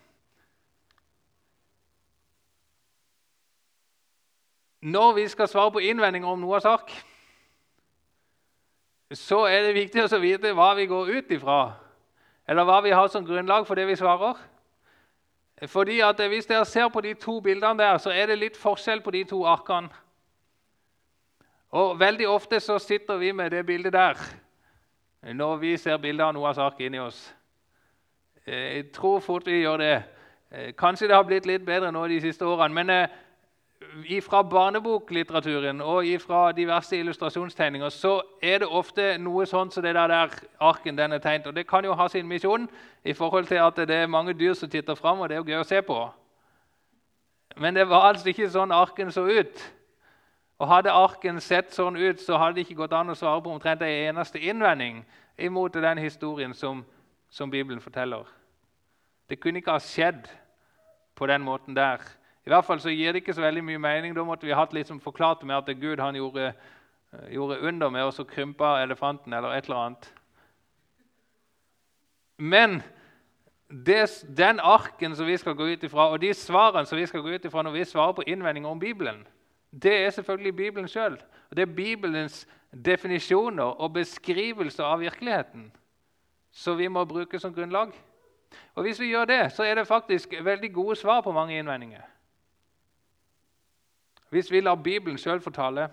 Når 4.83 5.12
vi 5.12 5.28
skal 5.28 5.48
svare 5.48 5.70
på 5.70 5.78
innvendinger 5.78 6.28
om 6.28 6.40
Noahs 6.42 6.64
ark, 6.66 6.90
så 9.14 9.44
er 9.46 9.66
det 9.66 9.75
viktig 9.77 10.05
å 10.05 10.20
vite 10.20 10.53
hva 10.57 10.72
vi 10.79 10.87
går 10.87 11.11
ut 11.18 11.31
ifra, 11.35 11.72
eller 12.48 12.64
hva 12.64 12.81
vi 12.85 12.94
har 12.94 13.09
som 13.09 13.25
grunnlag 13.25 13.66
for 13.66 13.79
det 13.79 13.87
vi 13.87 13.96
svarer. 13.96 14.38
Fordi 15.67 16.00
at 16.00 16.19
Hvis 16.19 16.46
dere 16.46 16.65
ser 16.65 16.88
på 16.88 17.00
de 17.00 17.15
to 17.15 17.40
bildene 17.40 17.79
der, 17.79 17.98
så 17.98 18.10
er 18.10 18.27
det 18.27 18.38
litt 18.38 18.56
forskjell 18.56 19.00
på 19.00 19.10
de 19.10 19.25
to 19.25 19.44
arkene. 19.46 19.88
Og 21.71 22.00
Veldig 22.00 22.29
ofte 22.29 22.60
så 22.60 22.79
sitter 22.79 23.17
vi 23.17 23.33
med 23.33 23.50
det 23.50 23.67
bildet 23.67 23.92
der 23.92 24.19
når 25.23 25.56
vi 25.56 25.77
ser 25.77 25.96
bilder 26.02 26.25
av 26.25 26.35
Noahs 26.35 26.58
ark 26.58 26.81
inni 26.81 26.98
oss. 26.98 27.35
Eh, 28.46 28.77
jeg 28.77 28.92
tror 28.92 29.21
fort 29.21 29.46
vi 29.46 29.60
gjør 29.63 29.77
det. 29.79 30.02
Eh, 30.50 30.73
kanskje 30.75 31.08
det 31.08 31.15
har 31.15 31.23
blitt 31.23 31.46
litt 31.46 31.63
bedre 31.65 31.92
nå 31.92 32.02
de 32.10 32.21
siste 32.21 32.44
årene. 32.44 32.75
Men 32.75 32.90
eh, 32.90 33.08
fra 34.22 34.42
barneboklitteraturen 34.42 35.80
og 35.80 36.04
fra 36.20 36.52
diverse 36.52 36.98
illustrasjonstegninger 36.98 37.88
så 37.88 38.20
er 38.42 38.58
det 38.58 38.68
ofte 38.68 39.18
noe 39.18 39.46
sånn 39.46 39.70
som 39.70 39.82
det 39.82 39.94
der, 39.94 40.08
der 40.08 40.34
arken 40.60 40.96
den 40.96 41.12
er 41.12 41.18
tegnet. 41.18 41.46
Og 41.46 41.54
Det 41.54 41.66
kan 41.66 41.84
jo 41.84 41.94
ha 41.94 42.08
sin 42.08 42.28
misjon 42.28 42.68
i 43.04 43.12
forhold 43.12 43.46
til 43.46 43.60
at 43.60 43.76
det 43.76 43.96
er 43.96 44.06
mange 44.06 44.32
dyr 44.32 44.54
som 44.54 44.70
titter 44.70 44.94
fram, 44.94 45.20
og 45.20 45.28
det 45.28 45.36
er 45.36 45.42
jo 45.42 45.50
gøy 45.50 45.60
å 45.60 45.68
se 45.68 45.82
på. 45.82 45.98
Men 47.56 47.74
det 47.74 47.88
var 47.88 48.08
altså 48.08 48.28
ikke 48.28 48.50
sånn 48.50 48.72
arken 48.72 49.12
så 49.12 49.26
ut. 49.26 49.72
Og 50.58 50.68
Hadde 50.68 50.90
arken 50.90 51.40
sett 51.40 51.74
sånn 51.74 51.96
ut, 51.96 52.20
så 52.20 52.38
hadde 52.38 52.54
det 52.54 52.66
ikke 52.66 52.82
gått 52.84 52.92
an 52.92 53.10
å 53.10 53.18
svare 53.18 53.42
på 53.42 53.50
omtrent 53.50 53.82
en 53.82 53.88
eneste 54.08 54.38
innvending 54.38 55.04
imot 55.38 55.74
den 55.74 55.98
historien 55.98 56.54
som 56.54 56.84
som 57.32 57.50
Bibelen 57.50 57.80
forteller. 57.80 58.24
Det 59.28 59.40
kunne 59.40 59.58
ikke 59.58 59.72
ha 59.72 59.80
skjedd 59.80 60.26
på 61.16 61.26
den 61.26 61.40
måten 61.40 61.76
der. 61.76 62.02
I 62.46 62.50
hvert 62.50 62.64
fall 62.64 62.80
så 62.80 62.90
gir 62.90 63.12
det 63.12 63.22
ikke 63.22 63.34
så 63.34 63.44
veldig 63.44 63.62
mye 63.64 63.78
mening. 63.78 64.16
Da 64.16 64.24
måtte 64.26 64.46
vi 64.46 64.56
hatt 64.56 64.72
litt 64.74 64.90
forklart 65.02 65.44
med 65.46 65.56
at 65.56 65.76
Gud 65.78 66.00
han 66.00 66.16
gjorde, 66.18 66.52
gjorde 67.30 67.60
under 67.60 67.90
med 67.90 68.02
og 68.02 68.14
så 68.16 68.24
krympa 68.24 68.80
elefanten 68.82 69.32
eller 69.32 69.54
et 69.54 69.64
eller 69.64 69.76
annet. 69.76 70.14
Men 72.38 72.82
det, 73.86 74.24
den 74.36 74.60
arken 74.60 75.16
som 75.16 75.26
vi 75.26 75.36
skal 75.36 75.54
gå 75.54 75.64
ut 75.64 75.84
ifra, 75.84 76.10
og 76.10 76.20
de 76.20 76.34
svarene 76.34 76.86
som 76.86 76.98
vi 76.98 77.06
skal 77.06 77.22
gå 77.22 77.28
ut 77.28 77.44
ifra 77.44 77.62
når 77.62 77.70
vi 77.70 77.84
svarer 77.84 78.12
på 78.12 78.26
innvendinger 78.26 78.68
om 78.68 78.80
Bibelen, 78.80 79.26
det 79.72 79.94
er 80.04 80.10
selvfølgelig 80.10 80.56
Bibelen 80.56 80.88
sjøl. 80.88 81.16
Det 81.50 81.62
er 81.62 81.74
Bibelens 81.76 82.46
definisjoner 82.84 83.62
og 83.80 83.92
beskrivelser 83.92 84.84
av 84.84 85.00
virkeligheten 85.00 85.70
som 86.52 86.76
vi 86.78 86.88
må 86.88 87.04
bruke 87.04 87.38
som 87.38 87.54
grunnlag. 87.54 87.92
Og 88.74 88.82
Hvis 88.82 89.00
vi 89.00 89.06
gjør 89.06 89.24
det, 89.24 89.52
så 89.52 89.64
er 89.64 89.74
det 89.74 89.86
faktisk 89.86 90.34
veldig 90.40 90.72
gode 90.74 90.96
svar 90.96 91.20
på 91.20 91.32
mange 91.32 91.58
innvendinger. 91.58 92.02
Hvis 94.33 94.50
vi 94.50 94.60
lar 94.60 94.74
Bibelen 94.74 95.18
sjøl 95.18 95.40
fortale. 95.44 95.90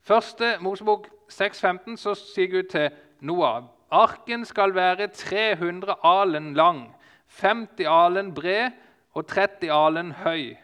Første 0.00 0.52
Mosebok 0.62 1.08
6,15 1.32 1.96
så 1.98 2.14
sier 2.14 2.46
Gud 2.52 2.68
til 2.70 2.90
Noah 3.20 3.64
Arken 3.90 4.44
skal 4.46 4.74
være 4.74 5.08
300 5.08 5.96
alen 6.06 6.54
lang, 6.54 6.94
50 7.26 7.86
alen 7.90 8.34
bred 8.34 8.70
og 9.14 9.26
30 9.26 9.72
alen 9.72 10.12
høy. 10.12 10.54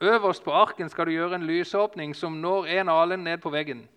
Øverst 0.00 0.44
på 0.44 0.54
arken 0.54 0.88
skal 0.88 1.06
du 1.06 1.10
gjøre 1.10 1.34
en 1.34 1.46
lysåpning 1.50 2.14
som 2.16 2.32
når 2.32 2.66
en 2.66 2.88
alen 2.88 3.24
ned 3.26 3.38
på 3.42 3.50
veggen. 3.50 3.88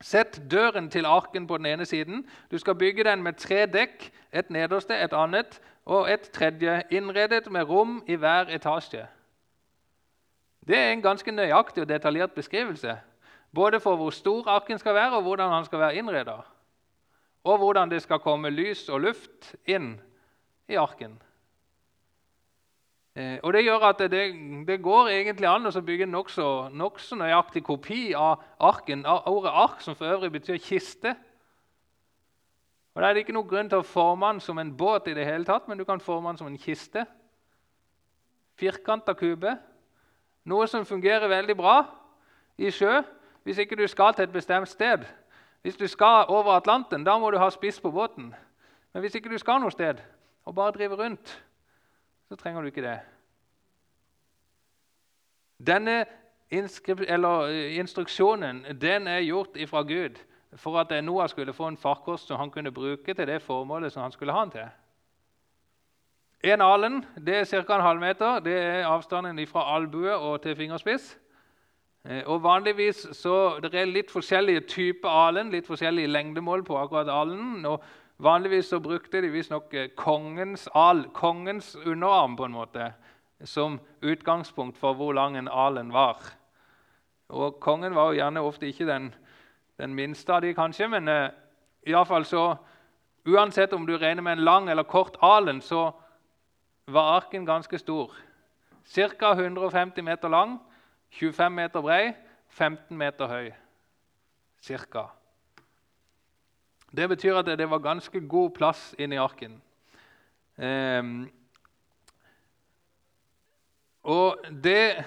Sett 0.00 0.42
døren 0.50 0.90
til 0.90 1.06
arken 1.06 1.46
på 1.46 1.56
den 1.56 1.66
ene 1.66 1.86
siden. 1.86 2.26
Du 2.50 2.58
skal 2.58 2.74
bygge 2.74 3.04
den 3.04 3.22
med 3.22 3.38
tre 3.38 3.66
dekk, 3.66 4.10
et 4.32 4.50
nederste, 4.50 4.98
et 4.98 5.12
annet 5.12 5.60
og 5.86 6.10
et 6.10 6.30
tredje, 6.34 6.82
innredet 6.90 7.52
med 7.52 7.62
rom 7.62 8.02
i 8.06 8.14
hver 8.14 8.50
etasje. 8.50 9.06
Det 10.66 10.78
er 10.78 10.92
en 10.92 11.02
ganske 11.02 11.32
nøyaktig 11.32 11.82
og 11.82 11.88
detaljert 11.88 12.34
beskrivelse. 12.34 12.94
Både 13.54 13.80
for 13.80 13.96
hvor 13.96 14.10
stor 14.10 14.48
arken 14.48 14.78
skal 14.78 14.94
være, 14.94 15.16
og 15.16 15.22
hvordan 15.22 15.50
han 15.50 15.64
skal 15.64 15.78
være 15.78 15.94
innredet. 15.94 16.40
Og 17.44 17.58
hvordan 17.58 17.90
det 17.90 18.02
skal 18.02 18.22
komme 18.22 18.50
lys 18.50 18.88
og 18.88 19.00
luft 19.00 19.54
inn 19.66 19.96
i 20.68 20.78
arken. 20.78 21.18
Eh, 23.14 23.38
og 23.42 23.52
Det 23.52 23.64
gjør 23.64 23.88
at 23.90 23.98
det, 23.98 24.22
det 24.66 24.82
går 24.82 25.08
egentlig 25.08 25.48
an 25.48 25.66
å 25.66 25.80
bygge 25.84 26.06
en 26.06 26.14
nokså 26.14 26.68
nok 26.72 27.00
nøyaktig 27.18 27.64
kopi 27.64 28.14
av 28.14 28.40
arken. 28.60 29.04
Ordet 29.06 29.52
'ark', 29.52 29.82
som 29.82 29.94
for 29.94 30.06
øvrig 30.06 30.32
betyr 30.32 30.56
kiste. 30.56 31.16
Og 32.94 33.02
Da 33.02 33.08
er 33.08 33.14
det 33.14 33.20
ikke 33.20 33.32
noen 33.32 33.48
grunn 33.48 33.68
til 33.68 33.78
å 33.78 33.88
forme 33.88 34.32
den 34.32 34.40
som 34.40 34.58
en 34.58 34.76
båt, 34.76 35.08
i 35.08 35.14
det 35.14 35.26
hele 35.26 35.44
tatt, 35.44 35.68
men 35.68 35.78
du 35.78 35.84
kan 35.84 36.00
forme 36.00 36.28
den 36.28 36.38
som 36.38 36.46
en 36.46 36.58
kiste. 36.58 37.06
Firkanta 38.56 39.12
kube. 39.12 39.58
Noe 40.44 40.66
som 40.66 40.86
fungerer 40.86 41.28
veldig 41.28 41.56
bra 41.56 41.76
i 42.58 42.70
sjø 42.70 43.02
hvis 43.42 43.58
ikke 43.58 43.76
du 43.78 43.86
skal 43.90 44.14
til 44.14 44.26
et 44.26 44.32
bestemt 44.32 44.68
sted. 44.68 45.04
Hvis 45.62 45.76
du 45.76 45.86
skal 45.86 46.24
over 46.28 46.52
Atlanten, 46.52 47.04
da 47.04 47.18
må 47.18 47.30
du 47.30 47.38
ha 47.38 47.50
spiss 47.50 47.80
på 47.80 47.90
båten. 47.90 48.34
Men 48.92 49.00
hvis 49.00 49.14
ikke 49.14 49.30
du 49.30 49.38
skal 49.38 49.60
noe 49.62 49.70
sted 49.70 50.02
og 50.44 50.54
bare 50.54 50.74
driver 50.74 51.04
rundt, 51.04 51.44
så 52.28 52.36
trenger 52.36 52.60
du 52.60 52.66
ikke 52.66 52.82
det. 52.82 52.98
Denne 55.66 56.04
eh, 56.50 57.78
instruksjonen 57.78 58.64
den 58.80 59.06
er 59.06 59.22
gjort 59.22 59.56
ifra 59.56 59.82
Gud 59.82 60.18
for 60.56 60.78
at 60.80 61.04
Noah 61.04 61.28
skulle 61.28 61.52
få 61.52 61.68
en 61.68 61.76
farkost 61.76 62.26
som 62.26 62.38
han 62.38 62.50
kunne 62.50 62.72
bruke 62.72 63.14
til 63.14 63.26
det 63.26 63.42
formålet 63.42 63.92
som 63.92 64.02
han 64.02 64.12
skulle 64.12 64.32
ha 64.32 64.40
den 64.40 64.50
til. 64.50 64.68
En 66.42 66.60
alen 66.60 67.04
det 67.26 67.34
er 67.34 67.44
ca. 67.44 67.74
en 67.74 67.80
halvmeter. 67.80 68.38
Det 68.40 68.58
er 68.58 68.86
avstanden 68.86 69.46
fra 69.46 69.76
albue 69.76 70.14
og 70.14 70.42
til 70.42 70.56
fingerspiss. 70.56 71.18
Eh, 72.04 72.22
og 72.26 72.42
vanligvis 72.42 73.06
så 73.12 73.60
Det 73.62 73.74
er 73.74 73.84
litt 73.84 74.10
forskjellige 74.10 74.60
typer 74.60 75.08
alen, 75.08 75.50
litt 75.50 75.66
forskjellige 75.66 76.06
lengdemål 76.06 76.64
på 76.64 76.78
akkurat 76.78 77.08
alen. 77.08 77.66
og 77.66 77.82
Vanligvis 78.18 78.66
så 78.66 78.80
brukte 78.80 79.22
de 79.22 79.30
visstnok 79.30 79.74
eh, 79.74 79.88
kongens 79.96 80.68
al, 80.74 81.04
kongens 81.12 81.76
underarm, 81.86 82.36
på 82.36 82.44
en 82.44 82.52
måte, 82.52 82.92
som 83.44 83.80
utgangspunkt 84.02 84.78
for 84.78 84.94
hvor 84.94 85.12
lang 85.12 85.36
en 85.36 85.48
alen 85.48 85.92
var. 85.92 86.16
Og 87.28 87.60
Kongen 87.60 87.94
var 87.94 88.12
jo 88.12 88.18
gjerne 88.18 88.40
ofte 88.40 88.66
ikke 88.66 88.86
den, 88.86 89.14
den 89.78 89.94
minste 89.94 90.32
av 90.32 90.42
de, 90.42 90.54
kanskje, 90.54 90.88
men 90.88 91.08
uh, 91.08 91.30
iallfall 91.86 92.24
fall 92.24 92.24
så 92.24 92.56
Uansett 93.22 93.72
om 93.72 93.86
du 93.86 93.96
regner 93.98 94.22
med 94.22 94.32
en 94.32 94.44
lang 94.44 94.70
eller 94.70 94.82
kort 94.82 95.16
alen, 95.22 95.60
så 95.60 95.92
var 96.86 97.16
arken 97.16 97.46
ganske 97.46 97.78
stor. 97.78 98.14
Ca. 98.84 99.32
150 99.32 100.02
meter 100.02 100.28
lang, 100.28 100.58
25 101.10 101.52
meter 101.52 101.80
brei, 101.80 102.14
15 102.48 102.96
meter 102.96 103.26
høy. 103.26 103.52
Cirka. 104.60 105.06
Det 106.96 107.08
betyr 107.08 107.36
at 107.36 107.58
det 107.58 107.70
var 107.70 107.78
ganske 107.78 108.20
god 108.28 108.50
plass 108.50 108.94
inni 108.98 109.16
arken. 109.16 109.62
Um, 110.56 111.30
og 114.02 114.36
Det 114.64 115.04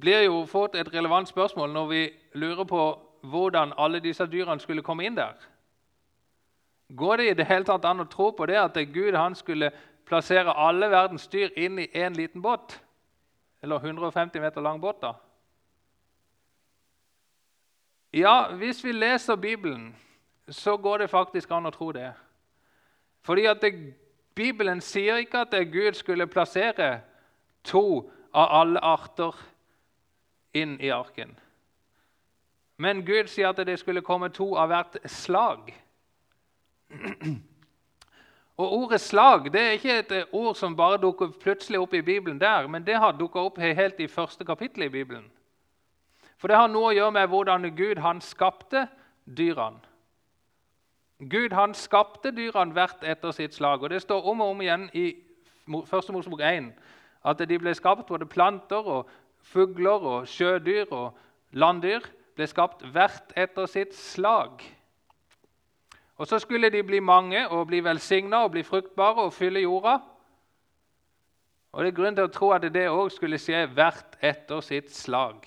blir 0.00 0.22
jo 0.24 0.44
fått 0.46 0.74
et 0.74 0.94
relevant 0.94 1.28
spørsmål 1.28 1.72
når 1.72 1.86
vi 1.86 2.10
lurer 2.34 2.64
på 2.64 3.02
hvordan 3.22 3.72
alle 3.78 4.00
disse 4.00 4.26
dyrene 4.26 4.60
skulle 4.60 4.82
komme 4.82 5.04
inn 5.04 5.16
der. 5.16 5.34
Går 6.96 7.16
det 7.16 7.30
i 7.30 7.34
det 7.34 7.46
hele 7.46 7.64
tatt 7.64 7.84
an 7.84 8.00
å 8.00 8.10
tro 8.10 8.30
på 8.30 8.46
det 8.46 8.56
at 8.56 8.78
Gud 8.94 9.14
han 9.14 9.34
skulle 9.34 9.72
plassere 10.06 10.54
alle 10.54 10.88
verdens 10.90 11.28
dyr 11.28 11.52
inn 11.56 11.78
i 11.82 11.90
én 11.94 12.16
liten 12.16 12.42
båt? 12.42 12.80
Eller 13.62 13.82
150 13.82 14.40
meter 14.40 14.62
lang 14.62 14.80
båt, 14.80 15.02
da? 15.02 15.14
Ja, 18.14 18.54
hvis 18.56 18.84
vi 18.84 18.92
leser 18.92 19.36
Bibelen 19.36 19.94
så 20.48 20.76
går 20.76 20.98
det 20.98 21.10
faktisk 21.10 21.50
an 21.50 21.66
å 21.66 21.74
tro 21.74 21.90
det. 21.92 22.12
Fordi 23.26 23.46
at 23.50 23.62
det, 23.62 23.72
Bibelen 24.34 24.80
sier 24.80 25.18
ikke 25.22 25.42
at 25.46 25.56
Gud 25.72 25.96
skulle 25.98 26.28
plassere 26.30 27.00
to 27.64 28.10
av 28.34 28.52
alle 28.60 28.80
arter 28.80 29.34
inn 30.54 30.76
i 30.80 30.92
arken. 30.94 31.34
Men 32.76 33.02
Gud 33.06 33.30
sier 33.32 33.48
at 33.50 33.66
det 33.66 33.78
skulle 33.80 34.04
komme 34.04 34.28
to 34.28 34.52
av 34.56 34.70
hvert 34.70 34.98
slag. 35.10 35.72
Og 38.56 38.72
Ordet 38.72 39.00
'slag' 39.00 39.52
det 39.52 39.60
er 39.60 39.70
ikke 39.70 39.98
et 39.98 40.26
ord 40.32 40.54
som 40.54 40.76
bare 40.76 40.96
dukker 40.96 41.28
plutselig 41.40 41.80
opp 41.80 41.94
i 41.94 42.00
Bibelen 42.00 42.40
der, 42.40 42.66
men 42.66 42.86
det 42.86 42.96
har 42.96 43.12
dukka 43.12 43.38
opp 43.38 43.58
helt 43.58 44.00
i 44.00 44.06
første 44.06 44.44
kapittel 44.44 44.82
i 44.82 44.88
Bibelen. 44.88 45.30
For 46.38 46.48
det 46.48 46.56
har 46.56 46.68
noe 46.68 46.90
å 46.90 46.96
gjøre 46.96 47.12
med 47.12 47.28
hvordan 47.28 47.76
Gud 47.76 47.98
han 47.98 48.20
skapte 48.20 48.88
dyrene. 49.36 49.80
Gud 51.30 51.52
han 51.52 51.74
skapte 51.74 52.30
dyrene 52.30 52.72
hvert 52.76 53.04
etter 53.04 53.30
sitt 53.30 53.54
slag. 53.54 53.82
og 53.82 53.90
Det 53.90 54.02
står 54.02 54.24
om 54.24 54.40
og 54.40 54.50
om 54.50 54.60
igjen 54.60 54.90
i 54.92 55.06
1. 55.68 56.12
Mosebok 56.12 56.40
1 56.40 56.72
at 57.24 57.48
de 57.48 57.58
ble 57.58 57.74
skapt 57.74 58.06
både 58.06 58.26
planter 58.26 58.84
og 58.84 59.08
fugler 59.42 60.04
og 60.04 60.28
sjødyr 60.28 60.92
og 60.92 61.16
landdyr 61.52 62.04
ble 62.36 62.46
skapt 62.46 62.84
hvert 62.92 63.32
etter 63.36 63.66
sitt 63.66 63.94
slag. 63.96 64.62
Og 66.16 66.26
Så 66.26 66.38
skulle 66.38 66.70
de 66.70 66.82
bli 66.82 67.00
mange 67.00 67.48
og 67.48 67.66
bli 67.66 67.84
velsigna 67.84 68.36
og 68.44 68.50
bli 68.50 68.62
fruktbare 68.62 69.22
og 69.22 69.32
fylle 69.32 69.60
jorda. 69.60 69.98
Og 71.72 71.84
Det 71.84 71.92
er 71.92 71.96
grunn 71.96 72.16
til 72.16 72.24
å 72.24 72.32
tro 72.32 72.50
at 72.56 72.62
det 72.62 72.88
òg 72.88 73.10
skulle 73.12 73.38
skje 73.38 73.66
hvert 73.66 74.16
etter 74.24 74.60
sitt 74.60 74.94
slag. 74.94 75.44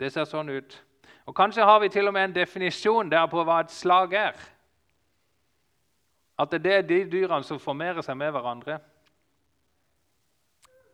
Det 0.00 0.12
ser 0.12 0.24
sånn 0.28 0.50
ut. 0.50 0.84
Og 1.26 1.34
Kanskje 1.36 1.64
har 1.64 1.80
vi 1.80 1.88
til 1.88 2.08
og 2.08 2.12
med 2.12 2.24
en 2.24 2.34
definisjon 2.34 3.10
der 3.10 3.26
på 3.26 3.44
hva 3.44 3.60
et 3.60 3.70
slag 3.70 4.12
er. 4.12 4.36
At 6.38 6.50
det 6.50 6.72
er 6.72 6.82
de 6.82 7.04
dyrene 7.08 7.44
som 7.44 7.60
formerer 7.60 8.02
seg 8.02 8.16
med 8.16 8.32
hverandre. 8.34 8.80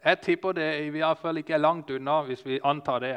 Jeg 0.05 0.21
tipper 0.23 0.53
det 0.53 0.69
i 0.85 0.91
hvert 0.95 1.19
fall 1.19 1.41
ikke 1.41 1.55
er 1.55 1.65
langt 1.65 1.91
unna, 1.91 2.21
hvis 2.23 2.47
vi 2.47 2.61
antar 2.65 3.01
det. 3.03 3.17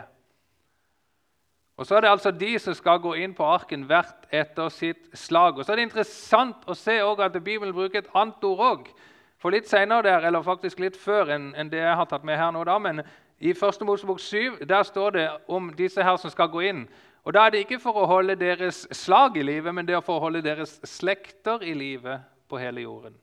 Og 1.81 1.87
Så 1.87 1.95
er 1.95 2.01
det 2.01 2.09
altså 2.09 2.31
de 2.31 2.59
som 2.59 2.73
skal 2.77 2.99
gå 3.01 3.15
inn 3.17 3.31
på 3.33 3.45
arken 3.45 3.87
hvert 3.89 4.27
etter 4.29 4.69
sitt 4.69 5.07
slag. 5.17 5.57
Og 5.57 5.65
Så 5.65 5.71
er 5.73 5.79
det 5.79 5.87
interessant 5.87 6.67
å 6.69 6.75
se 6.77 6.99
at 7.01 7.43
Bibelen 7.43 7.73
bruker 7.73 8.03
et 8.03 8.11
annet 8.13 8.43
ord 8.43 8.61
òg. 8.67 8.91
For 9.41 9.49
litt 9.49 9.65
senere 9.65 10.03
der, 10.05 10.27
eller 10.27 10.45
faktisk 10.45 10.79
litt 10.79 10.97
før 10.97 11.33
enn 11.33 11.71
det 11.71 11.81
jeg 11.81 11.95
har 11.97 12.05
tatt 12.05 12.23
med 12.23 12.37
her 12.37 12.51
nå, 12.53 12.61
da, 12.69 12.77
men 12.77 13.01
i 13.41 13.49
1. 13.49 13.81
Mosebok 13.81 14.19
7 14.19 14.61
der 14.69 14.83
står 14.83 15.09
det 15.09 15.25
om 15.47 15.73
disse 15.73 16.03
her 16.03 16.21
som 16.21 16.29
skal 16.29 16.53
gå 16.53 16.61
inn. 16.69 16.85
Og 17.25 17.33
Da 17.33 17.47
er 17.47 17.49
det 17.49 17.65
ikke 17.65 17.81
for 17.81 17.97
å 17.97 18.05
holde 18.05 18.35
deres 18.35 18.87
slag 18.91 19.37
i 19.37 19.41
livet, 19.41 19.73
men 19.73 19.85
det 19.85 19.95
er 19.95 20.05
for 20.05 20.19
å 20.19 20.27
holde 20.27 20.45
deres 20.45 20.77
slekter 20.85 21.65
i 21.65 21.73
livet 21.73 22.21
på 22.49 22.61
hele 22.61 22.81
jorden. 22.81 23.17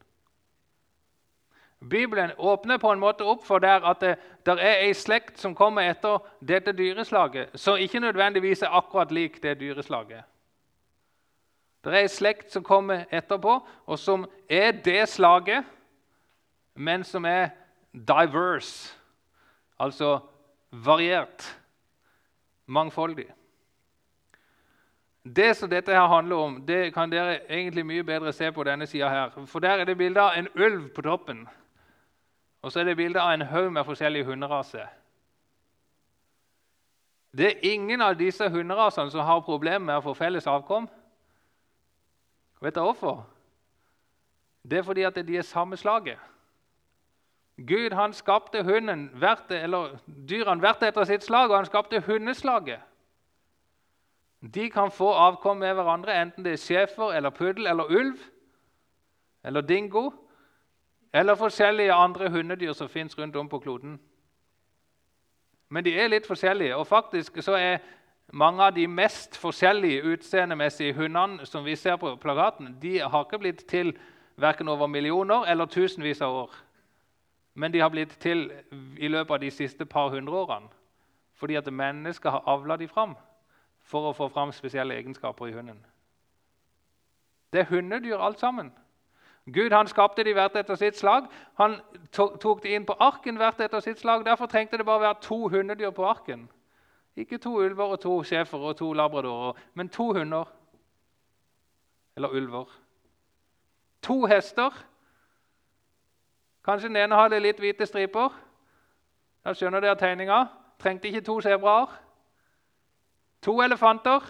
Bibelen 1.81 2.31
åpner 2.39 2.79
på 2.79 2.91
en 2.93 2.99
måte 2.99 3.25
opp 3.25 3.45
for 3.47 3.63
der 3.63 3.85
at 3.87 4.01
det 4.01 4.17
der 4.49 4.57
er 4.57 4.81
ei 4.87 4.95
slekt 4.97 5.37
som 5.39 5.55
kommer 5.55 5.85
etter 5.91 6.23
dette 6.41 6.73
dyreslaget, 6.73 7.51
som 7.55 7.77
ikke 7.77 8.01
nødvendigvis 8.01 8.63
er 8.63 8.73
akkurat 8.73 9.13
lik 9.13 9.43
det 9.43 9.59
dyreslaget. 9.61 10.25
Det 11.85 11.93
er 11.93 12.01
ei 12.01 12.09
slekt 12.09 12.53
som 12.53 12.65
kommer 12.65 13.05
etterpå, 13.13 13.59
og 13.87 13.99
som 13.99 14.25
er 14.49 14.73
det 14.73 15.09
slaget, 15.09 15.65
men 16.75 17.05
som 17.05 17.25
er 17.25 17.51
diverse, 17.93 18.95
altså 19.79 20.19
variert, 20.73 21.45
mangfoldig. 22.67 23.29
Det 25.37 25.57
som 25.57 25.71
dette 25.71 25.93
her 25.93 26.09
handler 26.09 26.37
om, 26.37 26.61
det 26.67 26.95
kan 26.95 27.11
dere 27.13 27.41
egentlig 27.51 27.87
mye 27.87 28.05
bedre 28.05 28.33
se 28.33 28.53
på 28.53 28.65
denne 28.65 28.87
sida 28.87 29.09
her. 29.09 29.45
For 29.47 29.61
der 29.61 29.81
er 29.81 29.85
det 29.85 29.99
bilde 29.99 30.21
av 30.21 30.39
en 30.39 30.49
ulv 30.57 30.89
på 30.95 31.03
toppen. 31.03 31.49
Og 32.63 32.73
så 32.73 32.81
er 32.81 32.85
det 32.85 32.97
bilde 32.97 33.21
av 33.21 33.35
en 33.35 33.47
haug 33.47 33.73
med 33.73 33.85
forskjellige 33.85 34.25
hunderaser. 34.25 34.87
Det 37.39 37.47
er 37.47 37.73
ingen 37.73 38.03
av 38.03 38.17
disse 38.19 38.49
hunderasene 38.51 39.11
som 39.11 39.21
har 39.21 39.45
problemer 39.47 39.85
med 39.85 40.01
å 40.01 40.07
få 40.09 40.15
felles 40.19 40.47
avkom. 40.47 40.89
Vet 42.61 42.75
dere 42.75 42.89
hvorfor? 42.89 43.23
Det 44.65 44.79
er 44.79 44.83
fordi 44.83 45.05
at 45.07 45.21
de 45.27 45.37
er 45.37 45.47
samme 45.47 45.77
slaget. 45.77 46.19
Gud 47.59 47.95
han 47.95 48.13
skapte 48.13 48.63
hunden, 48.63 49.09
hvert, 49.19 49.51
eller 49.51 49.99
dyrene 50.07 50.63
hvert 50.63 50.83
etter 50.83 51.05
sitt 51.05 51.25
slag, 51.27 51.51
og 51.51 51.57
han 51.57 51.67
skapte 51.67 52.01
hundeslaget. 52.01 52.81
De 54.55 54.71
kan 54.71 54.91
få 54.95 55.11
avkom 55.13 55.59
med 55.59 55.75
hverandre, 55.75 56.15
enten 56.23 56.45
det 56.45 56.53
er 56.53 56.63
schæfer 56.63 57.13
eller 57.13 57.31
puddel 57.31 57.67
eller 57.67 57.91
ulv 57.91 58.19
eller 59.45 59.61
dingo 59.61 60.13
eller 61.13 61.35
forskjellige 61.35 61.93
andre 61.93 62.31
hundedyr 62.31 62.73
som 62.73 62.89
fins 62.89 63.19
rundt 63.19 63.37
om 63.37 63.49
på 63.49 63.59
kloden. 63.59 64.01
Men 65.69 65.85
de 65.85 65.95
er 66.01 66.09
litt 66.09 66.27
forskjellige, 66.27 66.77
og 66.77 66.87
faktisk 66.87 67.43
så 67.45 67.57
er 67.57 67.79
mange 68.33 68.63
av 68.63 68.75
de 68.77 68.87
mest 68.87 69.37
forskjellige 69.37 70.03
utseendemessige 70.05 70.95
hundene 70.95 71.47
som 71.47 71.65
vi 71.65 71.77
ser 71.77 71.97
på 71.97 72.17
plakaten, 72.17 72.77
de 72.83 72.99
har 73.01 73.25
ikke 73.25 73.39
blitt 73.39 73.65
til 73.69 73.93
verken 74.37 74.69
over 74.69 74.87
millioner 74.87 75.45
eller 75.45 75.67
tusenvis 75.67 76.21
av 76.21 76.35
år. 76.35 76.57
Men 77.55 77.73
de 77.73 77.81
har 77.81 77.89
blitt 77.89 78.17
til 78.21 78.51
i 78.97 79.09
løpet 79.09 79.35
av 79.35 79.41
de 79.41 79.51
siste 79.51 79.85
par 79.87 80.11
hundre 80.11 80.35
årene 80.35 80.75
fordi 81.39 81.55
at 81.55 81.73
mennesker 81.73 82.31
har 82.31 82.43
avla 82.51 82.77
dem 82.77 82.89
fram 82.91 83.13
for 83.87 84.09
å 84.09 84.15
få 84.17 84.27
fram 84.29 84.51
spesielle 84.53 84.97
egenskaper 84.99 85.47
i 85.47 85.53
hunden. 85.55 85.79
Det 87.53 87.61
er 87.61 87.71
hundedyr 87.71 88.19
alt 88.19 88.41
sammen. 88.41 88.73
Gud 89.55 89.73
han 89.73 89.87
skapte 89.87 90.25
de 90.25 90.33
hvert 90.33 90.57
etter 90.57 90.75
sitt 90.75 90.97
slag. 90.97 91.27
Han 91.57 91.81
tok 92.13 92.63
de 92.63 92.75
inn 92.75 92.87
på 92.87 92.97
arken 93.01 93.37
hvert 93.37 93.61
etter 93.61 93.81
sitt 93.81 94.01
slag. 94.01 94.25
Derfor 94.27 94.47
trengte 94.47 94.77
det 94.77 94.87
bare 94.87 95.01
være 95.01 95.21
to 95.23 95.49
hundedyr 95.49 95.91
på 95.91 96.05
arken. 96.05 96.49
Ikke 97.17 97.39
to 97.39 97.57
ulver 97.57 97.85
og 97.85 98.01
to 98.01 98.23
schæfere 98.23 98.61
og 98.61 98.77
to 98.77 98.93
labradorer, 98.93 99.53
men 99.75 99.89
to 99.89 100.13
hunder. 100.13 100.45
Eller 102.17 102.29
ulver. 102.29 102.65
To 104.03 104.25
hester. 104.27 104.85
Kanskje 106.65 106.89
den 106.89 106.97
ene 106.97 107.15
hadde 107.15 107.41
litt 107.41 107.59
hvite 107.59 107.87
striper. 107.87 108.35
Da 109.45 109.55
skjønner 109.55 109.81
dere 109.81 109.97
tegninga. 109.97 110.45
Trengte 110.79 111.09
ikke 111.09 111.25
to 111.27 111.41
sebraer. 111.41 111.95
To 113.43 113.61
elefanter, 113.63 114.21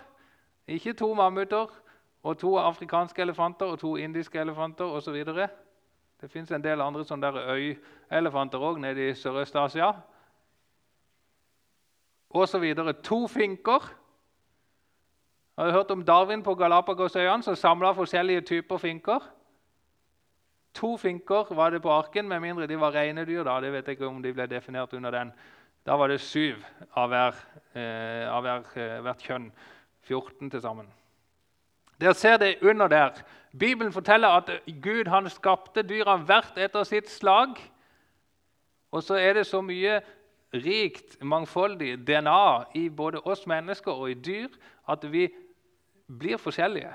ikke 0.69 0.93
to 0.93 1.15
mammuter, 1.15 1.67
og 2.23 2.39
to 2.39 2.57
afrikanske 2.59 3.23
elefanter 3.23 3.67
og 3.67 3.79
to 3.79 3.97
indiske 3.97 4.41
elefanter 4.41 4.85
osv. 4.85 5.25
Det 6.21 6.31
fins 6.31 6.51
en 6.51 6.65
del 6.65 6.81
andre 6.83 7.05
sånne 7.07 7.31
øyelefanter 7.55 8.59
òg 8.59 8.81
nede 8.83 9.09
i 9.09 9.15
Sørøst-Asia. 9.15 9.93
Og 12.31 12.49
så 12.49 12.59
videre. 12.59 12.93
To 12.93 13.27
finker. 13.27 13.95
Har 15.59 15.67
du 15.67 15.73
hørt 15.73 15.91
om 15.91 16.05
Darwin 16.05 16.43
på 16.43 16.55
Galapagosøyene 16.55 17.43
som 17.43 17.57
samla 17.57 17.93
forskjellige 17.97 18.41
typer 18.41 18.79
finker? 18.79 19.23
To 20.75 20.97
finker 20.97 21.55
var 21.55 21.71
det 21.71 21.83
på 21.83 21.91
arken, 21.91 22.29
med 22.29 22.41
mindre 22.41 22.67
de 22.67 22.81
var 22.81 22.95
rene 22.95 23.25
dyr. 23.27 23.43
da, 23.45 23.61
det 23.61 23.73
vet 23.73 23.87
jeg 23.87 23.99
ikke 23.99 24.07
om 24.07 24.23
de 24.23 24.33
ble 24.33 24.47
definert 24.47 24.93
under 24.93 25.11
den. 25.11 25.33
Da 25.87 25.97
var 25.97 26.09
det 26.09 26.21
syv 26.21 26.63
av, 26.95 27.09
hver, 27.09 27.35
eh, 27.75 28.29
av 28.31 28.43
hver, 28.43 28.63
eh, 28.77 29.01
hvert 29.01 29.23
kjønn. 29.23 29.53
14 30.03 30.51
til 30.51 30.61
sammen. 30.61 30.87
Dere 32.01 32.15
ser 32.15 32.37
det 32.37 32.57
under 32.63 32.89
der. 32.89 33.11
Bibelen 33.59 33.93
forteller 33.93 34.29
at 34.29 34.51
Gud 34.83 35.09
han 35.09 35.31
skapte 35.31 35.83
dyra 35.83 36.17
hvert 36.17 36.59
etter 36.59 36.85
sitt 36.85 37.11
slag. 37.11 37.59
Og 38.91 39.03
så 39.03 39.15
er 39.15 39.33
det 39.33 39.47
så 39.47 39.61
mye 39.61 40.01
rikt, 40.55 41.19
mangfoldig 41.23 42.07
DNA 42.07 42.65
i 42.75 42.89
både 42.89 43.21
oss 43.21 43.47
mennesker 43.47 43.93
og 43.93 44.11
i 44.11 44.15
dyr 44.15 44.49
at 44.89 45.05
vi 45.13 45.29
blir 46.19 46.37
forskjellige 46.37 46.95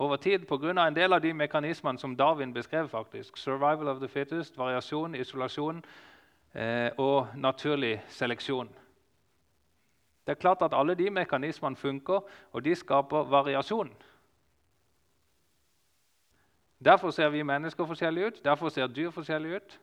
over 0.00 0.16
tid 0.16 0.46
pga. 0.46 0.86
en 0.86 0.94
del 0.96 1.12
av 1.12 1.20
de 1.20 1.32
mekanismene 1.32 1.98
som 1.98 2.16
Darwin 2.16 2.54
beskrev. 2.54 2.88
faktisk. 2.88 3.36
Survival 3.36 3.88
of 3.88 3.98
the 4.00 4.08
fittest, 4.08 4.58
variasjon, 4.58 5.14
isolasjon 5.14 5.84
eh, 6.54 6.90
og 6.98 7.28
naturlig 7.34 8.02
seleksjon. 8.08 8.68
Det 10.26 10.36
er 10.36 10.40
klart 10.40 10.62
at 10.62 10.74
Alle 10.74 10.94
de 10.94 11.10
mekanismene 11.10 11.76
funker, 11.76 12.20
og 12.52 12.64
de 12.64 12.74
skaper 12.74 13.24
variasjon. 13.24 13.90
Derfor 16.84 17.10
ser 17.10 17.28
vi 17.28 17.42
mennesker 17.42 17.86
forskjellige 17.86 18.26
ut, 18.26 18.44
derfor 18.44 18.68
ser 18.68 18.86
dyr 18.86 19.10
forskjellige 19.10 19.56
ut. 19.56 19.80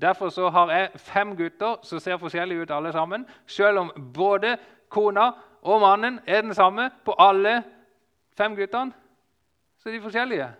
Derfor 0.00 0.28
så 0.28 0.48
har 0.48 0.70
jeg 0.72 0.90
fem 0.94 1.36
gutter 1.36 1.76
som 1.82 1.98
ser 1.98 2.16
forskjellige 2.16 2.60
ut 2.60 2.70
alle 2.70 2.92
sammen. 2.92 3.26
Selv 3.46 3.78
om 3.78 4.12
både 4.14 4.56
kona 4.88 5.30
og 5.62 5.80
mannen 5.80 6.20
er 6.26 6.40
den 6.40 6.54
samme 6.54 6.90
på 7.04 7.14
alle 7.18 7.62
fem 8.36 8.56
guttene, 8.56 8.92
så 9.78 9.88
er 9.88 9.92
de 9.92 10.00
forskjellige. 10.00 10.54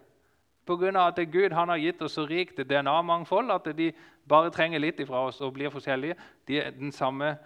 Pga. 0.66 1.07
at 1.07 1.32
Gud 1.32 1.53
han 1.53 1.68
har 1.68 1.76
gitt 1.76 2.03
oss 2.03 2.12
så 2.12 2.26
rikt 2.26 2.59
DNA-mangfold 2.59 3.51
at 3.51 3.76
de 3.76 3.93
bare 4.28 4.51
trenger 4.51 4.78
litt 4.78 5.01
ifra 5.01 5.26
oss 5.26 5.41
og 5.41 5.53
blir 5.53 5.70
forskjellige. 5.70 6.14
De, 6.49 6.62
samme, 6.93 7.37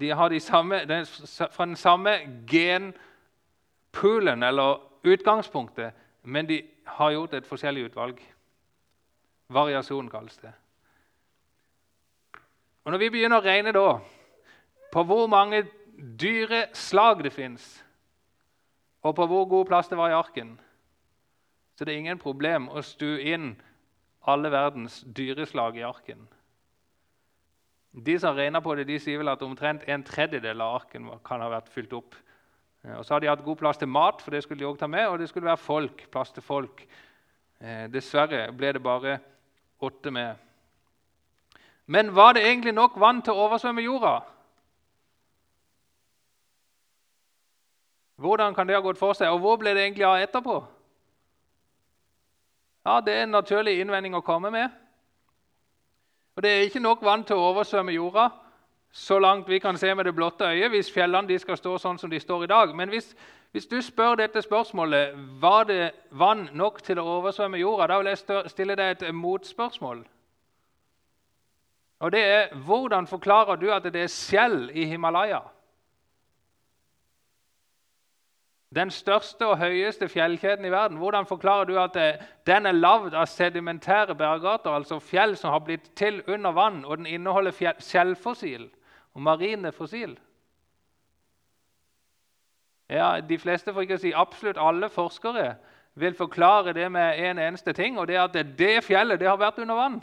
de 0.00 0.10
har 0.10 0.28
de 0.28 0.40
samme, 0.40 0.84
den, 0.84 1.06
fra 1.52 1.64
den 1.64 1.76
samme 1.76 2.10
genpoolen, 2.46 4.42
eller 4.42 4.80
utgangspunktet, 5.04 5.92
men 6.22 6.48
de 6.48 6.62
har 6.86 7.12
gjort 7.12 7.34
et 7.34 7.48
forskjellig 7.48 7.88
utvalg. 7.90 8.20
Variasjon 9.52 10.10
kalles 10.10 10.38
det. 10.42 10.52
Og 12.84 12.92
Når 12.92 13.02
vi 13.02 13.10
begynner 13.10 13.42
å 13.42 13.46
regne 13.46 13.72
da, 13.74 13.98
på 14.92 15.02
hvor 15.06 15.26
mange 15.30 15.64
dyre 15.96 16.68
slag 16.76 17.24
det 17.26 17.32
fins, 17.34 17.64
og 19.02 19.16
på 19.18 19.26
hvor 19.26 19.46
god 19.50 19.66
plass 19.66 19.90
det 19.90 19.98
var 19.98 20.12
i 20.12 20.18
arken, 20.18 20.54
så 21.76 21.84
det 21.84 21.94
er 21.94 22.02
ingen 22.04 22.22
problem 22.22 22.68
å 22.70 22.82
stue 22.82 23.20
inn 23.34 23.54
alle 24.26 24.50
verdens 24.50 25.02
dyreslag 25.16 25.76
i 25.78 25.84
arken. 25.86 26.24
De 27.96 28.18
som 28.20 28.36
regner 28.36 28.60
på 28.60 28.74
det, 28.76 28.86
de 28.88 28.98
sier 29.00 29.20
vel 29.20 29.30
at 29.32 29.42
omtrent 29.44 29.84
en 29.88 30.04
tredjedel 30.04 30.60
av 30.60 30.80
arken 30.82 31.08
kan 31.24 31.40
ha 31.40 31.48
vært 31.52 31.70
fylt 31.72 31.94
opp. 31.96 32.16
Og 32.94 33.04
Så 33.04 33.14
har 33.14 33.20
de 33.20 33.26
hatt 33.26 33.44
god 33.44 33.56
plass 33.56 33.78
til 33.78 33.88
mat, 33.88 34.22
for 34.22 34.30
det 34.30 34.42
skulle 34.42 34.60
de 34.60 34.66
også 34.66 34.78
ta 34.80 34.86
med, 34.86 35.06
og 35.06 35.18
det 35.18 35.28
skulle 35.28 35.46
være 35.46 35.56
folk, 35.56 36.10
plass 36.10 36.30
til 36.30 36.42
folk. 36.42 36.86
Eh, 37.60 37.88
dessverre 37.90 38.52
ble 38.52 38.72
det 38.72 38.82
bare 38.82 39.18
åtte 39.82 40.10
med. 40.10 40.36
Men 41.86 42.14
var 42.14 42.32
det 42.32 42.44
egentlig 42.46 42.74
nok 42.74 43.00
vann 43.00 43.22
til 43.22 43.32
å 43.32 43.46
oversvømme 43.46 43.82
jorda? 43.82 44.20
Hvordan 48.16 48.54
kan 48.54 48.66
det 48.66 48.76
ha 48.76 48.80
gått 48.80 48.98
for 48.98 49.12
seg, 49.12 49.28
og 49.28 49.42
hvor 49.42 49.58
ble 49.60 49.74
det 49.74 49.82
egentlig 49.82 50.06
av 50.06 50.22
etterpå? 50.22 50.56
Ja, 52.86 53.00
Det 53.00 53.14
er 53.14 53.22
en 53.22 53.34
naturlig 53.34 53.80
innvending 53.80 54.14
å 54.14 54.22
komme 54.22 54.50
med. 54.50 54.70
Og 56.36 56.42
Det 56.42 56.50
er 56.50 56.66
ikke 56.68 56.80
nok 56.80 57.02
vann 57.02 57.24
til 57.24 57.36
å 57.36 57.50
oversvømme 57.50 57.92
jorda 57.92 58.30
så 58.96 59.18
langt 59.18 59.48
vi 59.48 59.58
kan 59.58 59.78
se 59.78 59.94
med 59.94 60.04
det 60.04 60.14
blotte 60.14 60.44
øyet, 60.44 60.70
hvis 60.70 60.92
fjellene 60.92 61.38
skal 61.38 61.56
stå 61.60 61.74
sånn 61.78 61.98
som 62.00 62.10
de 62.10 62.16
står 62.20 62.46
i 62.46 62.48
dag. 62.48 62.70
Men 62.74 62.88
hvis, 62.88 63.10
hvis 63.52 63.66
du 63.68 63.76
spør 63.84 64.14
dette 64.16 64.40
spørsmålet 64.42 65.12
var 65.40 65.66
det 65.68 65.90
vann 66.16 66.46
nok 66.56 66.80
til 66.82 66.98
å 66.98 67.04
oversvømme 67.18 67.60
jorda, 67.60 67.90
da 67.90 67.98
vil 68.00 68.08
jeg 68.08 68.48
stille 68.48 68.76
deg 68.76 68.94
et 68.94 69.14
motspørsmål. 69.14 70.00
Og 72.00 72.12
det 72.12 72.22
er 72.24 72.54
hvordan 72.64 73.06
forklarer 73.06 73.60
du 73.60 73.68
at 73.72 73.84
det 73.84 74.00
er 74.00 74.12
skjell 74.12 74.70
i 74.72 74.86
Himalaya? 74.88 75.42
Den 78.76 78.90
største 78.90 79.44
og 79.46 79.58
høyeste 79.60 80.08
fjellkjeden 80.08 80.64
i 80.64 80.72
verden. 80.72 80.96
Hvordan 80.96 81.28
forklarer 81.28 81.68
du 81.68 81.76
at 81.80 81.94
det, 81.94 82.08
den 82.48 82.66
er 82.66 82.80
lagd 82.80 83.12
av 83.14 83.28
sedimentære 83.28 84.16
bergarter, 84.16 84.72
altså 84.72 84.98
fjell 85.04 85.36
som 85.36 85.52
har 85.52 85.64
blitt 85.68 85.92
til 85.96 86.22
under 86.26 86.56
vann, 86.56 86.84
og 86.84 86.96
den 86.96 87.06
inneholder 87.06 87.76
skjellfossil 87.78 88.70
og 89.16 89.22
marine 89.22 89.72
fossil? 89.72 90.18
Ja, 92.88 93.20
De 93.28 93.38
fleste, 93.38 93.72
for 93.72 93.80
ikke 93.80 93.96
å 93.96 94.02
si 94.02 94.12
absolutt 94.12 94.60
alle 94.60 94.90
forskere, 94.92 95.54
vil 95.96 96.14
forklare 96.14 96.74
det 96.76 96.90
med 96.92 97.22
en 97.24 97.38
eneste 97.40 97.72
ting, 97.72 97.98
og 97.98 98.06
det 98.08 98.16
er 98.16 98.26
at 98.28 98.58
det 98.58 98.84
fjellet 98.84 99.20
det 99.20 99.28
har 99.28 99.40
vært 99.40 99.58
under 99.64 99.74
vann. 99.74 99.96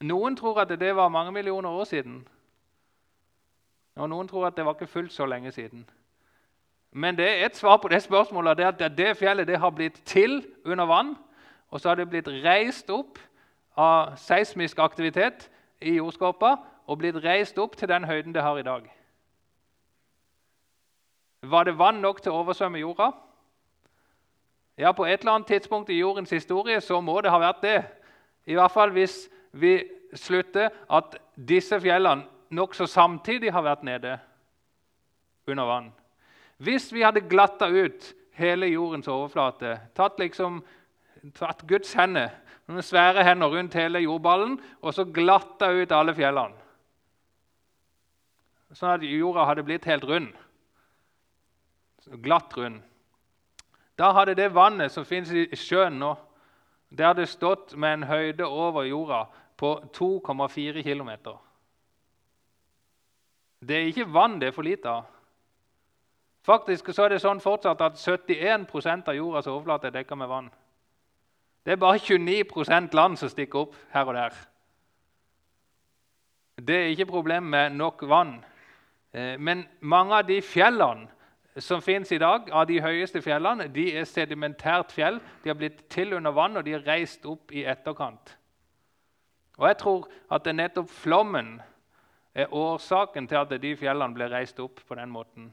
Noen 0.00 0.36
tror 0.36 0.60
at 0.62 0.70
det 0.80 0.94
var 0.96 1.10
mange 1.10 1.32
millioner 1.32 1.68
år 1.68 1.84
siden. 1.84 2.22
Og 3.96 4.08
Noen 4.08 4.28
tror 4.28 4.46
at 4.46 4.56
det 4.56 4.64
var 4.64 4.78
ikke 4.78 4.86
fullt 4.86 5.12
så 5.12 5.26
lenge 5.26 5.52
siden. 5.52 5.88
Men 6.92 7.18
det 7.18 7.26
er 7.26 7.46
et 7.46 7.56
svar 7.56 7.76
på 7.82 7.88
det 7.88 8.02
spørsmålet 8.02 8.56
det 8.56 8.64
at 8.64 8.98
det 8.98 9.16
fjellet 9.16 9.46
det 9.46 9.58
har 9.58 9.70
blitt 9.70 10.02
til 10.06 10.46
under 10.64 10.86
vann. 10.86 11.16
Og 11.70 11.80
så 11.80 11.88
har 11.88 11.98
det 11.98 12.08
blitt 12.08 12.28
reist 12.28 12.90
opp 12.90 13.18
av 13.76 14.14
seismisk 14.16 14.78
aktivitet 14.78 15.50
i 15.80 15.96
jordskorpa 15.98 16.54
og 16.88 16.98
blitt 16.98 17.18
reist 17.24 17.58
opp 17.58 17.76
til 17.76 17.88
den 17.88 18.04
høyden 18.08 18.34
det 18.34 18.42
har 18.42 18.58
i 18.58 18.66
dag. 18.66 18.86
Var 21.42 21.64
det 21.64 21.78
vann 21.78 22.00
nok 22.02 22.22
til 22.22 22.32
å 22.32 22.40
oversvømme 22.42 22.80
jorda? 22.82 23.12
Ja, 24.78 24.92
På 24.92 25.06
et 25.06 25.20
eller 25.20 25.32
annet 25.32 25.46
tidspunkt 25.46 25.90
i 25.90 25.98
jordens 25.98 26.30
historie 26.30 26.80
så 26.80 27.00
må 27.00 27.20
det 27.20 27.30
ha 27.30 27.38
vært 27.38 27.62
det. 27.62 27.78
I 28.46 28.54
hvert 28.54 28.72
fall 28.72 28.90
hvis 28.94 29.28
vi 29.52 29.82
slutter 30.14 30.70
at 30.90 31.16
disse 31.34 31.80
fjellene 31.80 32.26
nokså 32.50 32.86
samtidig 32.86 33.52
har 33.52 33.62
vært 33.62 33.82
nede 33.82 34.18
under 35.46 35.64
vann. 35.64 35.92
Hvis 36.58 36.92
vi 36.92 37.02
hadde 37.02 37.26
glatta 37.28 37.68
ut 37.68 38.14
hele 38.38 38.66
jordens 38.66 39.08
overflate, 39.08 39.78
tatt, 39.94 40.18
liksom, 40.18 40.62
tatt 41.34 41.62
Guds 41.68 41.92
hender, 41.94 42.30
noen 42.68 42.84
svære 42.84 43.24
hender 43.24 43.48
rundt 43.52 43.74
hele 43.74 44.02
jordballen, 44.04 44.58
og 44.82 44.94
så 44.94 45.04
glatta 45.04 45.70
ut 45.72 45.92
alle 45.92 46.14
fjellene 46.14 46.66
Sånn 48.76 48.98
at 48.98 49.04
jorda 49.08 49.46
hadde 49.48 49.62
blitt 49.64 49.86
helt 49.88 50.04
rund. 50.04 50.34
Glatt 52.20 52.52
rund. 52.52 52.82
Da 53.96 54.10
hadde 54.12 54.34
det 54.36 54.50
vannet 54.52 54.92
som 54.92 55.06
finnes 55.08 55.32
i 55.32 55.56
sjøen 55.56 55.96
nå, 55.98 56.12
det 56.88 57.06
hadde 57.06 57.24
stått 57.28 57.72
med 57.76 57.96
en 57.96 58.06
høyde 58.08 58.44
over 58.44 58.84
jorda 58.84 59.24
på 59.56 59.72
2,4 59.96 60.84
km. 60.84 61.10
Det 63.58 63.76
er 63.76 63.88
ikke 63.88 64.12
vann 64.12 64.38
det 64.40 64.52
er 64.52 64.56
for 64.56 64.68
lite 64.68 64.92
av. 64.92 65.08
Faktisk 66.46 66.92
så 66.94 67.04
er 67.04 67.16
det 67.16 67.24
sånn 67.24 67.42
fortsatt 67.44 67.82
at 67.84 67.98
71% 68.00 69.10
av 69.10 69.16
jordas 69.16 69.48
overflate 69.50 69.90
er 69.90 69.96
dekka 69.98 70.16
med 70.16 70.30
vann. 70.30 70.52
Det 71.68 71.74
er 71.74 71.80
bare 71.82 71.98
29 72.00 72.94
land 72.96 73.16
som 73.20 73.28
stikker 73.28 73.66
opp 73.66 73.74
her 73.92 74.08
og 74.08 74.14
der. 74.16 74.36
Det 76.56 76.76
er 76.76 76.86
ikke 76.94 77.06
problem 77.10 77.50
med 77.52 77.74
nok 77.76 78.06
vann. 78.08 78.38
Eh, 79.12 79.36
men 79.36 79.66
mange 79.80 80.16
av 80.16 80.24
de 80.24 80.38
fjellene 80.40 81.60
som 81.60 81.82
fins 81.84 82.08
i 82.12 82.18
dag, 82.18 82.48
av 82.48 82.64
de 82.70 82.80
høyeste 82.80 83.20
fjellene, 83.20 83.68
de 83.68 83.84
er 84.00 84.08
sedimentært 84.08 84.96
fjell. 84.96 85.20
De 85.44 85.52
har 85.52 85.60
blitt 85.60 85.84
til 85.92 86.16
under 86.16 86.32
vann, 86.32 86.56
og 86.56 86.64
de 86.64 86.72
er 86.72 86.88
reist 86.88 87.28
opp 87.28 87.52
i 87.52 87.66
etterkant. 87.68 88.32
Og 89.58 89.68
Jeg 89.68 89.76
tror 89.84 90.08
at 90.30 90.44
det 90.44 90.54
er 90.54 90.60
nettopp 90.62 90.88
flommen 90.88 91.58
er 92.34 92.48
årsaken 92.48 93.28
til 93.28 93.44
at 93.44 93.60
de 93.60 93.76
fjellene 93.76 94.16
ble 94.16 94.32
reist 94.32 94.60
opp 94.64 94.80
på 94.88 94.96
den 94.96 95.12
måten. 95.12 95.52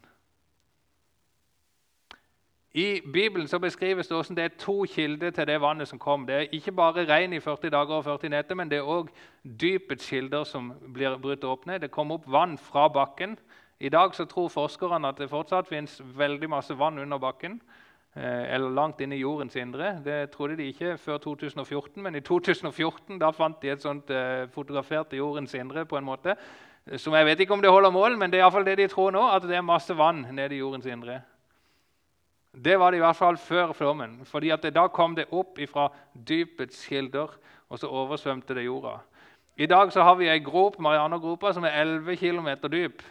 I 2.76 3.02
Bibelen 3.14 3.48
så 3.48 3.60
beskrives 3.60 4.08
det 4.08 4.16
hvordan 4.16 4.36
det 4.36 4.44
er 4.44 4.58
to 4.60 4.84
kilder 4.84 5.30
til 5.32 5.48
det 5.48 5.62
vannet 5.62 5.88
som 5.88 6.00
kom. 6.00 6.26
Det 6.28 6.36
er 6.36 6.50
ikke 6.52 6.74
bare 6.76 7.06
regn 7.08 7.34
i 7.34 7.40
40 7.40 7.70
dager 7.72 7.94
og 7.96 8.04
40 8.04 8.30
netter, 8.30 8.56
men 8.56 8.68
det 8.68 8.82
er 8.82 8.90
òg 8.92 9.08
dypets 9.62 10.10
kilder 10.10 10.44
som 10.44 10.74
blir 10.94 11.16
brutt 11.24 11.44
åpne. 11.48 11.78
Det 11.80 11.88
kom 11.92 12.12
opp 12.12 12.26
vann 12.28 12.58
fra 12.58 12.90
bakken. 12.92 13.38
I 13.80 13.90
dag 13.90 14.12
så 14.16 14.26
tror 14.26 14.52
forskerne 14.52 15.08
at 15.08 15.22
det 15.24 15.30
fortsatt 15.32 15.70
fins 15.72 16.02
veldig 16.18 16.50
masse 16.52 16.76
vann 16.76 17.00
under 17.00 17.18
bakken. 17.18 17.62
Eh, 18.16 18.54
eller 18.56 18.76
langt 18.76 19.00
inn 19.00 19.14
i 19.16 19.22
jordens 19.22 19.56
indre. 19.56 19.94
Det 20.04 20.32
trodde 20.32 20.58
de 20.60 20.68
ikke 20.68 20.98
før 20.98 21.18
2014, 21.24 22.04
men 22.04 22.16
i 22.16 22.20
2014 22.20 23.20
da 23.20 23.30
fant 23.32 23.62
de 23.62 23.72
et 23.72 23.88
sånt 23.88 24.12
eh, 24.12 24.50
fotografert 24.52 25.16
jordens 25.16 25.54
indre. 25.54 25.86
på 25.86 25.98
en 25.98 26.04
måte, 26.04 26.36
som 26.98 27.14
Jeg 27.14 27.26
vet 27.26 27.40
ikke 27.40 27.54
om 27.54 27.62
det 27.62 27.72
holder 27.72 27.90
mål, 27.90 28.18
men 28.18 28.32
det 28.32 28.40
er 28.40 28.44
iallfall 28.44 28.66
det 28.66 28.78
de 28.78 28.88
tror 28.88 29.12
nå. 29.12 29.24
at 29.32 29.44
det 29.44 29.56
er 29.56 29.62
masse 29.62 29.98
vann 29.98 30.28
nede 30.32 30.56
i 30.56 30.60
jordens 30.60 30.86
indre. 30.86 31.22
Det 32.64 32.80
var 32.80 32.92
det 32.92 32.98
i 32.98 33.04
hvert 33.04 33.16
fall 33.16 33.38
før 33.38 33.74
flommen. 33.74 34.26
fordi 34.26 34.50
Da 34.72 34.88
kom 34.88 35.16
det 35.16 35.26
opp 35.32 35.60
fra 35.70 35.90
dypets 36.28 36.86
kilder, 36.86 37.28
og 37.70 37.80
så 37.80 37.88
oversvømte 37.88 38.56
det 38.56 38.66
jorda. 38.66 39.00
I 39.58 39.66
dag 39.66 39.92
så 39.92 40.04
har 40.04 40.16
vi 40.16 40.28
ei 40.28 40.40
grop, 40.40 40.80
Marianergropa 40.80 41.54
som 41.54 41.64
er 41.64 41.82
11 41.82 42.16
km 42.16 42.72
dyp. 42.72 43.02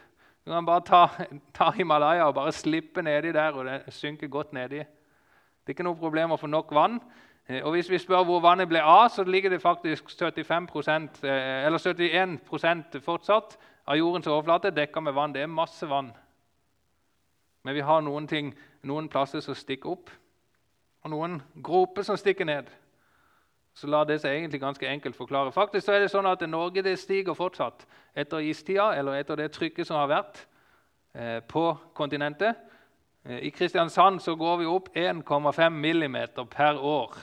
Du 0.44 0.52
kan 0.52 0.66
bare 0.66 0.80
ta, 0.80 1.08
ta, 1.54 1.70
Himalaya 1.70 2.24
og 2.24 2.34
bare 2.34 2.52
slippe 2.52 3.02
nedi 3.02 3.32
der, 3.32 3.52
og 3.52 3.64
det 3.64 3.82
synker 3.88 4.28
godt 4.28 4.52
nedi. 4.52 4.78
Det 4.78 5.72
er 5.72 5.76
ikke 5.76 5.86
noe 5.86 5.96
problem 5.96 6.34
å 6.34 6.36
få 6.36 6.46
nok 6.46 6.74
vann. 6.76 7.00
Eh, 7.48 7.64
og 7.64 7.72
Hvis 7.72 7.90
vi 7.90 7.98
spør 7.98 8.24
hvor 8.24 8.40
vannet 8.40 8.68
ble 8.68 8.82
av, 8.82 9.08
så 9.08 9.24
ligger 9.24 9.50
det 9.50 9.62
faktisk 9.62 10.10
75 10.10 10.68
eh, 11.24 11.66
eller 11.66 11.78
71% 11.78 13.00
fortsatt 13.00 13.56
av 13.86 13.96
jordens 13.96 14.26
overflate 14.26 14.70
dekka 14.70 15.00
med 15.00 15.14
vann. 15.14 15.32
Det 15.32 15.42
er 15.42 15.46
masse 15.46 15.88
vann. 15.88 16.12
Men 17.64 17.74
vi 17.74 17.80
har 17.80 18.00
noen, 18.04 18.28
ting, 18.28 18.52
noen 18.84 19.08
plasser 19.08 19.42
som 19.44 19.56
stikker 19.56 19.94
opp, 19.96 20.10
og 21.04 21.12
noen 21.12 21.38
groper 21.64 22.06
som 22.06 22.16
stikker 22.16 22.48
ned. 22.48 22.70
Så 23.74 23.88
la 23.90 24.04
det 24.06 24.20
seg 24.22 24.36
egentlig 24.36 24.60
ganske 24.62 24.86
enkelt 24.88 25.16
forklare. 25.18 25.52
Faktisk 25.52 25.86
så 25.86 25.96
er 25.96 26.04
det 26.04 26.12
sånn 26.12 26.28
at 26.30 26.44
Norge 26.46 26.84
det 26.86 26.94
stiger 27.02 27.34
fortsatt 27.34 27.82
etter 28.14 28.44
istida, 28.46 28.92
eller 28.94 29.18
etter 29.18 29.40
det 29.40 29.50
trykket 29.56 29.88
som 29.88 29.98
har 29.98 30.12
vært 30.12 30.44
eh, 31.18 31.40
på 31.42 31.66
kontinentet. 31.98 32.60
Eh, 33.26 33.48
I 33.48 33.50
Kristiansand 33.50 34.22
så 34.22 34.36
går 34.38 34.62
vi 34.62 34.70
opp 34.70 34.92
1,5 34.94 35.74
millimeter 35.74 36.46
per 36.46 36.78
år. 36.78 37.18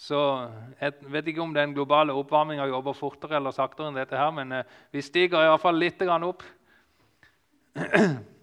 Så 0.00 0.18
Jeg 0.80 0.92
vet 1.12 1.26
ikke 1.28 1.42
om 1.42 1.54
den 1.54 1.74
globale 1.76 2.12
oppvarminga 2.16 2.66
jobber 2.66 2.96
fortere 2.96 3.36
eller 3.36 3.52
saktere 3.52 3.92
enn 3.92 3.98
dette, 4.00 4.16
her, 4.16 4.30
men 4.34 4.52
eh, 4.52 4.76
vi 4.90 5.02
stiger 5.04 5.44
i 5.44 5.50
hvert 5.52 5.62
fall 5.62 5.78
litt 5.78 6.02
opp. 6.02 6.42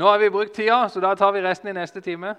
Nå 0.00 0.06
har 0.06 0.18
vi 0.18 0.30
brukt 0.30 0.54
tida, 0.54 0.88
så 0.88 1.00
da 1.00 1.16
tar 1.16 1.32
vi 1.32 1.42
resten 1.42 1.68
i 1.68 1.72
neste 1.76 2.00
time. 2.00 2.30